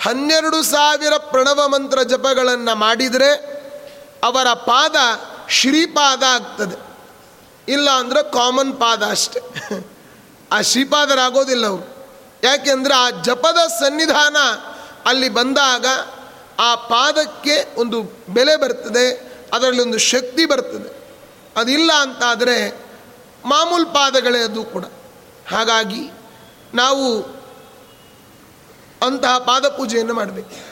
ಹನ್ನೆರಡು 0.02 0.64
ಸಾವಿರ 0.64 1.14
ಪ್ರಣವ 1.18 1.68
ಮಂತ್ರ 1.68 2.02
ಜಪಗಳನ್ನು 2.02 2.76
ಮಾಡಿದರೆ 2.76 3.62
ಅವರ 4.24 4.54
ಪಾದ 4.54 4.96
ಶ್ರೀಪಾದ 5.50 6.24
ಆಗ್ತದೆ. 6.24 6.91
ಇಲ್ಲ 7.68 7.90
ಅಂದರೆ 7.90 8.24
ಕಾಮನ್ 8.24 8.74
ಪಾದ 8.74 9.04
ಅಷ್ಟೆ. 9.04 9.40
ಆ 10.52 10.62
ಶ್ರೀಪಾದರಾಗೋದಿಲ್ಲ 10.62 11.68
ಅವರು. 11.68 12.08
ಯಾಕೆಂದರೆ 12.44 12.94
ಆ 12.94 13.10
ಜಪದ 13.10 13.68
ಸನ್ನಿಧಾನ 13.68 14.38
ಅಲ್ಲಿ 15.06 15.30
ಬಂದಾಗ 15.30 15.86
ಆ 16.60 16.76
ಪಾದಕ್ಕೆ 16.76 17.80
ಒಂದು 17.80 18.02
ಬೆಲೆ 18.30 18.56
ಬರ್ತದೆ, 18.56 19.32
ಅದರಲ್ಲಿ 19.54 19.82
ಒಂದು 19.82 19.98
ಶಕ್ತಿ 19.98 20.46
ಬರ್ತದೆ. 20.46 21.02
ಅದಿಲ್ಲ 21.58 21.92
ಅಂತಾದರೆ 21.94 22.86
ಮಾಮೂಲು 23.46 23.86
ಪಾದಗಳೇ 23.86 24.40
ಅದು 24.40 24.64
ಕೂಡ. 24.64 24.86
ಹಾಗಾಗಿ 25.52 26.12
ನಾವು 26.74 27.22
ಅಂತಹ 29.06 29.38
ಪಾದಪೂಜೆಯನ್ನು 29.38 30.14
ಮಾಡಬೇಕು. 30.14 30.72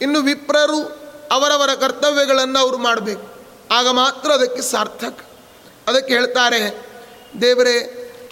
ಇನ್ನು 0.00 0.20
ವಿಪ್ರರು 0.20 0.82
ಅವರವರ 1.32 1.74
ಕರ್ತವ್ಯಗಳನ್ನು 1.74 2.58
ಅವರು 2.58 2.78
ಮಾಡಬೇಕು. 2.78 3.34
ಆಗ 3.74 3.88
ಮಾತ್ರ 3.88 4.30
ಅದಕ್ಕೆ 4.30 4.62
ಸಾರ್ಥಕ. 4.62 5.24
ಅದಕ್ಕೆ 5.86 6.14
ಹೇಳ್ತಾರೆ, 6.14 6.60
ದೇವರೇ, 7.40 7.76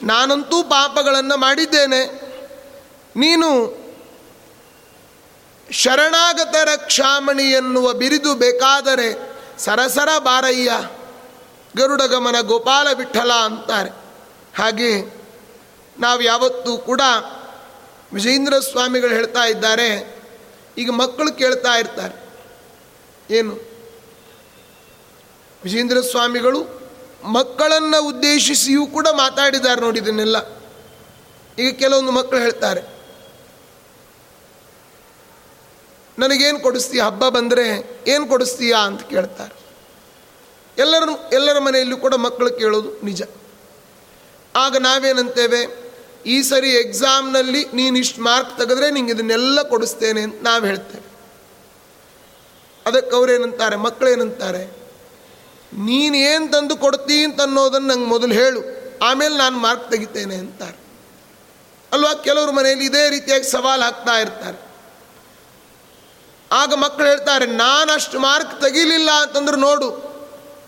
ನಾನಂತೂ 0.02 0.62
ಪಾಪಗಳನ್ನು 0.62 1.36
ಮಾಡಿದ್ದೇನೆ. 1.36 2.02
ನೀನು 3.16 3.48
ಶರಣಾಗತರ 5.70 6.68
ಕ್ಷಾಮಣಿ 6.76 7.42
ಎನ್ನುವ 7.42 7.92
ಬಿರಿದು 7.92 8.34
ಬೇಕಾದರೆ 8.34 9.08
ಸರಸರ 9.58 10.08
ಬಾರಯ್ಯ 10.18 10.72
ಗರುಡಗಮನ 11.76 12.40
ಗೋಪಾಲ 12.40 12.88
ವಿಠಲ 12.94 13.32
ಅಂತಾರೆ. 13.32 13.90
ಹಾಗೆ 14.58 14.90
ನಾವು 16.00 16.20
ಯಾವತ್ತೂ 16.22 16.78
ಕೂಡ 16.78 17.00
ವಿಜೇಂದ್ರ 18.12 18.58
ಸ್ವಾಮಿಗಳು 18.58 19.10
ಹೇಳ್ತಾ 19.10 19.44
ಇದ್ದಾರೆ. 19.44 19.88
ಈಗ 20.78 20.90
ಮಕ್ಕಳು 20.90 21.32
ಕೇಳ್ತಾ 21.32 21.72
ಇರ್ತಾರೆ, 21.74 22.16
ಏನು? 23.34 23.54
ವಿಜೇಂದ್ರ 25.64 26.00
ಸ್ವಾಮಿಗಳು 26.00 26.81
ಮಕ್ಕಳನ್ನು 27.24 28.02
ಉದ್ದೇಶಿಸಿಯೂ 28.04 28.86
ಕೂಡ 28.86 29.06
ಮಾತಾಡಿದ್ದಾರೆ 29.12 29.80
ನೋಡಿ 29.80 29.98
ಇದನ್ನೆಲ್ಲ. 29.98 30.36
ಈಗ 31.58 31.74
ಕೆಲವೊಂದು 31.78 32.12
ಮಕ್ಕಳು 32.12 32.40
ಹೇಳ್ತಾರೆ, 32.40 32.82
ನನಗೇನು 36.18 36.60
ಕೊಡಿಸ್ತೀಯ? 36.60 37.00
ಹಬ್ಬ 37.00 37.28
ಬಂದರೆ 37.28 37.64
ಏನು 38.08 38.26
ಕೊಡಿಸ್ತೀಯಾ? 38.26 38.78
ಅಂತ 38.78 39.02
ಕೇಳ್ತಾರೆ. 39.02 39.54
ಎಲ್ಲರ 40.78 41.02
ಎಲ್ಲರ 41.32 41.58
ಮನೆಯಲ್ಲೂ 41.58 41.96
ಕೂಡ 41.96 42.14
ಮಕ್ಕಳು 42.14 42.50
ಕೇಳೋದು 42.50 43.04
ನಿಜ. 43.04 43.22
ಆಗ 44.56 44.76
ನಾವೇನಂತೇವೆ? 44.76 45.92
ಈ 46.26 46.42
ಸರಿ 46.42 46.70
ಎಕ್ಸಾಮ್ನಲ್ಲಿ 46.70 47.64
ನೀನು 47.64 47.98
ಇಷ್ಟು 47.98 48.22
ಮಾರ್ಕ್ 48.22 48.58
ತೆಗೆದ್ರೆ 48.58 48.90
ನಿಂಗೆ 48.90 49.12
ಇದನ್ನೆಲ್ಲ 49.12 49.62
ಕೊಡಿಸ್ತೇನೆ 49.62 50.22
ಅಂತ 50.22 50.34
ನಾವು 50.42 50.64
ಹೇಳ್ತೇವೆ. 50.64 51.04
ಅದಕ್ಕೆ 52.86 53.16
ಅವ್ರೇನಂತಾರೆ 53.16 53.76
ಮಕ್ಕಳೇನಂತಾರೆ 53.76 54.81
ನೀನು 55.72 56.16
ಏನು 56.16 56.50
ತಂದು 56.50 56.76
ಕೊಡ್ತೀನಿ 56.76 57.24
ಅಂತ 57.24 57.40
ಅನ್ನೋದನ್ನು 57.40 57.88
ನಂಗೆ 57.88 58.06
ಮೊದಲು 58.06 58.32
ಹೇಳು. 58.32 58.82
ಆಮೇಲೆ 59.02 59.36
ನಾನು 59.36 59.58
ಮಾರ್ಕ್ 59.58 59.90
ತೆಗಿತೇನೆ 59.90 60.34
ಅಂತಾರೆ. 60.34 60.82
ಅಲ್ವಾ? 61.92 62.14
ಕೆಲವರು 62.14 62.52
ಮನೆಯಲ್ಲಿ 62.52 62.84
ಇದೇ 62.84 63.10
ರೀತಿಯಾಗಿ 63.10 63.44
ಸವಾಲು 63.44 63.82
ಹಾಕ್ತಾ 63.82 64.12
ಇರ್ತಾರೆ. 64.12 64.72
ಆಗ 66.52 66.74
ಮಕ್ಕಳು 66.74 67.06
ಹೇಳ್ತಾರೆ, 67.06 67.46
ನಾನಷ್ಟು 67.46 68.20
ಮಾರ್ಕ್ 68.20 68.60
ತೆಗಿಲಿಲ್ಲ 68.60 69.10
ಅಂತಂದ್ರೆ 69.10 69.56
ನೋಡು. 69.56 70.12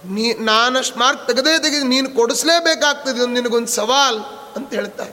ನೀ, 0.05 0.33
ನಾನಷ್ಟು 0.33 0.99
ಮಾರ್ಕ್ 0.99 1.27
ತೆಗೆದೇ 1.27 1.59
ತೆಗೆದು 1.59 1.85
ನೀನು 1.85 2.11
ಕೊಡಿಸ್ಲೇಬೇಕಾಗ್ತದೆ 2.11 3.23
ಒಂದು 3.23 3.35
ನಿನಗೊಂದು 3.35 3.69
ಸವಾಲ್ 3.69 4.19
ಅಂತ 4.57 4.75
ಹೇಳ್ತಾರೆ. 4.75 5.13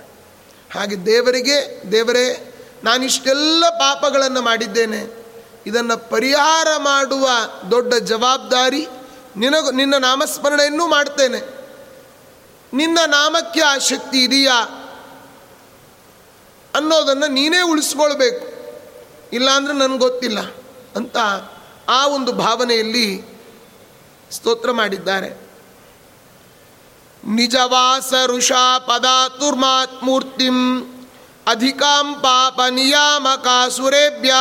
ಹಾಗೆ 0.74 1.06
ದೇವರಿಗೆ, 1.06 1.84
ದೇವರೇ 1.92 2.54
ನಾನಿಷ್ಟೆಲ್ಲ 2.84 3.64
ಪಾಪಗಳನ್ನು 3.70 4.42
ಮಾಡಿದ್ದೇನೆ. 4.42 5.26
ಇದನ್ನು 5.66 6.10
ಪರಿಹಾರ 6.10 6.68
ಮಾಡುವ 6.78 7.30
ದೊಡ್ಡ 7.72 7.94
ಜವಾಬ್ದಾರಿ 7.94 8.88
ನಿನಗ 9.38 9.70
ನಿನ್ನ 9.70 9.98
ನಾಮಸ್ಮರಣೆಯನ್ನು 9.98 10.88
ಮಾಡ್ತೇನೆ. 10.88 11.62
ನಿನ್ನ 12.74 12.98
ನಾಮಕ್ಕೆ 13.08 13.62
ಆ 13.62 13.78
ಶಕ್ತಿ 13.78 14.24
ಇದೆಯಾ? 14.24 14.88
ಅನ್ನೋದನ್ನು 16.76 17.28
ನೀನೇ 17.28 17.62
ಉಳಿಸ್ಕೊಳ್ಬೇಕು. 17.62 18.52
ಇಲ್ಲಾಂದ್ರೆ 19.34 19.74
ನನಗೆ 19.74 19.98
ಗೊತ್ತಿಲ್ಲ 19.98 20.40
ಅಂತ 20.96 21.18
ಆ 21.90 22.08
ಒಂದು 22.08 22.34
ಭಾವನೆಯಲ್ಲಿ 22.34 23.40
ಸ್ತೋತ್ರ 24.32 24.72
ಮಾಡಿದ್ದಾರೆ. 24.72 25.52
ನಿಜವಾಸ 27.26 28.14
ಋಷಾ 28.28 28.80
ಪದಾತುರ್ಮಾತ್ 28.80 30.04
ಮೂರ್ತಿಂ 30.04 30.84
ಅಧಿಕಾಂ 31.48 32.14
ಪಾಪ 32.14 32.60
ನಿಯಾಮಕಾಸುರೇಭ್ಯ 32.70 34.34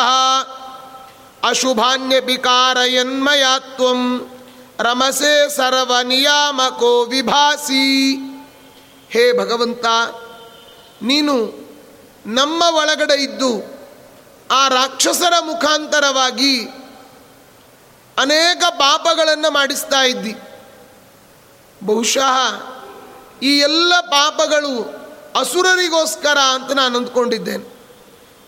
ಅಶುಭಾನ್ಯಪಿಕಾರಯನ್ಮಯಾತ್ವಂ 1.45 4.31
ರಮಸೆ 4.83 5.57
ಸರ್ವ 5.57 5.93
ನಿಯಾಮಕೋ 6.03 7.05
ವಿಭಾಸಿ. 7.05 8.17
ಹೇ 9.11 9.33
ಭಗವಂತ, 9.33 9.87
ನೀನು 11.03 11.35
ನಮ್ಮ 12.27 12.63
ಒಳಗಡೆ 12.69 13.23
ಇದ್ದು 13.23 13.51
ಆ 14.51 14.69
ರಾಕ್ಷಸರ 14.69 15.33
ಮುಖಾಂತರವಾಗಿ 15.41 16.55
ಅನೇಕ 18.19 18.63
ಪಾಪಗಳನ್ನು 18.71 19.51
ಮಾಡಿಸ್ತಾ 19.51 20.01
ಇದ್ದಿ. 20.03 20.35
ಬಹುಶಃ 21.87 22.37
ಈ 23.43 23.59
ಎಲ್ಲ 23.59 23.93
ಪಾಪಗಳು 24.01 24.73
ಅಸುರರಿಗೋಸ್ಕರ 25.39 26.39
ಅಂತ 26.39 26.73
ನಾನು 26.73 26.99
ಅಂದ್ಕೊಂಡಿದ್ದೇನೆ. 26.99 27.65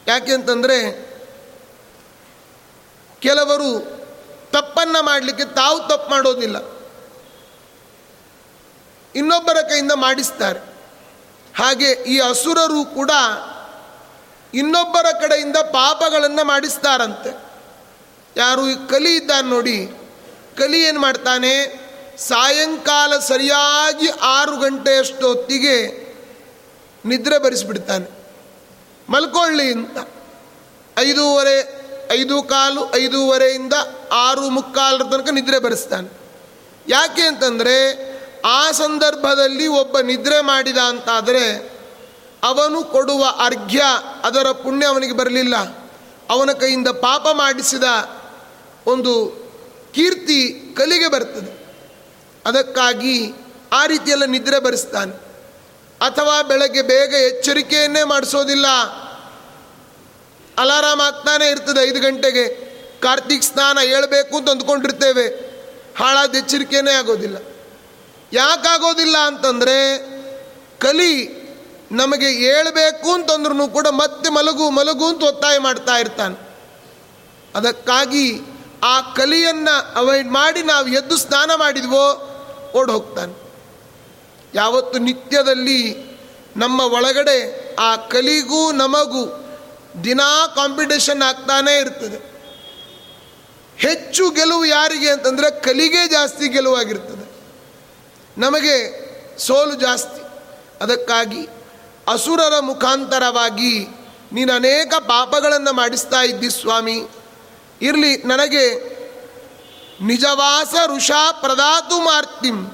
ಯಾಕೆ 0.06 0.32
ಅಂತಂದರೆ 0.32 0.78
ಕೆಲವರು 3.20 4.01
ತಪ್ಪನ್ನು 4.52 5.02
ಮಾಡಲಿಕ್ಕೆ 5.02 5.44
ತಾವು 5.44 5.88
ತಪ್ಪು 5.88 6.10
ಮಾಡೋದಿಲ್ಲ. 6.10 6.56
ಇನ್ನೊಬ್ಬರ 9.14 9.56
ಕೈಯಿಂದ 9.68 9.92
ಮಾಡಿಸ್ತಾರೆ. 9.92 10.60
ಹಾಗೆ 11.56 11.90
ಈ 11.92 12.20
ಅಸುರರು 12.20 12.84
ಕೂಡ 12.84 13.10
ಇನ್ನೊಬ್ಬರ 14.54 15.06
ಕಡೆಯಿಂದ 15.20 15.56
ಪಾಪಗಳನ್ನು 15.56 16.44
ಮಾಡಿಸ್ತಾರಂತೆ. 16.44 17.36
ಯಾರು 18.36 18.68
ಈ 18.68 18.74
ಕಲಿ 18.90 19.16
ಇದ್ದಾನೆ 19.16 19.48
ನೋಡಿ, 19.48 19.92
ಕಲಿ 20.56 20.82
ಏನು 20.82 21.00
ಮಾಡ್ತಾನೆ? 21.00 21.82
ಸಾಯಂಕಾಲ 22.18 23.18
ಸರಿಯಾಗಿ 23.18 24.08
ಆರು 24.08 24.56
ಗಂಟೆಯಷ್ಟು 24.56 25.28
ಹೊತ್ತಿಗೆ 25.28 26.02
ನಿದ್ರೆ 27.04 27.38
ಬರಿಸಿಬಿಡ್ತಾನೆ. 27.38 28.06
ಮಲ್ಕೊಳ್ಳಿ 29.08 29.72
ಅಂತ. 29.72 29.98
ಐದೂವರೆ 30.98 31.81
ಐದು 32.12 32.42
ಕಾಲು 32.42 32.94
ಐದೂವರೆಯಿಂದ 32.94 33.72
ಆರು 34.12 34.50
ಮುಕ್ಕಾಲರ 34.50 35.02
ತನಕ 35.02 35.28
ನಿದ್ರೆ 35.28 35.58
ಬರೆಸ್ತಾನೆ. 35.58 36.08
ಯಾಕೆ 36.88 37.22
ಅಂತಂದರೆ 37.22 38.12
ಆ 38.44 38.70
ಸಂದರ್ಭದಲ್ಲಿ 38.70 39.66
ಒಬ್ಬ 39.66 39.98
ನಿದ್ರೆ 39.98 40.40
ಮಾಡಿದ 40.40 40.76
ಅಂತಾದರೆ 40.76 41.72
ಅವನು 42.42 42.84
ಕೊಡುವ 42.84 43.24
ಅರ್ಘ್ಯ 43.38 43.82
ಅದರ 44.24 44.50
ಪುಣ್ಯ 44.50 44.86
ಅವನಿಗೆ 44.86 45.12
ಬರಲಿಲ್ಲ. 45.12 45.56
ಅವನ 46.30 46.52
ಕೈಯಿಂದ 46.52 46.88
ಪಾಪ 46.88 47.26
ಮಾಡಿಸಿದ 47.32 47.84
ಒಂದು 48.86 49.42
ಕೀರ್ತಿ 49.92 50.74
ಕಲಿಗೆ 50.76 51.08
ಬರ್ತದೆ. 51.08 51.66
ಅದಕ್ಕಾಗಿ 52.46 53.32
ಆ 53.72 53.86
ರೀತಿಯೆಲ್ಲ 53.86 54.24
ನಿದ್ರೆ 54.24 54.58
ಬರೆಸ್ತಾನೆ. 54.58 55.12
ಅಥವಾ 56.00 56.42
ಬೆಳಗ್ಗೆ 56.42 56.82
ಬೇಗ 56.82 57.14
ಎಚ್ಚರಿಕೆಯನ್ನೇ 57.14 58.04
ಮಾಡಿಸೋದಿಲ್ಲ. 58.04 58.66
ಅಲಾರಾಮ್ 60.58 61.00
ಆಗ್ತಾನೆ 61.00 61.50
ಇರ್ತದೆ 61.50 61.88
ಐದು 61.88 62.00
ಗಂಟೆಗೆ. 62.00 62.72
ಕಾರ್ತಿಕ್ 63.02 63.42
ಸ್ನಾನ 63.42 63.78
ಹೇಳಬೇಕು 63.80 64.36
ಅಂತ 64.36 64.50
ಅಂದ್ಕೊಂಡಿರ್ತೇವೆ. 64.50 65.26
ಹಾಳಾದ 65.98 66.34
ಎಚ್ಚರಿಕೆನೇ 66.34 66.90
ಆಗೋದಿಲ್ಲ. 66.90 67.36
ಯಾಕಾಗೋದಿಲ್ಲ 68.32 69.18
ಅಂತಂದರೆ, 69.18 69.98
ಕಲಿ 70.78 71.42
ನಮಗೆ 71.92 72.28
ಹೇಳಬೇಕು 72.28 73.12
ಅಂತಂದ್ರೂ 73.12 73.68
ಕೂಡ 73.68 73.86
ಮತ್ತೆ 73.88 74.30
ಮಲಗು 74.30 74.70
ಮಲಗು 74.70 75.06
ಅಂತ 75.06 75.22
ಒತ್ತಾಯ 75.22 75.58
ಮಾಡ್ತಾ 75.58 75.96
ಇರ್ತಾನೆ. 75.96 76.56
ಅದಕ್ಕಾಗಿ 77.54 78.40
ಆ 78.84 79.00
ಕಲಿಯನ್ನು 79.00 79.94
ಅವಾಯ್ಡ್ 79.94 80.28
ಮಾಡಿ 80.28 80.62
ನಾವು 80.62 80.88
ಎದ್ದು 80.88 81.16
ಸ್ನಾನ 81.16 81.50
ಮಾಡಿದ್ವೋ, 81.54 82.28
ಓಡಿ 82.76 82.92
ಹೋಗ್ತಾನೆ. 82.92 83.42
ಯಾವತ್ತು 84.54 84.98
ನಿತ್ಯದಲ್ಲಿ 84.98 86.12
ನಮ್ಮ 86.56 86.80
ಒಳಗಡೆ 86.80 87.68
ಆ 87.74 87.96
ಕಲಿಗೂ 87.96 88.72
ನಮಗೂ 88.72 89.41
ದಿನಾ 90.04 90.46
ಕಾಂಪಿಟೇಷನ್ 90.46 91.22
ಆಗ್ತಾನೇ 91.22 91.80
ಇರ್ತದೆ. 91.80 92.32
ಹೆಚ್ಚು 93.78 94.30
ಗೆಲುವು 94.30 94.64
ಯಾರಿಗೆ 94.64 95.10
ಅಂತಂದರೆ 95.10 95.60
ಕಲಿಗೆ 95.60 96.08
ಜಾಸ್ತಿ 96.08 96.48
ಗೆಲುವಾಗಿರ್ತದೆ. 96.48 97.32
ನಮಗೆ 98.38 99.02
ಸೋಲು 99.38 99.74
ಜಾಸ್ತಿ. 99.74 100.22
ಅದಕ್ಕಾಗಿ 100.80 101.48
ಅಸುರರ 102.08 102.58
ಮುಖಾಂತರವಾಗಿ 102.60 103.86
ನೀನು 104.32 104.52
ಅನೇಕ 104.52 104.94
ಪಾಪಗಳನ್ನು 104.94 105.72
ಮಾಡಿಸ್ತಾ 105.72 106.22
ಇದ್ದಿ 106.22 106.50
ಸ್ವಾಮಿ. 106.50 107.06
ಇರಲಿ, 107.82 108.16
ನನಗೆ 108.16 108.92
ನಿಜವಾಸ 110.02 110.74
ಋಷಾ 110.96 111.32
ಪ್ರದಾತು 111.32 112.00
ಮಾರ್ತಿಂ 112.00 112.66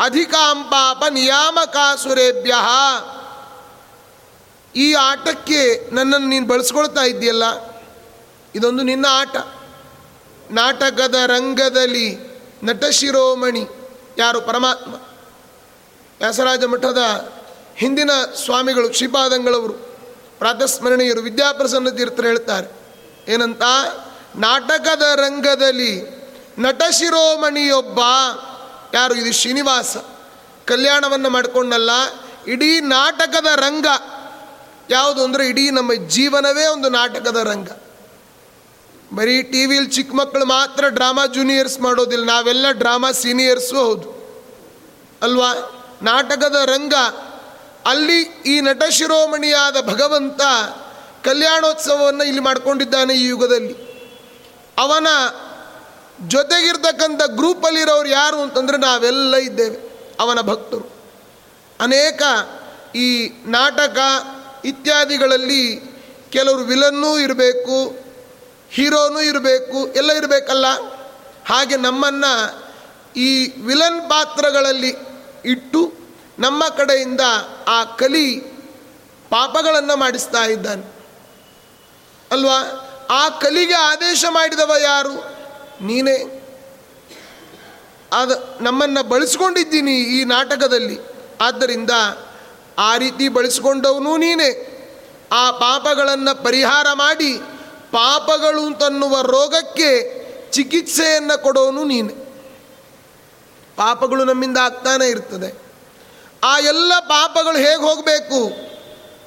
ಅಧಿಕಾಂ 0.00 0.64
ಪಾಪ 0.64 1.04
ನಿಯಾಮಕಾಸುರೇಭ್ಯ. 1.10 2.54
ಈ 4.76 4.92
ಆಟಕ್ಕೆ 4.92 5.88
ನನ್ನನ್ನು 5.94 6.28
ನೀನು 6.28 6.46
ಬಳಸ್ಕೊಳ್ತಾ 6.46 7.02
ಇದ್ದೀಯಲ್ಲ? 7.02 7.44
ಇದೊಂದು 8.54 8.82
ನಿನ್ನ 8.82 9.06
ಆಟ. 9.10 9.36
ನಾಟಕದ 10.50 11.14
ರಂಗದಲ್ಲಿ 11.26 12.32
ನಟಶಿರೋಮಣಿ 12.64 13.66
ಯಾರು? 14.18 14.40
ಪರಮಾತ್ಮ. 14.40 14.92
ವ್ಯಾಸರಾಜ 16.18 16.64
ಮಠದ 16.64 16.98
ಹಿಂದಿನ 17.76 18.10
ಸ್ವಾಮಿಗಳು 18.44 18.92
ಶ್ರೀಪಾದಂಗಳವರು, 18.92 19.72
ಪ್ರಾತಸ್ಮರಣೀಯರು, 20.38 21.20
ವಿದ್ಯಾಪ್ರಸನ್ನ 21.20 21.90
ತೀರ್ಥರು 21.90 22.26
ಹೇಳ್ತಾರೆ, 22.26 22.68
ಏನಂತ? 23.32 23.62
ನಾಟಕದ 24.36 25.02
ರಂಗದಲ್ಲಿ 25.14 26.22
ನಟಶಿರೋಮಣಿಯೊಬ್ಬ 26.58 27.98
ಯಾರು? 28.94 29.14
ಇದು 29.14 29.32
ಶ್ರೀನಿವಾಸ. 29.32 29.96
ಕಲ್ಯಾಣವನ್ನು 30.66 31.30
ಮಾಡಿಕೊಂಡಲ್ಲ, 31.30 31.90
ಇಡೀ 32.46 32.80
ನಾಟಕದ 32.80 33.46
ರಂಗ. 33.56 33.86
ಯಾವುದು 34.90 35.24
ಅಂದರೆ 35.24 35.48
ಇಡೀ 35.48 35.70
ನಮ್ಮ 35.70 35.92
ಜೀವನವೇ 35.92 36.66
ಒಂದು 36.66 36.88
ನಾಟಕದ 36.88 37.36
ರಂಗ. 37.36 37.68
ಬರೀ 39.14 39.42
ಟಿ 39.42 39.66
ವಿಲಿ 39.66 39.86
ಚಿಕ್ಕ 39.86 40.14
ಮಕ್ಕಳು 40.14 40.44
ಮಾತ್ರ 40.44 40.88
ಡ್ರಾಮಾ 40.88 41.26
ಜೂನಿಯರ್ಸ್ 41.26 41.80
ಮಾಡೋದಿಲ್ಲ, 41.80 42.24
ನಾವೆಲ್ಲ 42.24 42.66
ಡ್ರಾಮಾ 42.70 43.12
ಸೀನಿಯರ್ಸು 43.12 43.76
ಹೌದು. 43.84 44.08
ಅಲ್ವಾ? 45.22 45.50
ನಾಟಕದ 46.02 46.54
ರಂಗ. 46.64 46.94
ಅಲ್ಲಿ 47.86 48.20
ಈ 48.46 48.60
ನಟ 48.60 48.82
ಶಿರೋಮಣಿಯಾದ 48.90 49.76
ಭಗವಂತ 49.80 50.40
ಕಲ್ಯಾಣೋತ್ಸವವನ್ನು 51.24 52.24
ಇಲ್ಲಿ 52.24 52.40
ಮಾಡ್ಕೊಂಡಿದ್ದಾನೆ 52.40 53.14
ಈ 53.14 53.26
ಯುಗದಲ್ಲಿ. 53.26 53.74
ಅವನ 54.78 55.08
ಜೊತೆಗಿರ್ತಕ್ಕಂಥ 56.28 57.22
ಗ್ರೂಪಲ್ಲಿರೋರು 57.26 58.08
ಯಾರು 58.08 58.40
ಅಂತಂದರೆ 58.42 58.76
ನಾವೆಲ್ಲ 58.76 59.36
ಇದ್ದೇವೆ, 59.36 59.78
ಅವನ 60.20 60.40
ಭಕ್ತರು. 60.40 60.86
ಅನೇಕ 61.80 62.22
ಈ 62.96 63.08
ನಾಟಕ 63.46 63.98
ಇತ್ಯಾದಿಗಳಲ್ಲಿ 64.64 65.92
ಕೆಲವರು 66.30 66.62
ವಿಲನ್ನೂ 66.62 67.18
ಇರಬೇಕು, 67.18 67.96
ಹೀರೋನೂ 68.70 69.20
ಇರಬೇಕು, 69.20 69.88
ಎಲ್ಲ 69.88 70.12
ಇರಬೇಕಲ್ಲ? 70.12 70.66
ಹಾಗೆ 71.46 71.76
ನಮ್ಮನ್ನು 71.76 72.64
ಈ 73.16 73.60
ವಿಲನ್ 73.60 74.10
ಪಾತ್ರಗಳಲ್ಲಿ 74.10 74.94
ಇಟ್ಟು 75.44 75.92
ನಮ್ಮ 76.38 76.68
ಕಡೆಯಿಂದ 76.68 77.20
ಆ 77.68 77.84
ಕಲಿ 77.84 78.36
ಪಾಪಗಳನ್ನು 79.30 79.96
ಮಾಡಿಸ್ತಾ 79.96 80.44
ಇದ್ದಾನೆ. 80.44 80.92
ಅಲ್ವಾ? 82.32 82.88
ಆ 83.10 83.28
ಕಲಿಗೆ 83.28 83.74
ಆದೇಶ 83.74 84.24
ಮಾಡಿದವ 84.30 84.74
ಯಾರು? 84.82 85.14
ನೀನೇ. 85.84 86.38
ಅದು 88.12 88.64
ನಮ್ಮನ್ನು 88.64 89.02
ಬಳಸ್ಕೊಂಡಿದ್ದೀನಿ 89.02 90.00
ಈ 90.00 90.24
ನಾಟಕದಲ್ಲಿ. 90.24 90.98
ಆದ್ದರಿಂದ 91.40 91.90
ಆ 92.78 92.96
ರೀತಿ 92.96 93.28
ಬಳಸ್ಕೊಂಡವನು 93.28 94.16
ನೀನೇ. 94.16 94.68
ಆ 95.32 95.50
ಪಾಪಗಳನ್ನು 95.50 96.44
ಪರಿಹಾರ 96.44 96.86
ಮಾಡಿ 96.92 97.38
ಪಾಪಗಳು 97.92 98.66
ಅಂತನ್ನುವ 98.66 99.20
ರೋಗಕ್ಕೆ 99.20 100.22
ಚಿಕಿತ್ಸೆಯನ್ನು 100.50 101.42
ಕೊಡೋನು 101.42 101.84
ನೀನೆ. 101.84 102.12
ಪಾಪಗಳು 103.76 104.24
ನಮ್ಮಿಂದ 104.24 104.58
ಆಗ್ತಾನೆ 104.58 105.08
ಇರ್ತದೆ. 105.08 105.62
ಆ 106.44 106.58
ಎಲ್ಲ 106.58 106.92
ಪಾಪಗಳು 106.98 107.56
ಹೇಗೆ 107.56 107.82
ಹೋಗಬೇಕು? 107.82 108.72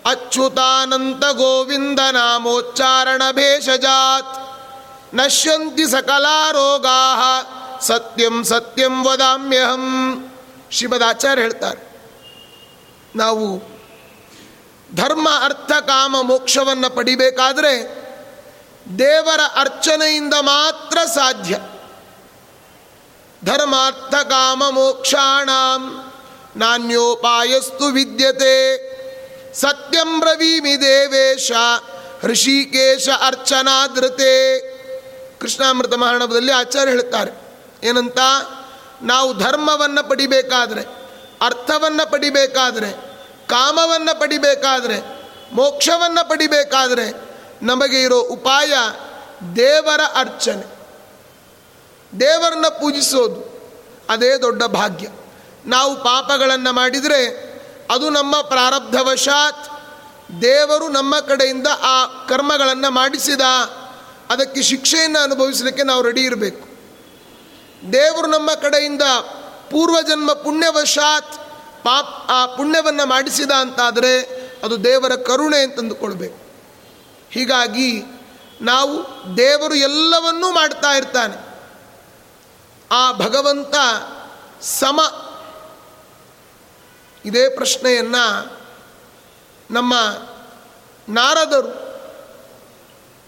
ಅಚ್ಯುತಾನಂತ 0.06 1.26
ಗೋವಿಂದ 1.26 2.00
ನಾಮೋಚ್ಚಾರಣ 2.00 3.22
ಭೇಷಜಾತ್. 3.32 4.40
ನಶ್ಯಂತಿ 5.16 5.86
ಸಕಲಾ 5.86 6.52
ರೋಗಾ, 6.52 7.16
ಸತ್ಯಂ 7.82 8.44
ಸತ್ಯಂ 8.44 9.06
ವದಾಮ್ಯಹಂ. 9.06 9.84
ಶ್ರೀಮದಾಚಾರ್ಯ 10.72 11.42
ಹೇಳ್ತಾರೆ. 11.42 11.95
ನಾವು 13.16 13.76
ಧರ್ಮ, 14.96 15.30
ಅರ್ಥ, 15.44 15.72
ಕಾಮ, 15.72 16.22
ಮೋಕ್ಷವನ್ನು 16.22 16.90
ಪಡಿಬೇಕಾದರೆ 16.96 18.06
ದೇವರ 19.00 19.40
ಅರ್ಚನೆಯಿಂದ 19.56 20.34
ಮಾತ್ರ 20.34 20.98
ಸಾಧ್ಯ. 21.06 21.58
ಧರ್ಮಾರ್ಥ 23.46 24.16
ಕಾಮ, 24.16 24.64
ಮೋಕ್ಷಾಣ 24.70 25.50
ನಾಣ್ಯೋಪಾಯಸ್ತು 26.56 27.86
ವಿದ್ಯತೆ. 27.86 28.56
ಸತ್ಯಂ 29.54 30.20
ಬ್ರವೀಮಿ 30.20 30.82
ದೇವೇಶ 30.82 31.52
ಹೃಷಿಕೇಶ 32.22 33.10
ಅರ್ಚನಾದೃತೆ. 33.26 34.34
ಕೃಷ್ಣಾಮೃತ 35.40 35.94
ಮಹಾಣವದಲ್ಲಿ 35.94 36.52
ಆಚಾರ್ಯ 36.52 36.92
ಹೇಳ್ತಾರೆ, 36.92 37.32
ಏನಂತ? 37.84 38.20
ನಾವು 39.02 39.34
ಧರ್ಮವನ್ನು 39.34 40.10
ಪಡಿಬೇಕಾದರೆ, 40.10 40.84
ಅರ್ಥವನ್ನು 41.42 42.12
ಪಡಿಬೇಕಾದ್ರೆ 42.12 43.05
ಕಾಮವನ್ನು 43.48 44.20
ಪಡಿಬೇಕಾದರೆ, 44.20 45.30
ಮೋಕ್ಷವನ್ನು 45.54 46.30
ಪಡಿಬೇಕಾದರೆ 46.30 47.14
ನಮಗೆ 47.62 48.02
ಇರೋ 48.02 48.20
ಉಪಾಯ 48.20 48.74
ದೇವರ 49.56 50.02
ಅರ್ಚನೆ. 50.16 50.76
ದೇವರನ್ನ 52.20 52.68
ಪೂಜಿಸೋದು, 52.68 53.56
ಅದೇ 54.10 54.38
ದೊಡ್ಡ 54.38 54.64
ಭಾಗ್ಯ. 54.64 55.08
ನಾವು 55.66 55.96
ಪಾಪಗಳನ್ನು 55.96 56.74
ಮಾಡಿದರೆ 56.74 57.46
ಅದು 57.92 58.10
ನಮ್ಮ 58.10 58.42
ಪ್ರಾರಬ್ಧವಶಾತ್ 58.42 59.70
ದೇವರು 60.42 60.88
ನಮ್ಮ 60.88 61.20
ಕಡೆಯಿಂದ 61.20 61.68
ಆ 61.68 62.06
ಕರ್ಮಗಳನ್ನು 62.06 62.92
ಮಾಡಿಸಿದ 62.92 63.42
ಅದಕ್ಕೆ 64.30 64.62
ಶಿಕ್ಷೆಯನ್ನು 64.62 65.20
ಅನುಭವಿಸಲಿಕ್ಕೆ 65.20 65.84
ನಾವು 65.84 66.02
ರೆಡಿ 66.02 66.22
ಇರಬೇಕು. 66.22 66.68
ದೇವರು 67.94 68.28
ನಮ್ಮ 68.28 68.54
ಕಡೆಯಿಂದ 68.54 69.02
ಪೂರ್ವಜನ್ಮ 69.72 70.34
ಪುಣ್ಯವಶಾತ್ 70.34 71.45
ಪಾಪ್ 71.86 72.32
ಆ 72.32 72.46
ಪುಣ್ಯವನ್ನು 72.46 73.06
ಮಾಡಿಸಿದ 73.06 73.52
ಅಂತಾದರೆ 73.52 74.22
ಅದು 74.64 74.84
ದೇವರ 74.84 75.16
ಕರುಣೆ 75.16 75.58
ಅಂತಂದುಕೊಳ್ಬೇಕು 75.58 76.38
ಹೀಗಾಗಿ 77.32 78.04
ನಾವು 78.62 79.06
ದೇವರು 79.38 79.76
ಎಲ್ಲವನ್ನೂ 79.76 80.52
ಮಾಡ್ತಾ 80.52 80.92
ಇರ್ತಾನೆ. 80.92 81.36
ಆ 82.92 83.12
ಭಗವಂತ 83.12 83.76
ಸಮ 84.62 85.00
ಇದೇ 87.26 87.50
ಪ್ರಶ್ನೆಯನ್ನು 87.50 88.58
ನಮ್ಮ 89.72 89.94
ನಾರದರು 91.10 91.72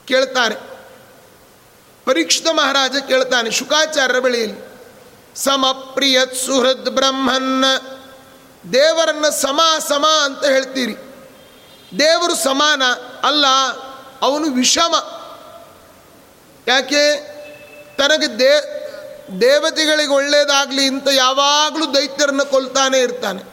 ಕೇಳ್ತಾರೆ. 0.07 0.55
ಪರೀಕ್ಷಿತ 2.05 2.47
ಮಹಾರಾಜ 2.47 2.95
ಕೇಳ್ತಾನೆ 3.07 3.51
ಶುಕಾಚಾರ್ಯರ 3.51 4.19
ಬಳಿಯಲ್ಲಿ, 4.19 4.59
ಸಮಪ್ರಿಯತ್ 5.35 6.35
ಸುಹೃದ್ 6.35 6.89
ಬ್ರಹ್ಮನ್ 6.89 7.65
ದೇವರನ್ನ 8.73 9.29
ಸಮ 9.29 9.61
ಸಮ 9.87 10.05
ಅಂತ 10.23 10.45
ಹೇಳ್ತೀರಿ. 10.45 10.95
ದೇವರು 11.99 12.35
ಸಮಾನ 12.35 12.83
ಅಲ್ಲ, 13.23 13.45
ಅವನು 14.21 14.51
ವಿಷಮ. 14.51 14.95
ಯಾಕೆ? 16.67 17.37
ತನಗೆ 17.97 18.39
ದೇ, 18.39 18.73
ದೇವತೆಗಳಿಗೆ 19.41 20.09
ಒಳ್ಳೆಯದಾಗಲಿ 20.09 20.85
ಅಂತ 20.85 21.07
ಯಾವಾಗಲೂ 21.11 21.93
ದೈತ್ಯರನ್ನು 21.93 22.45
ಕೊಲ್ತಾನೆ 22.45 22.99
ಇರ್ತಾನೆ. 22.99 23.43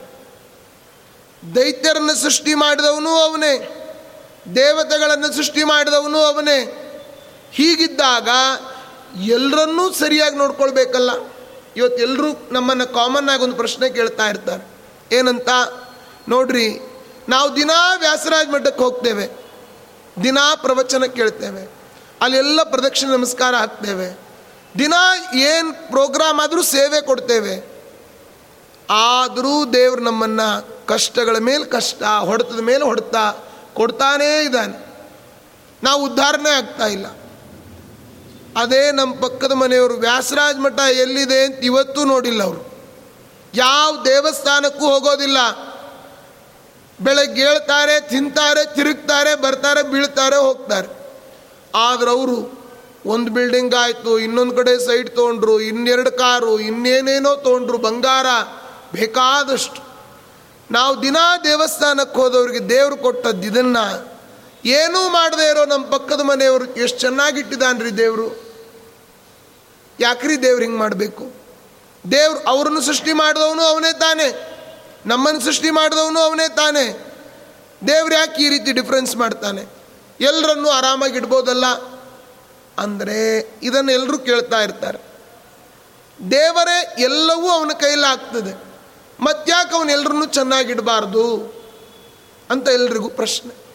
ದೈತ್ಯರನ್ನು 1.55 2.15
ಸೃಷ್ಟಿ 2.15 2.53
ಮಾಡಿದವನು 2.53 3.09
ಅವನೇ. 3.09 3.81
ದೇವತೆಗಳನ್ನು 4.55 5.33
ಸೃಷ್ಟಿ 5.33 5.63
ಮಾಡಿದವನು 5.63 6.17
ಅವನೇ. 6.17 6.81
ಹೀಗಿದ್ದಾಗ 7.51 8.29
ಎಲ್ಲರನ್ನೂ 9.23 9.93
ಸರಿಯಾಗಿ 9.93 10.35
ನೋಡ್ಕೊಳ್ಬೇಕಲ್ಲ. 10.35 11.09
ಇವತ್ತು 11.77 12.01
ಎಲ್ಲರೂ 12.01 12.47
ನಮ್ಮನ್ನು 12.51 12.87
ಕಾಮನ್ 12.87 13.29
ಆಗಿ 13.29 13.43
ಒಂದು 13.43 13.55
ಪ್ರಶ್ನೆ 13.55 13.89
ಕೇಳ್ತಾ 13.89 14.29
ಇರ್ತಾರೆ. 14.29 14.74
ಏನಂತ? 15.11 15.49
ನೋಡ್ರಿ, 16.29 16.79
ನಾವು 17.29 17.55
ದಿನಾ 17.55 17.95
ವ್ಯಾಸರಾಜ 17.95 18.47
ಮಠಕ್ಕೆ 18.47 18.83
ಹೋಗ್ತೇವೆ. 18.83 19.29
ದಿನಾ 20.23 20.55
ಪ್ರವಚನ 20.55 21.05
ಕೇಳ್ತೇವೆ. 21.05 21.69
ಅಲ್ಲೆಲ್ಲ 22.21 22.63
ಪ್ರದಕ್ಷಿಣೆ 22.63 23.11
ನಮಸ್ಕಾರ 23.11 23.55
ಹಾಕ್ತೇವೆ. 23.55 24.19
ದಿನ 24.79 24.93
ಏನು 25.33 25.87
ಪ್ರೋಗ್ರಾಮ್ 25.89 26.39
ಆದರೂ 26.39 26.63
ಸೇವೆ 26.63 27.01
ಕೊಡ್ತೇವೆ. 27.01 27.75
ಆದರೂ 28.89 29.65
ದೇವರು 29.65 30.01
ನಮ್ಮನ್ನು 30.01 30.77
ಕಷ್ಟಗಳ 30.85 31.37
ಮೇಲೆ 31.37 31.65
ಕಷ್ಟ, 31.65 32.03
ಹೊಡೆತದ 32.03 32.59
ಮೇಲೆ 32.59 32.83
ಹೊಡೆತ 32.83 33.15
ಕೊಡ್ತಾನೇ 33.73 34.43
ಇದ್ದಾನೆ. 34.43 34.85
ನಾವು 35.83 36.03
ಉದ್ಧಾರಣೆ 36.03 36.49
ಆಗ್ತಾ 36.49 36.85
ಇಲ್ಲ. 36.85 37.05
ಅದೇ 38.57 38.91
ನಮ್ಮ 38.91 39.15
ಪಕ್ಕದ 39.15 39.51
ಮನೆಯವರು, 39.51 39.93
ವ್ಯಾಸರಾಜ 39.93 40.55
ಮಠ 40.55 40.79
ಎಲ್ಲಿದೆ 40.79 41.45
ಅಂತ 41.45 41.55
ಇವತ್ತೂ 41.63 42.05
ನೋಡಿಲ್ಲ 42.05 42.43
ಅವರು. 42.43 42.74
ಯಾವ 43.55 44.03
ದೇವಸ್ಥಾನಕ್ಕೂ 44.05 44.85
ಹೋಗೋದಿಲ್ಲ. 44.85 45.37
ಬೆಳಗ್ಗೆ 47.01 47.47
ಹೇಳ್ತಾರೆ 47.47 48.01
ತಿಂತಾರೆ, 48.01 48.75
ತಿರುಗ್ತಾರೆ, 48.75 49.35
ಬರ್ತಾರೆ, 49.35 49.83
ಬೀಳ್ತಾರೆ, 49.83 50.35
ಹೋಗ್ತಾರೆ. 50.35 50.87
ಆದ್ರೆ 51.75 52.11
ಅವರು 52.11 52.65
ಒಂದು 53.05 53.31
ಬಿಲ್ಡಿಂಗ್ 53.31 53.75
ಆಯಿತು, 53.75 54.19
ಇನ್ನೊಂದು 54.19 54.55
ಕಡೆ 54.55 54.85
ಸೈಟ್ 54.85 55.15
ತೊಗೊಂಡ್ರು, 55.15 55.61
ಇನ್ನೆರಡು 55.61 56.11
ಕಾರು, 56.11 56.59
ಇನ್ನೇನೇನೋ 56.59 57.35
ತೊಗೊಂಡ್ರು, 57.35 57.77
ಬಂಗಾರ, 57.77 58.25
ಬೇಕಾದಷ್ಟು. 58.93 59.85
ನಾವು 60.71 61.01
ದಿನಾ 61.01 61.37
ದೇವಸ್ಥಾನಕ್ಕೆ 61.37 62.19
ಹೋದವ್ರಿಗೆ 62.19 62.69
ದೇವರು 62.69 62.97
ಕೊಟ್ಟದ್ದು 62.97 63.47
ಇದನ್ನು. 63.47 64.15
ಏನೂ 64.65 65.09
ಮಾಡದೇ 65.09 65.49
ಇರೋ 65.49 65.65
ನಮ್ಮ 65.65 65.85
ಪಕ್ಕದ 65.85 66.21
ಮನೆಯವರು 66.21 66.65
ಎಷ್ಟು 66.65 66.99
ಚೆನ್ನಾಗಿಟ್ಟಿದ್ದಾನ್ರಿ 66.99 67.97
ದೇವರು. 67.97 68.39
ಯಾಕ್ರಿ 69.99 70.41
ದೇವ್ರು 70.41 70.61
ಹಿಂಗೆ 70.61 70.77
ಮಾಡಬೇಕು? 70.77 71.44
ದೇವ್ರು 72.11 72.39
ಅವ್ರನ್ನು 72.39 72.81
ಸೃಷ್ಟಿ 72.81 73.13
ಮಾಡಿದವನು 73.13 73.61
ಅವನೇ 73.61 73.93
ತಾನೇ. 73.93 74.51
ನಮ್ಮನ್ನು 75.05 75.41
ಸೃಷ್ಟಿ 75.41 75.69
ಮಾಡಿದವನು 75.69 76.19
ಅವನೇ 76.19 76.55
ತಾನೆ. 76.55 77.15
ದೇವ್ರು 77.87 78.15
ಯಾಕೆ 78.15 78.41
ಈ 78.41 78.49
ರೀತಿ 78.49 78.71
ಡಿಫ್ರೆನ್ಸ್ 78.71 79.15
ಮಾಡ್ತಾನೆ? 79.15 79.65
ಎಲ್ಲರನ್ನೂ 80.21 80.69
ಆರಾಮಾಗಿ 80.69 81.17
ಇಡ್ಬೋದಲ್ಲ? 81.17 81.65
ಅಂದರೆ 82.77 83.39
ಇದನ್ನು 83.63 83.91
ಎಲ್ಲರೂ 83.91 84.17
ಕೇಳ್ತಾ 84.17 84.61
ಇರ್ತಾರೆ. 84.61 84.97
ದೇವರೇ 86.31 86.95
ಎಲ್ಲವೂ 86.99 87.49
ಅವನ 87.49 87.71
ಕೈಲಾಗ್ತದೆ 87.79 88.65
ಮತ್ತ್ಯಾಕೆ 89.19 89.75
ಅವನು 89.75 89.91
ಎಲ್ಲರನ್ನೂ 89.91 90.25
ಚೆನ್ನಾಗಿಡಬಾರ್ದು 90.25 91.55
ಅಂತ 92.49 92.67
ಎಲ್ರಿಗೂ 92.67 93.09
ಪ್ರಶ್ನೆ. 93.09 93.65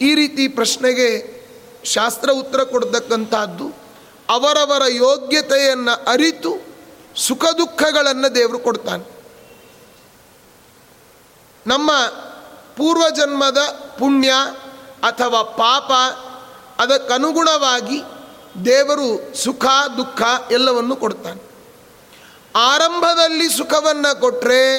ಈ 0.00 0.14
ರೀತಿ 0.14 0.48
ಪ್ರಶ್ನೆಗೆ 0.48 1.38
ಶಾಸ್ತ್ರ 1.84 2.30
ಉತ್ತರ 2.30 2.62
ಕೊಡ್ತಕ್ಕಂಥದ್ದು 2.62 3.87
ಅವರವರ 4.28 4.82
ಯೋಗ್ಯತೆಯನ್ನು 4.88 6.04
ಅರಿತು 6.10 6.56
ಸುಖ 7.16 7.44
ದುಃಖಗಳನ್ನು 7.58 8.34
ದೇವರು 8.34 8.58
ಕೊಡ್ತಾನೆ. 8.58 9.18
ನಮ್ಮ 11.66 11.90
ಪೂರ್ವಜನ್ಮದ 12.76 13.58
ಪುಣ್ಯ 13.98 14.32
ಅಥವಾ 15.02 15.42
ಪಾಪ 15.42 15.92
ಅದಕ್ಕನುಗುಣವಾಗಿ 16.80 18.02
ದೇವರು 18.64 19.36
ಸುಖ 19.36 19.64
ದುಃಖ 19.96 20.22
ಎಲ್ಲವನ್ನು 20.50 20.96
ಕೊಡ್ತಾನೆ. 20.96 21.48
ಆರಂಭದಲ್ಲಿ 22.56 23.48
ಸುಖವನ್ನು 23.48 24.20
ಕೊಟ್ಟರೆ 24.20 24.78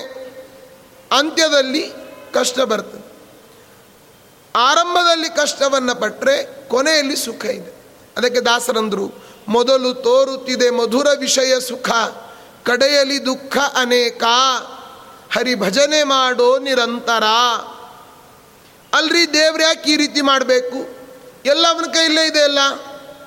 ಅಂತ್ಯದಲ್ಲಿ 1.11 1.91
ಕಷ್ಟ 2.33 2.59
ಬರ್ತದೆ. 2.59 3.09
ಆರಂಭದಲ್ಲಿ 4.55 5.29
ಕಷ್ಟವನ್ನು 5.29 5.95
ಪಟ್ಟರೆ 5.95 6.67
ಕೊನೆಯಲ್ಲಿ 6.69 7.15
ಸುಖ 7.15 7.45
ಇದೆ. 7.45 7.79
ಅದಕ್ಕೆ 8.17 8.41
ದಾಸರಂದರು 8.41 9.28
ಮೊದಲು 9.49 9.93
ತೋರುತ್ತಿದೆ 9.93 10.69
ಮಧುರ 10.69 11.07
ವಿಷಯ 11.19 11.59
ಸುಖ 11.59 11.89
ಕಡೆಯಲ್ಲಿ 12.63 13.25
ದುಃಖ 13.25 13.57
ಅನೇಕ, 13.75 14.23
ಹರಿ 15.31 15.55
ಭಜನೆ 15.55 16.03
ಮಾಡೋ 16.03 16.59
ನಿರಂತರ. 16.59 17.23
ಅಲ್ರಿ 18.93 19.33
ದೇವ್ರು 19.33 19.63
ಯಾಕೆ 19.63 19.91
ಈ 19.91 19.95
ರೀತಿ 19.97 20.21
ಮಾಡಬೇಕು? 20.21 20.79
ಎಲ್ಲ 21.45 21.65
ಅವನ 21.69 21.85
ಕೈಯಲ್ಲೇ 21.93 22.27
ಇದೆ 22.27 22.41
ಅಲ್ಲ, 22.43 22.59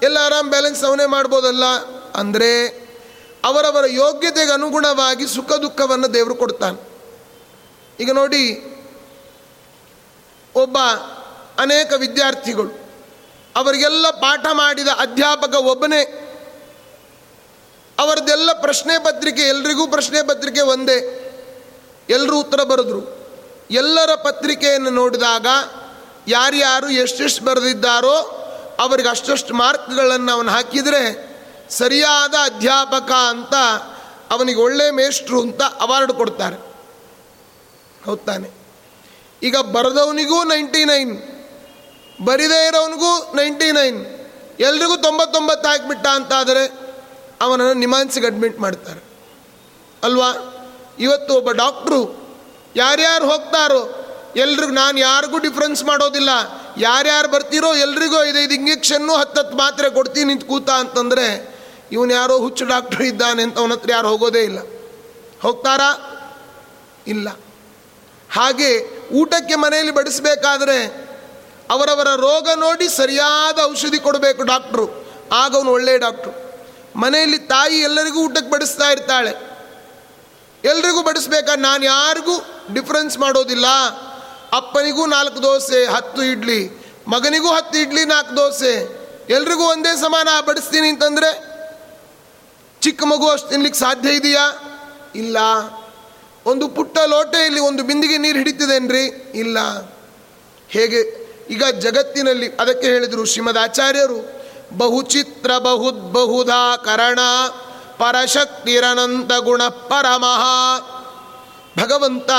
ಎಲ್ಲ 0.03 0.18
ಆರಾಮ್ 0.27 0.51
ಬ್ಯಾಲೆನ್ಸ್ 0.51 0.85
ಅವನೇ 0.85 1.07
ಮಾಡ್ಬೋದಲ್ಲ? 1.07 1.64
ಅಂದರೆ 2.14 2.51
ಅವರವರ 3.45 3.85
ಯೋಗ್ಯತೆಗೆ 3.87 4.53
ಅನುಗುಣವಾಗಿ 4.53 5.27
ಸುಖ 5.27 5.53
ದುಃಖವನ್ನು 5.53 6.14
ದೇವರು 6.14 6.35
ಕೊಡ್ತಾನೆ. 6.35 6.79
ಈಗ 8.01 8.11
ನೋಡಿ, 8.12 8.45
ಒಬ್ಬ 10.55 10.79
ಅನೇಕ 11.59 11.93
ವಿದ್ಯಾರ್ಥಿಗಳು 11.97 12.82
ಅವರಿಗೆಲ್ಲ 13.57 14.11
ಪಾಠ 14.11 14.47
ಮಾಡಿದ 14.53 14.89
ಅಧ್ಯಾಪಕ 14.89 15.55
ಒಬ್ಬನೇ. 15.55 16.19
ಅವರದೆಲ್ಲ 17.99 18.53
ಪ್ರಶ್ನೆ 18.53 18.99
ಪತ್ರಿಕೆ, 18.99 19.43
ಎಲ್ರಿಗೂ 19.43 19.87
ಪ್ರಶ್ನೆ 19.87 20.27
ಪತ್ರಿಕೆ 20.27 20.61
ಒಂದೇ. 20.61 21.19
ಎಲ್ಲರೂ 22.09 22.41
ಉತ್ತರ 22.41 22.63
ಬರೆದ್ರು. 22.63 23.23
ಎಲ್ಲರ 23.71 24.15
ಪತ್ರಿಕೆಯನ್ನು 24.15 24.91
ನೋಡಿದಾಗ 24.91 25.47
ಯಾರ್ಯಾರು 26.29 26.91
ಎಷ್ಟೆಷ್ಟು 26.91 27.45
ಬರೆದಿದ್ದಾರೋ 27.45 28.39
ಅವರಿಗೆ 28.81 29.09
ಅಷ್ಟಷ್ಟು 29.09 29.55
ಮಾರ್ಕ್ಗಳನ್ನು 29.55 30.33
ಅವನು 30.33 30.51
ಹಾಕಿದರೆ 30.51 31.33
ಸರಿಯಾದ 31.71 32.35
ಅಧ್ಯಾಪಕ 32.35 33.13
ಅಂತ 33.13 33.55
ಅವನಿಗೆ 34.31 34.61
ಒಳ್ಳೆ 34.61 34.91
ಮೇಷ್ಟ್ರು 34.91 35.41
ಅಂತ 35.41 35.63
ಅವಾರ್ಡ್ 35.63 36.13
ಕೊಡ್ತಾರೆ. 36.13 36.57
ಹೌದ್ 38.05 38.21
ತಾನೆ 38.21 38.51
ಈಗ 39.43 39.57
ಬರೆದವನಿಗೂ 39.57 40.45
ನೈಂಟಿ 40.45 40.85
ನೈನ್ 40.85 41.41
ಬರಿದೇ 42.25 42.66
ಇರೋನಿಗೂ 42.66 43.33
ನೈಂಟಿ 43.35 43.73
ನೈನ್ 43.73 44.07
ಎಲ್ರಿಗೂ 44.61 44.97
ತೊಂಬತ್ತೊಂಬತ್ತು 44.97 45.68
ಹಾಕಿಬಿಟ್ಟ 45.68 46.07
ಅಂತಾದರೆ 46.07 46.83
ಅವನನ್ನು 47.41 47.75
ನಿಮಾನ್ಸಿಗೆ 47.75 48.27
ಅಡ್ಮಿಟ್ 48.27 48.59
ಮಾಡ್ತಾರೆ. 48.59 49.01
ಅಲ್ವಾ? 50.03 50.31
ಇವತ್ತು 50.99 51.35
ಒಬ್ಬ 51.35 51.51
ಡಾಕ್ಟ್ರು 51.51 52.23
ಯಾರ್ಯಾರು 52.77 53.31
ಹೋಗ್ತಾರೋ, 53.31 54.05
ಎಲ್ರಿಗೂ 54.37 54.73
ನಾನು 54.73 54.99
ಯಾರಿಗೂ 54.99 55.39
ಡಿಫ್ರೆನ್ಸ್ 55.39 55.85
ಮಾಡೋದಿಲ್ಲ. 55.85 56.29
ಯಾರ್ಯಾರು 56.79 57.29
ಬರ್ತೀರೋ 57.29 57.75
ಎಲ್ರಿಗೂ 57.75 58.25
ಐದೈದು 58.25 58.55
ಇಂಜೆಕ್ಷನ್ನು 58.55 59.16
ಹತ್ತತ್ತು 59.16 59.57
ಮಾತ್ರೆ 59.57 59.91
ಕೊಡ್ತೀನಿ 59.91 60.27
ನಿಂತು 60.27 60.47
ಕೂತ 60.47 60.70
ಅಂತಂದರೆ, 60.70 61.57
ಇವನು 61.93 62.12
ಯಾರೋ 62.12 62.39
ಹುಚ್ಚು 62.39 62.64
ಡಾಕ್ಟ್ರು 62.64 63.05
ಇದ್ದಾನೆ 63.05 63.43
ಅಂತ 63.43 63.59
ಅವನ 63.59 63.73
ಹತ್ರ 63.73 63.91
ಯಾರು 63.93 64.09
ಹೋಗೋದೇ 64.09 64.43
ಇಲ್ಲ. 64.43 64.59
ಹೋಗ್ತಾರಾ? 65.43 65.91
ಇಲ್ಲ. 67.07 67.29
ಹಾಗೆ 68.33 68.70
ಊಟಕ್ಕೆ 69.12 69.55
ಮನೆಯಲ್ಲಿ 69.55 69.93
ಬಡಿಸಬೇಕಾದ್ರೆ 69.93 71.12
ಅವರವರ 71.73 72.09
ರೋಗ 72.16 72.49
ನೋಡಿ 72.57 72.89
ಸರಿಯಾದ 72.89 73.59
ಔಷಧಿ 73.62 73.99
ಕೊಡಬೇಕು 73.99 74.43
ಡಾಕ್ಟ್ರು. 74.43 75.07
ಆಗ 75.33 75.57
ಅವನು 75.57 75.70
ಒಳ್ಳೆಯ 75.70 75.99
ಡಾಕ್ಟ್ರು. 75.99 76.33
ಮನೆಯಲ್ಲಿ 76.99 77.39
ತಾಯಿ 77.39 77.79
ಎಲ್ಲರಿಗೂ 77.79 78.20
ಊಟಕ್ಕೆ 78.20 78.51
ಬಡಿಸ್ತಾ 78.51 78.91
ಇರ್ತಾಳೆ. 78.91 79.53
ಎಲ್ರಿಗೂ 80.64 81.03
ಬಡಿಸ್ಬೇಕಾ? 81.03 81.55
ನಾನು 81.55 81.85
ಯಾರಿಗೂ 81.85 82.45
ಡಿಫ್ರೆನ್ಸ್ 82.75 83.18
ಮಾಡೋದಿಲ್ಲ. 83.18 83.66
ಅಪ್ಪನಿಗೂ 84.53 85.07
ನಾಲ್ಕು 85.07 85.43
ದೋಸೆ, 85.43 85.87
ಹತ್ತು 85.87 86.23
ಇಡ್ಲಿ. 86.23 86.87
ಮಗನಿಗೂ 87.09 87.49
ಹತ್ತು 87.49 87.79
ಇಡ್ಲಿ, 87.79 88.05
ನಾಲ್ಕು 88.05 88.37
ದೋಸೆ. 88.37 89.03
ಎಲ್ರಿಗೂ 89.31 89.64
ಒಂದೇ 89.64 89.97
ಸಮಾನ 89.97 90.29
ಬಡಿಸ್ತೀನಿ 90.41 90.89
ಅಂತಂದರೆ 90.89 91.53
ಚಿಕ್ಕ 92.81 93.05
ಮಗು 93.05 93.29
ಅಷ್ಟು 93.29 93.49
ತಿನ್ಲಿಕ್ಕೆ 93.49 93.81
ಸಾಧ್ಯ 93.81 94.11
ಇದೆಯಾ? 94.11 94.53
ಇಲ್ಲ. 95.14 95.37
ಒಂದು 96.47 96.68
ಪುಟ್ಟ 96.68 96.99
ಲೋಟೆಯಲ್ಲಿ 96.99 97.61
ಒಂದು 97.61 97.83
ಬಿಂದಿಗೆ 97.83 98.18
ನೀರು 98.18 98.39
ಹಿಡಿತದೇನ್ರಿ? 98.39 99.33
ಇಲ್ಲ. 99.35 99.59
ಹೇಗೆ 100.68 101.22
ಈಗ 101.51 101.64
ಜಗತ್ತಿನಲ್ಲಿ 101.64 102.57
ಅದಕ್ಕೆ 102.57 102.86
ಹೇಳಿದರು 102.86 103.24
ಶ್ರೀಮದ್ 103.24 103.59
ಆಚಾರ್ಯರು 103.59 104.43
ಬಹುಚಿತ್ರ 104.78 105.59
ಬಹುದ್ 105.59 106.12
ಬಹುಧಾ 106.12 106.76
ಕರಣ 106.76 107.18
ಪರಶಕ್ತಿರನಂತ 107.99 109.32
ಗುಣ 109.32 109.62
ಪರಮಃ. 109.68 110.45
ಭಗವಂತ 111.82 112.30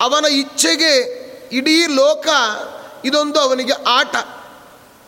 ಅವನ 0.00 0.24
ಇಚ್ಛೆಗೆ 0.24 0.94
ಇಡೀ 1.52 1.86
ಲೋಕ 1.86 2.28
ಇದೊಂದು 3.04 3.40
ಅವನಿಗೆ 3.40 3.72
ಆಟ. 3.72 4.16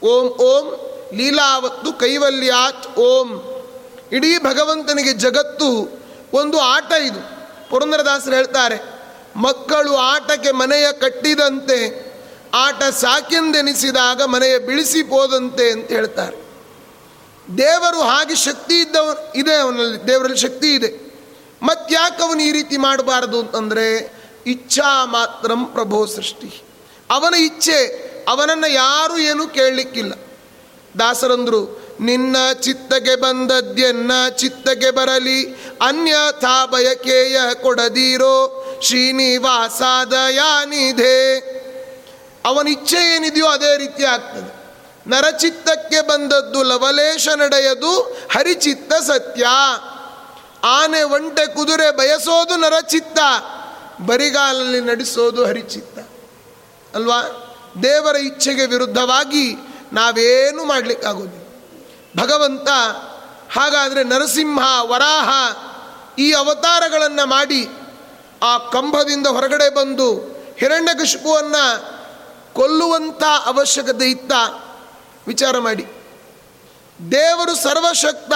ಓಂ 0.03 0.27
ಓಂ, 0.27 0.91
ಲೀಲಾವತ್ತು 1.15 1.93
ಕೈವಲ್ಯಾತ್ 1.93 2.99
ಓಂ. 2.99 3.29
ಇಡೀ 4.13 4.39
ಭಗವಂತನಿಗೆ 4.39 5.13
ಜಗತ್ತು 5.13 6.01
ಒಂದು 6.33 6.59
ಆಟ 6.59 6.93
ಇದು. 6.93 7.41
ಪುರಂದರದಾಸರು 7.71 8.35
ಹೇಳ್ತಾರೆ, 8.35 8.85
ಮಕ್ಕಳು 9.37 9.97
ಆಟಕ್ಕೆ 9.97 10.51
ಮನೆಯ 10.51 10.93
ಕಟ್ಟಿದಂತೆ 10.93 12.10
ಆಟ 12.55 12.83
ಸಾಕೆಂದೆನಿಸಿದಾಗ 12.85 14.23
ಮನೆಯ 14.23 14.59
ಬಿಳಿಸಿ 14.59 15.03
ಹೋದಂತೆ 15.03 15.71
ಅಂತ 15.71 15.89
ಹೇಳ್ತಾರೆ. 15.89 16.37
ದೇವರು 17.59 18.01
ಹಾಗೆ 18.01 18.35
ಶಕ್ತಿ 18.35 18.81
ಇದ್ದವನು, 18.81 19.33
ಇದೆ 19.39 19.55
ಅವನಲ್ಲಿ, 19.55 20.07
ದೇವರಲ್ಲಿ 20.07 20.39
ಶಕ್ತಿ 20.39 20.75
ಇದೆ. 20.75 21.11
ಮತ್ತಾಕೆ 21.63 22.23
ಅವನು 22.23 22.43
ಈ 22.43 22.53
ರೀತಿ 22.53 22.77
ಮಾಡಬಾರದು 22.77 23.39
ಅಂತಂದರೆ, 23.39 24.15
ಇಚ್ಛಾ 24.47 25.05
ಮಾತ್ರಂ 25.05 25.65
ಪ್ರಭೋ 25.65 26.07
ಸೃಷ್ಟಿ. 26.07 26.63
ಅವನ 27.11 27.35
ಇಚ್ಛೆ, 27.35 28.11
ಅವನನ್ನು 28.29 28.71
ಯಾರು 28.71 29.19
ಏನೂ 29.19 29.47
ಕೇಳಲಿಕ್ಕಿಲ್ಲ. 29.47 30.13
ದಾಸರಂದರು, 30.99 31.91
ನಿನ್ನ 32.01 32.37
ಚಿತ್ತಗೆ 32.53 33.17
ಬಂದದ್ದೆನ್ನ 33.17 34.29
ಚಿತ್ತಗೆ 34.29 34.91
ಬರಲಿ, 34.91 35.45
ಅನ್ಯಥಾ 35.81 36.67
ಬಯಕೆಯ 36.67 37.41
ಕೊಡದೀರೋ 37.63 38.67
ಶ್ರೀನಿವಾಸ 38.83 39.83
ಅವನ 42.45 42.69
ಇಚ್ಛೆ 42.69 43.17
ಏನಿದೆಯೋ 43.17 43.47
ಅದೇ 43.47 43.77
ರೀತಿ 43.77 44.05
ಆಗ್ತದೆ. 44.05 44.61
ನರಚಿತ್ತಕ್ಕೆ 45.11 46.01
ಬಂದದ್ದು 46.01 46.63
ಲವಲೇಶ 46.63 47.29
ನಡೆಯದು, 47.29 48.01
ಹರಿಚಿತ್ತ 48.33 48.93
ಸತ್ಯ. 48.93 49.47
ಆನೆ, 50.65 51.03
ಒಂಟೆ, 51.03 51.47
ಕುದುರೆ 51.47 51.97
ಬಯಸೋದು 51.97 52.57
ನರಚಿತ್ತ. 52.57 53.19
ಬರಿಗಾಲಲ್ಲಿ 54.07 54.81
ನಡೆಸೋದು 54.81 55.47
ಹರಿಚಿತ್ತ. 55.47 55.99
ಅಲ್ವಾ? 56.95 57.23
ದೇವರ 57.83 58.17
ಇಚ್ಛೆಗೆ 58.17 58.67
ವಿರುದ್ಧವಾಗಿ 58.67 59.55
ನಾವೇನು 59.93 60.65
ಮಾಡಲಿಕ್ಕಾಗೋದಿಲ್ಲ. 60.65 61.47
ಭಗವಂತ 62.23 62.69
ಹಾಗಾದರೆ 63.59 64.05
ನರಸಿಂಹ, 64.05 64.59
ವರಾಹ 64.81 65.31
ಈ 66.19 66.33
ಅವತಾರಗಳನ್ನು 66.33 67.27
ಮಾಡಿ 67.27 67.69
ಆ 68.43 68.59
ಕಂಬದಿಂದ 68.59 69.27
ಹೊರಗಡೆ 69.27 69.75
ಬಂದು 69.75 70.15
ಹಿರಣ್ಯಕಶಿಪುವನ್ನು 70.59 72.00
ಕೊಲ್ಲುವಂಥ 72.55 73.23
ಅವಶ್ಯಕತೆ 73.23 74.11
ಇತ್ತ? 74.11 74.33
ವಿಚಾರ 75.27 75.59
ಮಾಡಿ. 75.59 75.85
ದೇವರು 77.13 77.55
ಸರ್ವಶಕ್ತ, 77.55 78.33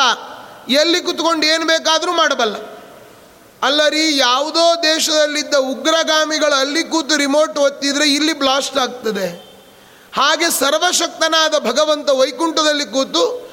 ಎಲ್ಲಿ 0.68 1.00
ಕುತ್ಕೊಂಡು 1.00 1.46
ಏನು 1.46 1.66
ಬೇಕಾದರೂ 1.66 2.12
ಮಾಡಬಲ್ಲ. 2.12 2.56
ಅಲ್ಲರಿ, 3.62 4.16
ಯಾವುದೋ 4.16 4.82
ದೇಶದಲ್ಲಿದ್ದ 4.82 5.54
ಉಗ್ರಗಾಮಿಗಳು 5.54 6.54
ಅಲ್ಲಿ 6.54 6.84
ಕೂತು 6.84 7.16
ರಿಮೋಟ್ 7.16 7.58
ಒತ್ತಿದ್ರೆ 7.58 8.14
ಇಲ್ಲಿ 8.14 8.32
ಬ್ಲಾಸ್ಟ್ 8.32 8.78
ಆಗ್ತದೆ. 8.78 9.26
ಹಾಗೆ 10.16 10.50
ಸರ್ವಶಕ್ತನಾದ 10.50 11.58
ಭಗವಂತ 11.58 12.10
ವೈಕುಂಠದಲ್ಲಿ 12.10 12.86
ಕೂತು 12.86 13.50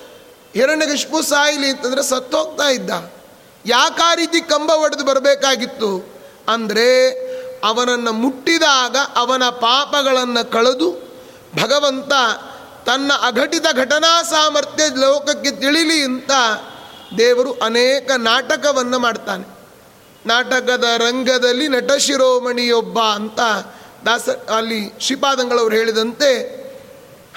ಹಿರಣ್ಯಕಶಿಪು 0.53 1.21
ಸಾಯಿಲಿ 1.21 1.69
ಅಂತಂದರೆ 1.69 2.03
ಸತ್ತೋಗ್ತಾ 2.03 2.69
ಇದ್ದ. 2.69 2.89
ಯಾಕೆ 3.65 4.01
ಆ 4.03 4.13
ರೀತಿ 4.13 4.41
ಕಂಬ 4.41 4.69
ಒಡೆದು 4.69 5.05
ಬರಬೇಕಾಗಿತ್ತು? 5.05 6.21
ಅಂದರೆ 6.47 6.87
ಅವನನ್ನು 7.63 8.11
ಮುಟ್ಟಿದಾಗ 8.13 8.95
ಅವನ 9.15 9.49
ಪಾಪಗಳನ್ನು 9.49 10.51
ಕಳೆದು 10.51 11.11
ಭಗವಂತ 11.61 12.13
ತನ್ನ 12.85 13.11
ಅಘಟಿತ 13.21 13.65
ಘಟನಾ 13.75 14.23
ಸಾಮರ್ಥ್ಯ 14.23 14.83
ಲೋಕಕ್ಕೆ 14.95 15.51
ತಿಳಿಲಿ 15.51 16.01
ಅಂತ 16.01 16.31
ದೇವರು 17.17 17.53
ಅನೇಕ 17.53 18.11
ನಾಟಕವನ್ನು 18.17 18.99
ಮಾಡ್ತಾನೆ. 18.99 19.61
ನಾಟಕದ 20.25 20.83
ರಂಗದಲ್ಲಿ 20.97 21.67
ನಟ 21.67 21.91
ಶಿರೋಮಣಿಯೊಬ್ಬ 21.91 22.99
ಅಂತ 22.99 23.39
ದಾಸ, 24.05 24.29
ಅಲ್ಲಿ 24.29 24.93
ಶ್ರೀಪಾದಂಗಳವರು 24.99 25.75
ಹೇಳಿದಂತೆ 25.75 26.61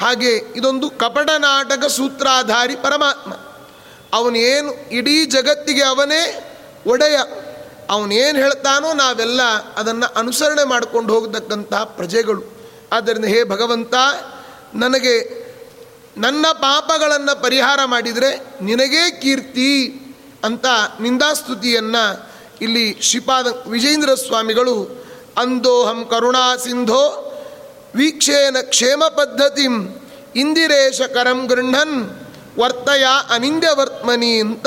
ಹಾಗೆ 0.01 0.33
ಇದೊಂದು 0.57 0.91
ಕಪಟ 0.91 1.31
ನಾಟಕ 1.39 1.87
ಸೂತ್ರಾಧಾರಿ 1.87 2.77
ಪರಮಾತ್ಮ. 2.77 3.33
ಅವನೇನು 4.13 4.91
ಇಡೀ 4.91 5.25
ಜಗತ್ತಿಗೆ 5.25 5.83
ಅವನೇ 5.83 6.51
ಒಡೆಯ. 6.87 7.19
ಅವನೇನು 7.89 8.39
ಹೇಳ್ತಾನೋ 8.39 8.93
ನಾವೆಲ್ಲ 8.93 9.43
ಅದನ್ನು 9.77 10.19
ಅನುಸರಣೆ 10.19 10.65
ಮಾಡಿಕೊಂಡು 10.65 11.15
ಹೋಗತಕ್ಕಂತಹ 11.15 11.85
ಪ್ರಜೆಗಳು. 11.85 12.43
ಆದ್ದರಿಂದ 12.93 13.25
ಹೇ 13.25 13.45
ಭಗವಂತ, 13.45 13.95
ನನಗೆ 14.75 15.45
ನನ್ನ 16.17 16.47
ಪಾಪಗಳನ್ನು 16.53 17.43
ಪರಿಹಾರ 17.43 17.81
ಮಾಡಿದರೆ 17.85 18.47
ನಿನಗೇ 18.61 19.21
ಕೀರ್ತಿ 19.23 20.01
ಅಂತ 20.45 20.67
ನಿಂದಾಸ್ತುತಿಯನ್ನು 21.01 22.31
ಇಲ್ಲಿ 22.61 22.99
ಶ್ರೀಪಾದ 23.01 23.47
ವಿಜೇಂದ್ರ 23.69 24.15
ಸ್ವಾಮಿಗಳು, 24.15 25.07
ಅಂದೋಹಂ 25.39 26.07
ಕರುಣಾ 26.11 26.57
ಸಿಂಧೋ 26.57 27.31
ವೀಕ್ಷೇನ 27.95 28.57
ಕ್ಷೇಮ 28.63 29.03
ಪದ್ಧತಿ 29.09 29.67
ಇಂದಿರೇಶ 30.37 31.03
ಕರಂ 31.03 31.47
ಗೃಹನ್ 31.47 32.11
ವರ್ತಯ 32.59 33.07
ಅನಿಂದ್ಯ 33.31 33.69
ವರ್ತ್ಮನಿ 33.75 34.41
ಅಂತ 34.41 34.67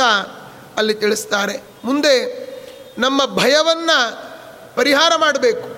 ಅಲ್ಲಿ 0.77 0.93
ತಿಳಿಸ್ತಾರೆ. 0.93 1.63
ಮುಂದೆ 1.83 2.46
ನಮ್ಮ 2.97 3.25
ಭಯವನ್ನು 3.25 4.23
ಪರಿಹಾರ 4.75 5.11
ಮಾಡಬೇಕು. 5.15 5.77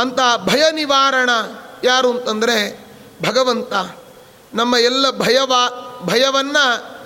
ಅಂತ 0.00 0.18
ಭಯ 0.44 0.70
ನಿವಾರಣ 0.70 1.30
ಯಾರು 1.84 2.10
ಅಂತಂದರೆ 2.10 2.86
ಭಗವಂತ. 3.22 3.72
ನಮ್ಮ 4.54 4.76
ಎಲ್ಲ 4.76 5.10
ಭಯವ, 5.10 5.52
ಭಯವನ್ನು 6.02 6.96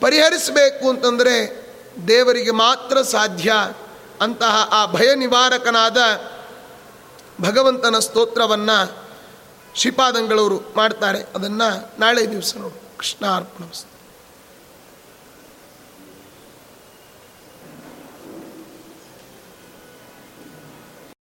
ಪರಿಹರಿಸಬೇಕು 0.00 0.88
ಅಂತಂದರೆ 0.88 1.66
ದೇವರಿಗೆ 2.08 2.50
ಮಾತ್ರ 2.50 3.02
ಸಾಧ್ಯ. 3.02 3.52
ಅಂತಹ 4.20 4.68
ಆ 4.72 4.86
ಭಯ 4.86 5.14
ನಿವಾರಕನಾದ 5.14 5.96
ಭಗವಂತನ 7.40 7.98
ಸ್ತೋತ್ರವನ್ನು 7.98 9.08
ಶ್ರೀಪಾದಂಗಳವರು 9.74 10.62
ಮಾಡ್ತಾರೆ. 10.76 11.18
ಅದನ್ನು 11.18 12.00
ನಾಳೆ 12.00 12.30
ದಿವಸ 12.30 12.54
ನೋಡು. 12.56 12.98
ಕೃಷ್ಣ 12.98 13.26
ಅರ್ಪಣ 13.26 13.64